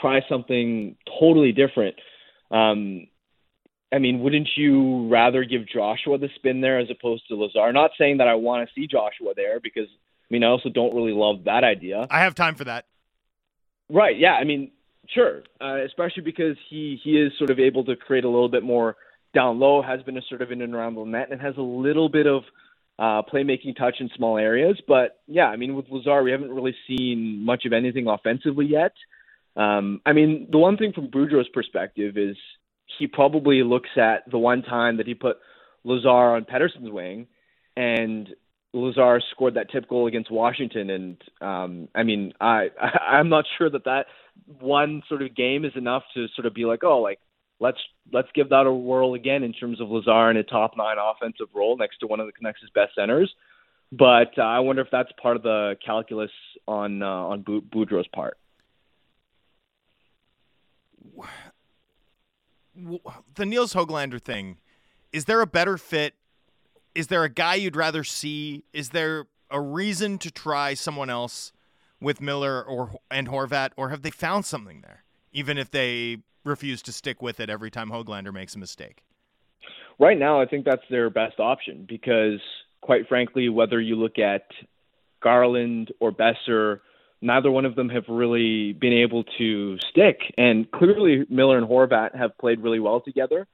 [0.01, 1.97] try something totally different.
[2.51, 3.09] Um,
[3.93, 7.73] I mean, wouldn't you rather give Joshua the spin there as opposed to Lazar?
[7.73, 9.89] Not saying that I want to see Joshua there because
[10.31, 12.07] I mean I also don't really love that idea.
[12.11, 12.87] I have time for that.
[13.89, 14.19] Right?
[14.19, 14.33] Yeah.
[14.33, 14.73] I mean,
[15.15, 15.43] sure.
[15.61, 18.97] Uh, especially because he he is sort of able to create a little bit more
[19.35, 19.83] down low.
[19.83, 22.27] Has been a sort of in and around the net and has a little bit
[22.27, 22.43] of
[22.99, 24.81] uh, playmaking touch in small areas.
[24.87, 28.93] But yeah, I mean, with Lazar, we haven't really seen much of anything offensively yet.
[29.57, 32.37] Um, I mean, the one thing from Boudreau's perspective is
[32.99, 35.39] he probably looks at the one time that he put
[35.85, 37.27] Lazar on Pettersson's wing,
[37.77, 38.29] and
[38.77, 40.91] Lazar scored that tip goal against Washington.
[40.91, 42.69] And um, I mean, I,
[43.09, 44.07] I'm not sure that that
[44.61, 47.19] one sort of game is enough to sort of be like, oh, like
[47.59, 47.79] let's
[48.13, 51.49] let's give that a whirl again in terms of Lazar in a top nine offensive
[51.55, 53.33] role next to one of the Canucks' best centers.
[53.93, 56.31] But uh, I wonder if that's part of the calculus
[56.69, 58.37] on uh, on Boudreau's part.
[63.35, 64.59] the Nils Hoglander thing,
[65.13, 66.15] is there a better fit?
[66.97, 68.65] Is there a guy you'd rather see?
[68.73, 71.53] Is there a reason to try someone else
[72.01, 75.05] with Miller or and Horvat, or have they found something there?
[75.37, 79.05] even if they refuse to stick with it every time Hoglander makes a mistake?
[79.99, 82.41] Right now, I think that's their best option because,
[82.81, 84.47] quite frankly, whether you look at
[85.23, 86.81] Garland or Boeser,
[87.21, 90.21] neither one of them have really been able to stick.
[90.39, 93.47] And clearly, Miller and Horvat have played really well together.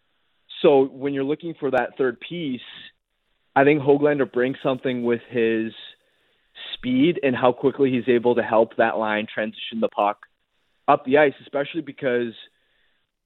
[0.60, 2.60] So when you're looking for that third piece,
[3.54, 5.72] I think Hoglander brings something with his
[6.74, 10.18] speed and how quickly he's able to help that line transition the puck
[10.88, 12.32] up the ice, especially because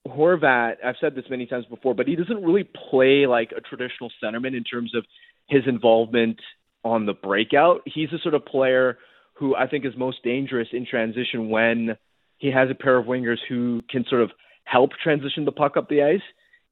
[0.07, 4.11] Horvat, I've said this many times before, but he doesn't really play like a traditional
[4.23, 5.05] centerman in terms of
[5.48, 6.39] his involvement
[6.85, 7.81] on the breakout.
[7.85, 8.98] He's the sort of player
[9.35, 11.97] who I think is most dangerous in transition when
[12.39, 14.31] he has a pair of wingers who can sort of
[14.65, 16.20] help transition the puck up the ice.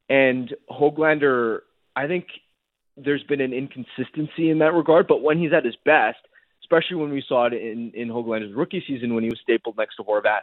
[0.08, 1.60] And Hoglander,
[1.96, 2.26] I think
[2.96, 6.18] there's been an inconsistency in that regard, but when he's at his best,
[6.62, 9.96] especially when we saw it in, in Hoglander's rookie season when he was stapled next
[9.96, 10.40] to Horvat,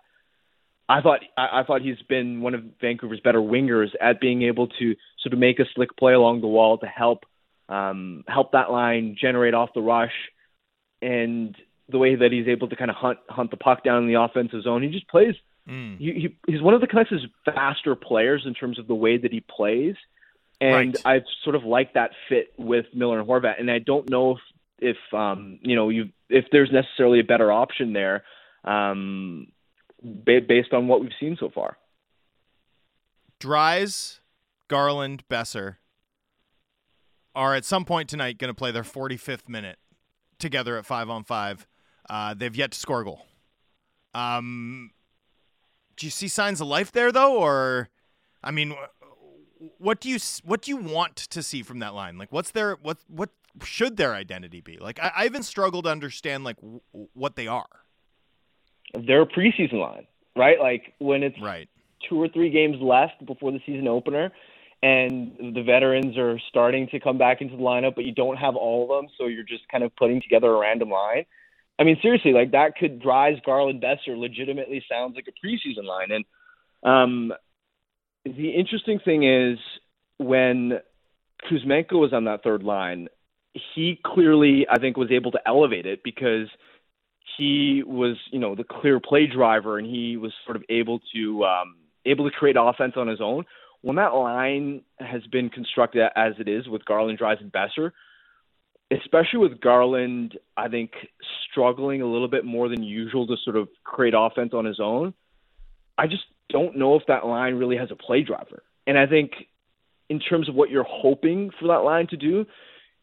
[0.90, 4.68] I thought I, I thought he's been one of Vancouver's better wingers at being able
[4.68, 7.26] to sort of make a slick play along the wall to help
[7.70, 10.12] um, help that line generate off the rush,
[11.02, 11.56] and
[11.90, 14.20] the way that he's able to kind of hunt hunt the puck down in the
[14.20, 14.84] offensive zone.
[14.84, 15.36] He just plays.
[15.70, 15.98] Mm.
[15.98, 17.14] He, he, he's one of the Canucks'
[17.46, 19.96] faster players in terms of the way that he plays,
[20.62, 21.02] and right.
[21.06, 23.60] I've sort of liked that fit with Miller and Horvat.
[23.60, 24.38] And I don't know if
[24.78, 28.24] if um, you know you if there's necessarily a better option there,
[28.64, 29.48] um,
[30.24, 31.78] based on what we've seen so far.
[33.40, 34.22] Dries,
[34.68, 35.78] Garland, Boeser
[37.34, 39.80] are at some point tonight going to play their 45th minute
[40.38, 41.66] together at five on five.
[42.10, 43.26] Uh, they've yet to score a goal.
[44.14, 44.92] Um,
[45.96, 47.90] do you see signs of life there, though, or
[48.44, 48.76] I mean,
[49.78, 52.18] what do you what do you want to see from that line?
[52.18, 53.30] Like, what's their what what
[53.64, 54.78] should their identity be?
[54.78, 56.82] Like, I, I even struggle to understand like w-
[57.14, 57.68] what they are.
[58.94, 60.60] They're a preseason line, right?
[60.60, 61.70] Like when it's right.
[62.10, 64.32] two or three games left before the season opener,
[64.84, 68.56] and the veterans are starting to come back into the lineup, but you don't have
[68.56, 71.26] all of them, so you're just kind of putting together a random line.
[71.80, 76.12] I mean, seriously, like that could Dries Garland Boeser legitimately sounds like a preseason line.
[76.12, 76.26] And
[76.84, 77.34] um,
[78.26, 79.60] the interesting thing is
[80.18, 80.80] when
[81.50, 83.08] Kuzmenko was on that third line,
[83.76, 86.48] he clearly, I think, was able to elevate it because
[87.38, 91.46] he was, you know, the clear play driver, and he was sort of able to
[91.46, 91.76] um,
[92.06, 93.46] able to create offense on his own
[93.82, 97.92] when that line has been constructed as it is with Garland, Dries, and Boeser,
[98.92, 100.92] especially with Garland, I think
[101.50, 105.14] struggling a little bit more than usual to sort of create offense on his own.
[105.98, 108.64] I just don't know if that line really has a play driver.
[108.88, 109.32] And I think
[110.10, 112.46] in terms of what you're hoping for that line to do,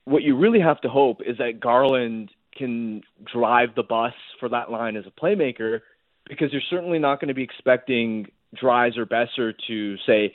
[0.04, 4.70] what you really have to hope is that Garland can drive the bus for that
[4.70, 5.80] line as a playmaker
[6.28, 10.34] because you're certainly not going to be expecting Dries or Boeser to say,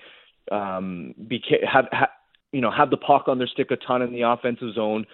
[0.52, 1.42] um, be
[1.72, 2.10] have, have
[2.52, 5.06] you know have the puck on their stick a ton in the offensive zone.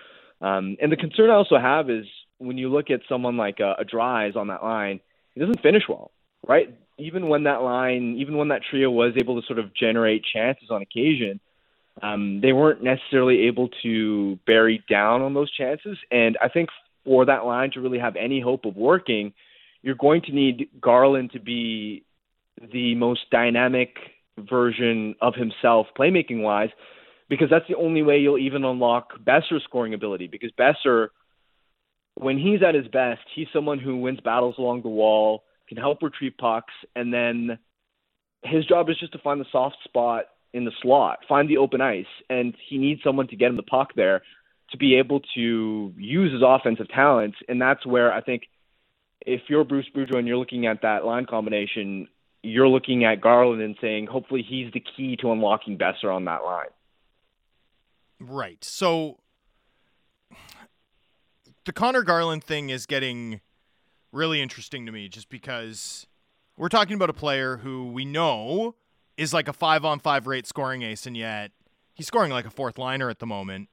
[0.41, 2.05] Um, and the concern I also have is
[2.37, 4.99] when you look at someone like a, a Dries on that line,
[5.33, 6.11] he doesn't finish well,
[6.47, 6.73] right?
[6.99, 10.69] Even when that line, even when that trio was able to sort of generate chances
[10.69, 11.39] on occasion,
[12.01, 15.97] um, they weren't necessarily able to bury down on those chances.
[16.11, 16.69] And I think
[17.03, 19.33] for that line to really have any hope of working,
[19.81, 22.03] you're going to need Garland to be
[22.71, 23.95] the most dynamic
[24.37, 26.69] version of himself playmaking wise
[27.29, 31.09] because that's the only way you'll even unlock Boeser's scoring ability because Boeser
[32.19, 36.03] when he's at his best, he's someone who wins battles along the wall, can help
[36.03, 37.57] retrieve pucks, and then
[38.43, 41.79] his job is just to find the soft spot in the slot, find the open
[41.79, 44.23] ice, and he needs someone to get him the puck there
[44.71, 47.37] to be able to use his offensive talents.
[47.47, 48.43] And that's where I think
[49.25, 52.07] if you're Bruce Boudreau and you're looking at that line combination,
[52.41, 56.43] you're looking at Garland and saying, hopefully, he's the key to unlocking Boeser on that
[56.43, 56.67] line.
[58.19, 58.63] Right.
[58.63, 59.19] So
[61.65, 63.41] the Conor Garland thing is getting
[64.11, 66.07] really interesting to me just because
[66.57, 68.75] we're talking about a player who we know
[69.17, 71.51] is like a five on five rate scoring ace, and yet
[71.93, 73.69] he's scoring like a fourth liner at the moment.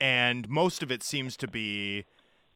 [0.00, 2.04] And most of it seems to be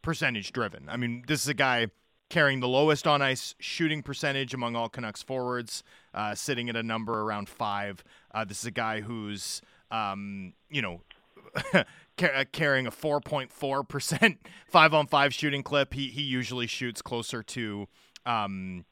[0.02, 0.88] percentage driven.
[0.88, 1.88] I mean, this is a guy
[2.28, 5.82] carrying the lowest on ice shooting percentage among all Canucks forwards,
[6.14, 8.04] uh, sitting at a number around five.
[8.32, 11.00] Uh, this is a guy who's, um, you know,
[12.22, 14.38] uh, carrying a 4.4%
[14.68, 15.94] five on five shooting clip.
[15.94, 17.86] He, he usually shoots closer to
[18.26, 18.84] um,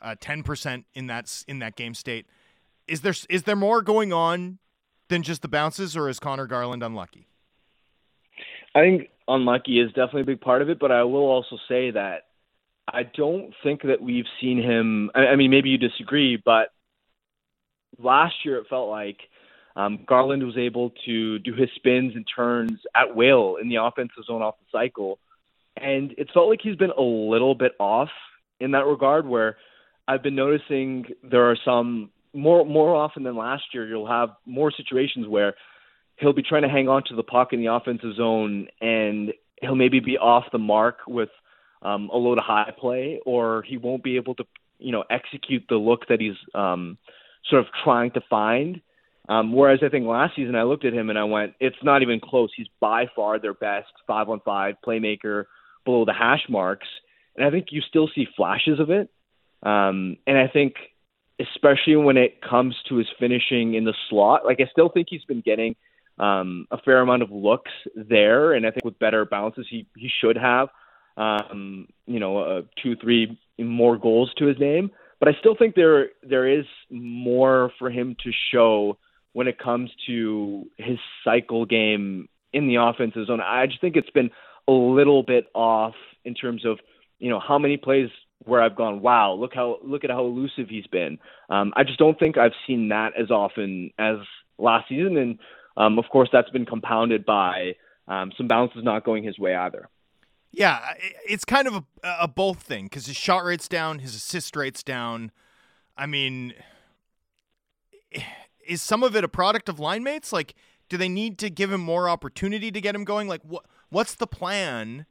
[0.00, 2.26] uh, 10% in that, in that game state.
[2.88, 4.58] Is there, is there more going on
[5.08, 7.28] than just the bounces, or is Conor Garland unlucky?
[8.74, 11.90] I think unlucky is definitely a big part of it, but I will also say
[11.92, 12.26] that
[12.88, 15.10] I don't think that we've seen him.
[15.14, 16.68] I, I mean, maybe you disagree, but
[17.98, 19.18] last year it felt like
[19.76, 24.24] um, Garland was able to do his spins and turns at will in the offensive
[24.26, 25.18] zone off the cycle,
[25.76, 28.10] and it felt like he's been a little bit off
[28.60, 29.26] in that regard.
[29.26, 29.56] Where
[30.06, 33.86] I've been noticing there are some more more often than last year.
[33.86, 35.54] You'll have more situations where
[36.16, 39.74] he'll be trying to hang on to the puck in the offensive zone, and he'll
[39.74, 41.30] maybe be off the mark with
[41.82, 44.44] um, a load of high play, or he won't be able to,
[44.78, 46.98] you know, execute the look that he's um,
[47.48, 48.80] sort of trying to find.
[49.28, 52.02] Um, whereas I think last season I looked at him and I went, it's not
[52.02, 52.50] even close.
[52.56, 55.44] He's by far their best five on five playmaker
[55.84, 56.88] below the hash marks,
[57.36, 59.10] and I think you still see flashes of it.
[59.62, 60.74] Um, and I think,
[61.40, 65.24] especially when it comes to his finishing in the slot, like I still think he's
[65.24, 65.76] been getting
[66.18, 70.10] um, a fair amount of looks there, and I think with better bounces, he he
[70.20, 70.68] should have
[71.16, 74.90] um, you know uh, two three more goals to his name.
[75.20, 78.98] But I still think there there is more for him to show
[79.32, 83.40] when it comes to his cycle game in the offensive zone.
[83.40, 84.30] I just think it's been
[84.68, 85.94] a little bit off
[86.24, 86.78] in terms of
[87.18, 88.10] you know how many plays
[88.44, 91.18] where I've gone, wow, look how look at how elusive he's been.
[91.48, 94.16] Um, I just don't think I've seen that as often as
[94.58, 95.38] last season, and
[95.76, 97.76] um, of course, that's been compounded by
[98.08, 99.88] um, some bounces not going his way either.
[100.50, 100.80] Yeah,
[101.26, 101.84] it's kind of a,
[102.20, 105.30] a both thing because his shot rate's down, his assist rate's down.
[105.96, 106.52] I mean,
[108.72, 110.32] is some of it a product of line mates?
[110.32, 110.54] Like,
[110.88, 113.28] do they need to give him more opportunity to get him going?
[113.28, 115.06] Like, what what's the plan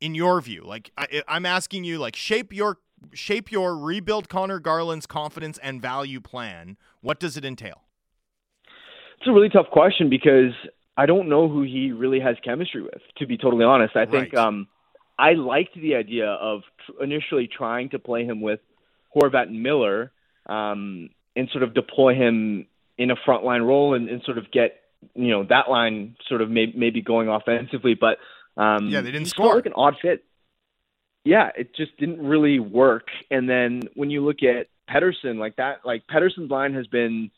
[0.00, 0.62] in your view?
[0.64, 2.78] Like, I, I'm asking you, like, shape your
[3.14, 6.76] shape your rebuild Conor Garland's confidence and value plan.
[7.00, 7.82] What does it entail?
[9.18, 10.52] It's a really tough question because
[10.96, 13.00] I don't know who he really has chemistry with.
[13.18, 14.68] To be totally honest, I think um,
[15.18, 18.60] I liked the idea of tr- initially trying to play him with
[19.16, 20.12] Horvat and Miller
[20.46, 22.66] um, and sort of deploy him
[22.98, 24.80] in a frontline role and, and sort of get
[25.14, 27.94] you know that line sort of may- maybe going offensively.
[27.94, 28.18] But
[28.60, 29.54] um, yeah, they didn't score.
[29.54, 30.24] Like an odd fit.
[31.24, 33.06] Yeah, it just didn't really work.
[33.30, 37.30] And then when you look at Pettersson, like that, like Pettersson's line has been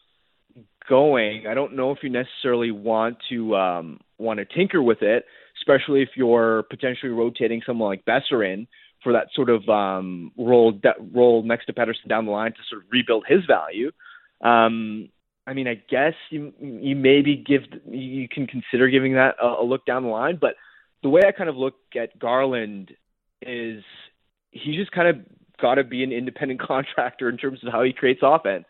[0.88, 1.46] going.
[1.46, 5.26] I don't know if you necessarily want to um, want to tinker with it,
[5.60, 8.66] especially if you're potentially rotating someone like Boeser in
[9.04, 12.58] for that sort of um, role de- role next to Pettersson down the line to
[12.68, 13.92] sort of rebuild his value.
[14.40, 15.10] Um,
[15.46, 19.64] I mean, I guess you you maybe give you can consider giving that a, a
[19.64, 20.54] look down the line, but
[21.04, 22.92] the way I kind of look at Garland
[23.42, 23.84] is
[24.50, 25.16] he's just kind of
[25.60, 28.64] got to be an independent contractor in terms of how he creates offense.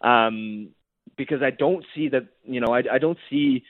[0.00, 0.70] Um,
[1.16, 3.64] because I don't see that, you know, I, I don't see,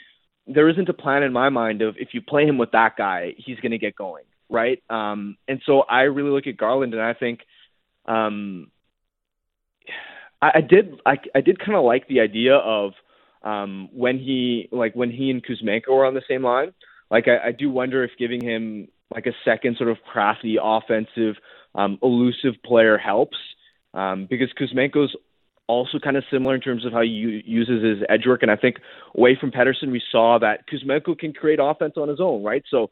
[0.46, 3.34] there isn't a plan in my mind of if you play him with that guy,
[3.38, 4.82] he's going to get going, right?
[4.88, 7.40] Um, and so I really look at Garland and I think,
[8.06, 8.70] um,
[10.40, 12.92] I, I did, I, I did kind of like the idea of
[13.42, 16.72] um, when he, like when he and Kuzmenko were on the same line.
[17.10, 21.36] Like I, I do wonder if giving him like a second sort of crafty offensive,
[21.74, 23.36] um, elusive player helps
[23.94, 25.14] um, because Kuzmenko's
[25.66, 28.42] also kind of similar in terms of how he uses his edge work.
[28.42, 28.76] And I think
[29.14, 32.64] away from Pettersson, we saw that Kuzmenko can create offense on his own, right?
[32.70, 32.90] So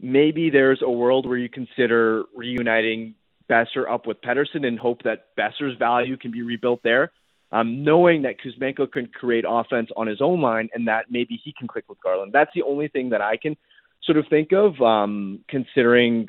[0.00, 3.14] maybe there's a world where you consider reuniting
[3.48, 7.12] Boeser up with Pettersson and hope that Boeser's value can be rebuilt there.
[7.52, 11.52] Um, knowing that Kuzmenko can create offense on his own line and that maybe he
[11.52, 12.32] can click with Garland.
[12.32, 13.56] That's the only thing that I can
[14.04, 16.28] sort of think of, um, considering,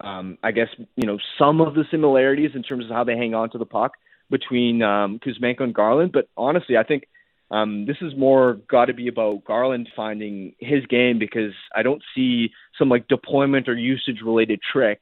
[0.00, 3.34] um, I guess, you know, some of the similarities in terms of how they hang
[3.34, 3.92] on to the puck
[4.28, 6.12] between um, Kuzmenko and Garland.
[6.12, 7.08] But honestly, I think
[7.50, 12.02] um, this is more got to be about Garland finding his game because I don't
[12.14, 15.00] see some like deployment or usage related trick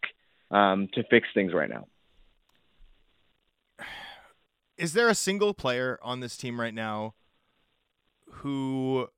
[0.50, 1.86] um, to fix things right now.
[4.78, 7.14] Is there a single player on this team right now
[8.30, 9.08] who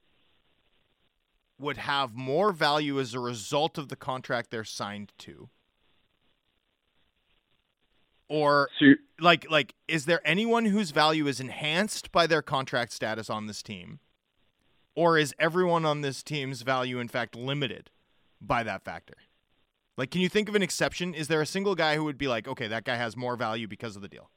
[1.59, 5.50] would have more value as a result of the contract they're signed to?
[8.28, 13.30] Or so like like is there anyone whose value is enhanced by their contract status
[13.30, 14.00] on this team?
[14.94, 17.90] Or is everyone on this team's value in fact limited
[18.40, 19.14] by that factor?
[19.96, 21.14] Like can you think of an exception?
[21.14, 23.66] Is there a single guy who would be like, "Okay, that guy has more value
[23.66, 24.30] because of the deal?"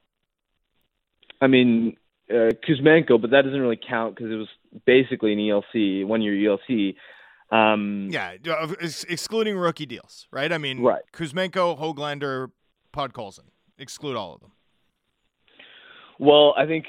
[1.41, 1.97] I mean,
[2.29, 4.47] uh, Kuzmenko, but that doesn't really count because it was
[4.85, 6.95] basically an ELC, one year ELC.
[7.51, 8.35] Um, yeah,
[8.79, 10.53] ex- excluding rookie deals, right?
[10.53, 11.01] I mean, right.
[11.11, 12.51] Kuzmenko, Hoglander,
[12.93, 13.49] Podkolzin.
[13.81, 14.51] Exclude all of them.
[16.19, 16.85] Well, I think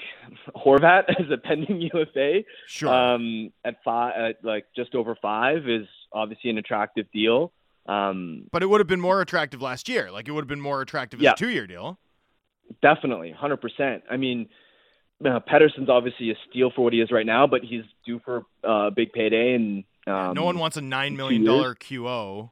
[0.55, 5.87] Horvat as a pending UFA, sure, um, at five, at like just over five, is
[6.13, 7.53] obviously an attractive deal.
[7.87, 10.13] Um, But it would have been more attractive last year.
[10.13, 11.99] Like it would have been more attractive as a two-year deal.
[12.83, 14.03] Definitely, hundred percent.
[14.11, 14.49] I mean,
[15.25, 18.45] uh, Pettersson's obviously a steal for what he is right now, but he's due for
[18.65, 22.51] a uh, big payday, and um, no one wants a nine million dollar QO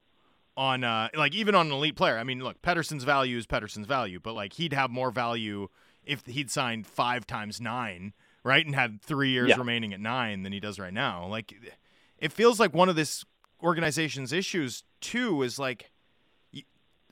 [0.60, 2.18] on uh like even on an elite player.
[2.18, 5.68] I mean, look, Pettersson's value is Pettersson's value, but like he'd have more value
[6.04, 8.12] if he'd signed five times nine,
[8.44, 9.56] right, and had three years Yeah.
[9.56, 11.26] remaining at nine than he does right now.
[11.26, 11.54] Like,
[12.18, 13.24] it feels like one of this
[13.62, 15.90] organization's issues too is like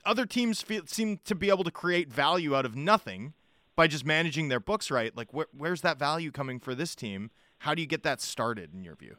[0.05, 3.33] other teams feel, seem to be able to create value out of nothing
[3.75, 5.15] by just managing their books right.
[5.17, 7.31] Like, wh- where's that value coming for this team?
[7.59, 9.17] How do you get that started in your view?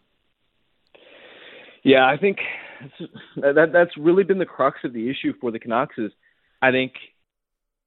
[1.82, 2.38] Yeah, I think
[3.36, 5.96] that that's really been the crux of the issue for the Canucks.
[5.98, 6.12] Is
[6.62, 6.92] I think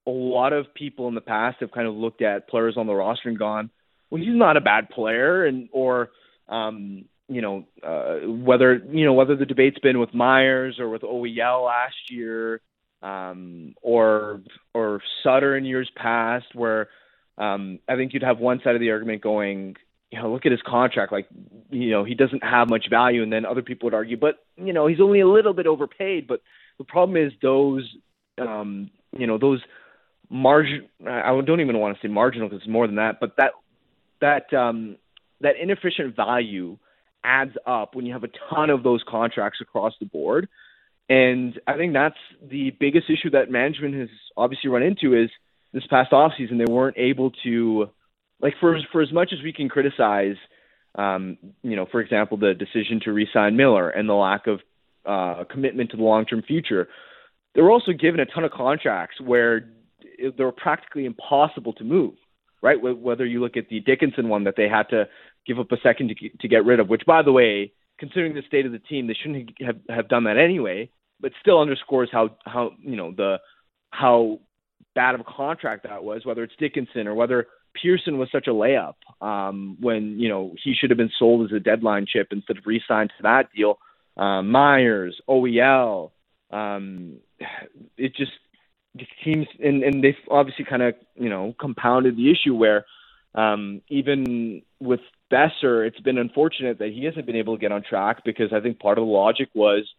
[0.07, 2.93] a lot of people in the past have kind of looked at players on the
[2.93, 3.69] roster and gone,
[4.09, 6.09] "Well, he's not a bad player," and or
[6.49, 11.01] um, you know uh, whether you know whether the debate's been with Myers or with
[11.01, 12.61] OEL last year,
[13.01, 14.41] um, or
[14.73, 16.89] or Sutter in years past, where
[17.37, 19.75] um, I think you'd have one side of the argument going,
[20.13, 21.11] you know, look at his contract.
[21.11, 21.27] Like,
[21.71, 23.23] you know, he doesn't have much value.
[23.23, 26.27] And then other people would argue, but, you know, he's only a little bit overpaid.
[26.27, 26.41] But
[26.77, 27.83] the problem is those,
[28.39, 29.59] um, you know, those
[30.29, 33.53] margin, I don't even want to say marginal because it's more than that, but that,
[34.21, 34.97] that, um,
[35.41, 36.77] that inefficient value
[37.23, 40.47] adds up when you have a ton of those contracts across the board.
[41.09, 45.31] And I think that's the biggest issue that management has obviously run into is
[45.73, 47.89] this past offseason, they weren't able to,
[48.43, 50.35] like for for as much as we can criticize,
[50.95, 54.59] um, you know, for example, the decision to re-sign Miller and the lack of
[55.05, 56.89] uh, commitment to the long-term future,
[57.55, 59.69] they were also given a ton of contracts where
[60.19, 62.13] they were practically impossible to move.
[62.61, 65.09] Right, whether you look at the Dickinson one that they had to
[65.45, 68.41] give up a second to, to get rid of, which, by the way, considering the
[68.47, 70.89] state of the team, they shouldn't have have done that anyway.
[71.19, 73.39] But still underscores how how you know the
[73.89, 74.39] how
[74.95, 76.25] bad of a contract that was.
[76.25, 77.47] Whether it's Dickinson or whether
[77.81, 81.55] Pearson was such a layup um, when you know he should have been sold as
[81.55, 83.79] a deadline chip instead of re-signed to that deal.
[84.15, 86.11] Um, Myers, OEL,
[86.51, 87.17] um,
[87.97, 88.31] it just
[88.95, 92.85] it seems, and, and they've obviously kind of you know compounded the issue where
[93.35, 94.99] um, even with
[95.31, 98.59] Boeser, it's been unfortunate that he hasn't been able to get on track because I
[98.59, 99.89] think part of the logic was,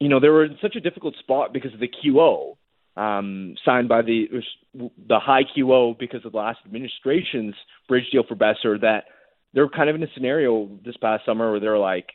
[0.00, 2.56] you know, they were in such a difficult spot because of the QO
[2.96, 4.28] um, signed by the
[4.74, 7.54] the high QO because of the last administration's
[7.88, 9.04] bridge deal for Boeser that
[9.52, 12.06] they're kind of in a scenario this past summer where they're like,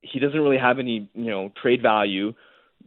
[0.00, 2.32] he doesn't really have any you know trade value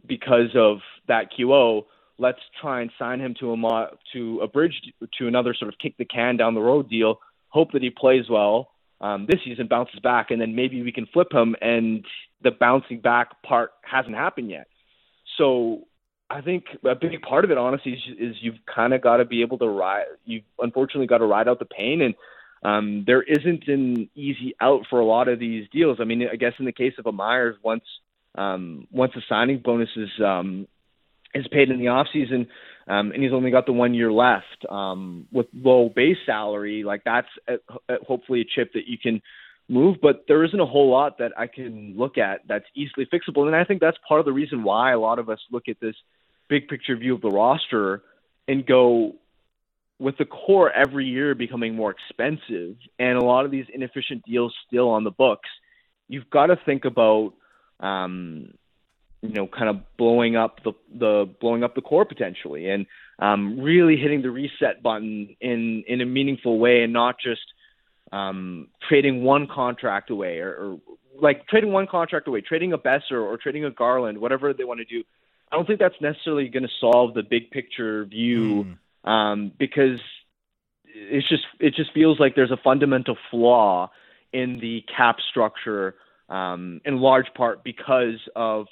[0.06, 0.78] because of
[1.08, 1.84] that QO.
[2.18, 4.74] Let's try and sign him to a mo- to a bridge
[5.18, 7.20] to another sort of kick the can down the road deal.
[7.48, 8.70] Hope that he plays well
[9.02, 11.54] um, this season, bounces back, and then maybe we can flip him.
[11.60, 12.04] And
[12.42, 14.68] the bouncing back part hasn't happened yet.
[15.36, 15.82] So
[16.32, 19.26] I think a big part of it, honestly, is, is you've kind of got to
[19.26, 20.04] be able to ride.
[20.24, 22.14] You've unfortunately got to ride out the pain, and
[22.62, 25.98] um, there isn't an easy out for a lot of these deals.
[26.00, 27.84] I mean, I guess in the case of a Myers, once
[28.34, 30.66] um, once the signing bonus is um,
[31.34, 32.46] is paid in the off season,
[32.88, 37.02] um, and he's only got the one year left um, with low base salary, like
[37.04, 37.28] that's
[38.06, 39.20] hopefully a chip that you can
[39.68, 39.98] move.
[40.00, 43.54] But there isn't a whole lot that I can look at that's easily fixable, and
[43.54, 45.96] I think that's part of the reason why a lot of us look at this
[46.52, 48.02] big picture view of the roster
[48.46, 49.14] and go
[49.98, 54.54] with the core every year becoming more expensive and a lot of these inefficient deals
[54.66, 55.48] still on the books
[56.08, 57.32] you've got to think about
[57.80, 58.52] um
[59.22, 62.84] you know kind of blowing up the the blowing up the core potentially and
[63.18, 67.46] um really hitting the reset button in in a meaningful way and not just
[68.12, 70.80] um trading one contract away or, or
[71.18, 74.80] like trading one contract away trading a Boeser or trading a Garland whatever they want
[74.80, 75.02] to do
[75.52, 79.10] I don't think that's necessarily going to solve the big picture view Mm.
[79.10, 80.00] um, because
[80.86, 83.90] it's just it just feels like there's a fundamental flaw
[84.32, 85.94] in the cap structure
[86.28, 88.66] um, in large part because of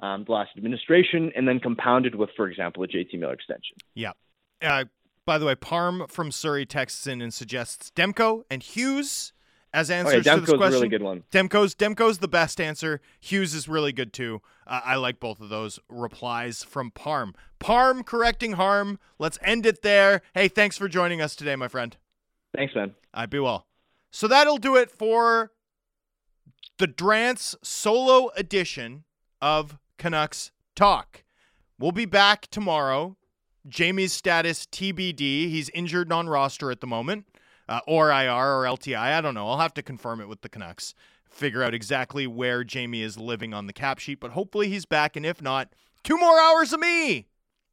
[0.00, 3.76] um, the last administration and then compounded with, for example, a JT Miller extension.
[3.94, 4.12] Yeah.
[4.60, 4.84] Uh,
[5.24, 9.32] by the way, Parm from Surrey texts in and suggests Demko and Hughes
[9.76, 10.72] as answers okay, to this question.
[10.72, 11.22] really good one.
[11.30, 13.02] Demko's Demko's the best answer.
[13.20, 14.40] Hughes is really good too.
[14.66, 17.34] Uh, I like both of those replies from Parm.
[17.60, 18.98] Parm correcting harm.
[19.18, 20.22] Let's end it there.
[20.32, 21.94] Hey, thanks for joining us today, my friend.
[22.56, 22.94] Thanks, man.
[23.12, 23.66] I be well.
[24.10, 25.52] So that'll do it for
[26.78, 29.04] the Drance solo edition
[29.42, 31.22] of Canucks Talk.
[31.78, 33.18] We'll be back tomorrow.
[33.68, 35.50] Jamie's status TBD.
[35.50, 37.26] He's injured non roster at the moment,
[37.68, 38.98] uh, or IR or LTI.
[38.98, 39.48] I don't know.
[39.48, 40.94] I'll have to confirm it with the Canucks
[41.28, 45.16] figure out exactly where Jamie is living on the cap sheet, but hopefully he's back.
[45.16, 45.68] And if not,
[46.02, 47.26] two more hours of me.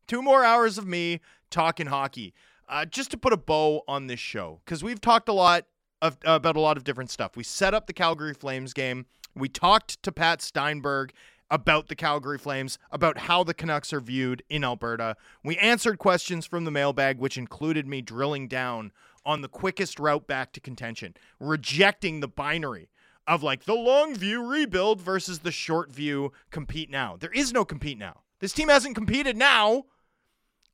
[0.07, 2.33] Two more hours of me talking hockey.
[2.67, 5.65] Uh, just to put a bow on this show, because we've talked a lot
[6.01, 7.37] of, about a lot of different stuff.
[7.37, 9.05] We set up the Calgary Flames game.
[9.35, 11.13] We talked to Pat Steinberg
[11.49, 15.15] about the Calgary Flames, about how the Canucks are viewed in Alberta.
[15.43, 18.91] We answered questions from the mailbag, which included me drilling down
[19.25, 22.89] on the quickest route back to contention, rejecting the binary
[23.27, 27.15] of like the long view rebuild versus the short view compete now.
[27.17, 28.21] There is no compete now.
[28.39, 29.85] This team hasn't competed now.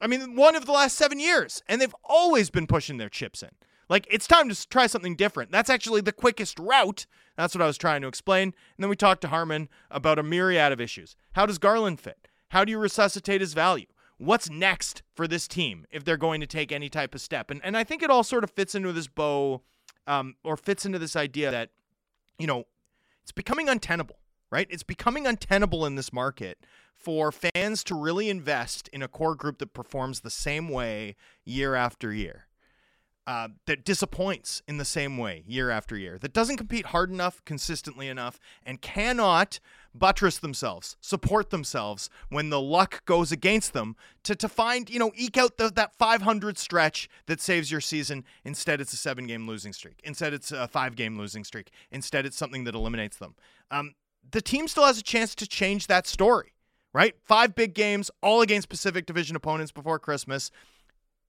[0.02, 3.44] I mean, one of the last seven years, and they've always been pushing their chips
[3.44, 3.50] in.
[3.90, 5.52] Like, it's time to try something different.
[5.52, 7.06] That's actually the quickest route.
[7.36, 8.44] That's what I was trying to explain.
[8.44, 11.16] And then we talked to Harman about a myriad of issues.
[11.34, 12.28] How does Garland fit?
[12.50, 13.88] How do you resuscitate his value?
[14.20, 17.50] What's next for this team if they're going to take any type of step?
[17.50, 19.62] And, and I think it all sort of fits into this bow
[20.08, 21.70] um, or fits into this idea that,
[22.38, 22.66] you know,
[23.24, 24.18] it's becoming untenable,
[24.52, 24.68] right?
[24.70, 26.60] It's becoming untenable in this market
[26.94, 31.16] for fans to really invest in a core group that performs the same way
[31.46, 32.49] year after year.
[33.30, 37.46] Uh, that disappoints in the same way year after year, that doesn't compete hard enough,
[37.46, 39.60] consistently enough, and cannot
[39.94, 45.12] buttress themselves, support themselves when the luck goes against them to, to find, you know,
[45.16, 48.26] eke out the, that 500 stretch that saves your season.
[48.44, 50.02] Instead, it's a seven game losing streak.
[50.04, 51.70] Instead, it's a five game losing streak.
[51.92, 53.36] Instead, it's something that eliminates them.
[53.70, 53.94] Um,
[54.32, 56.54] the team still has a chance to change that story
[56.94, 57.16] right?
[57.24, 60.50] Five big games, all against Pacific Division opponents before Christmas.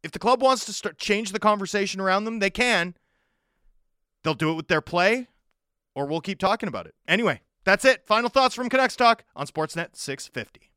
[0.03, 2.95] If the club wants to start change the conversation around them, they can.
[4.23, 5.29] They'll do it with their play,
[5.95, 6.95] or we'll keep talking about it.
[7.09, 8.07] Anyway, that's it.
[8.07, 10.70] Final thoughts from Canucks Talk on Sportsnet 650.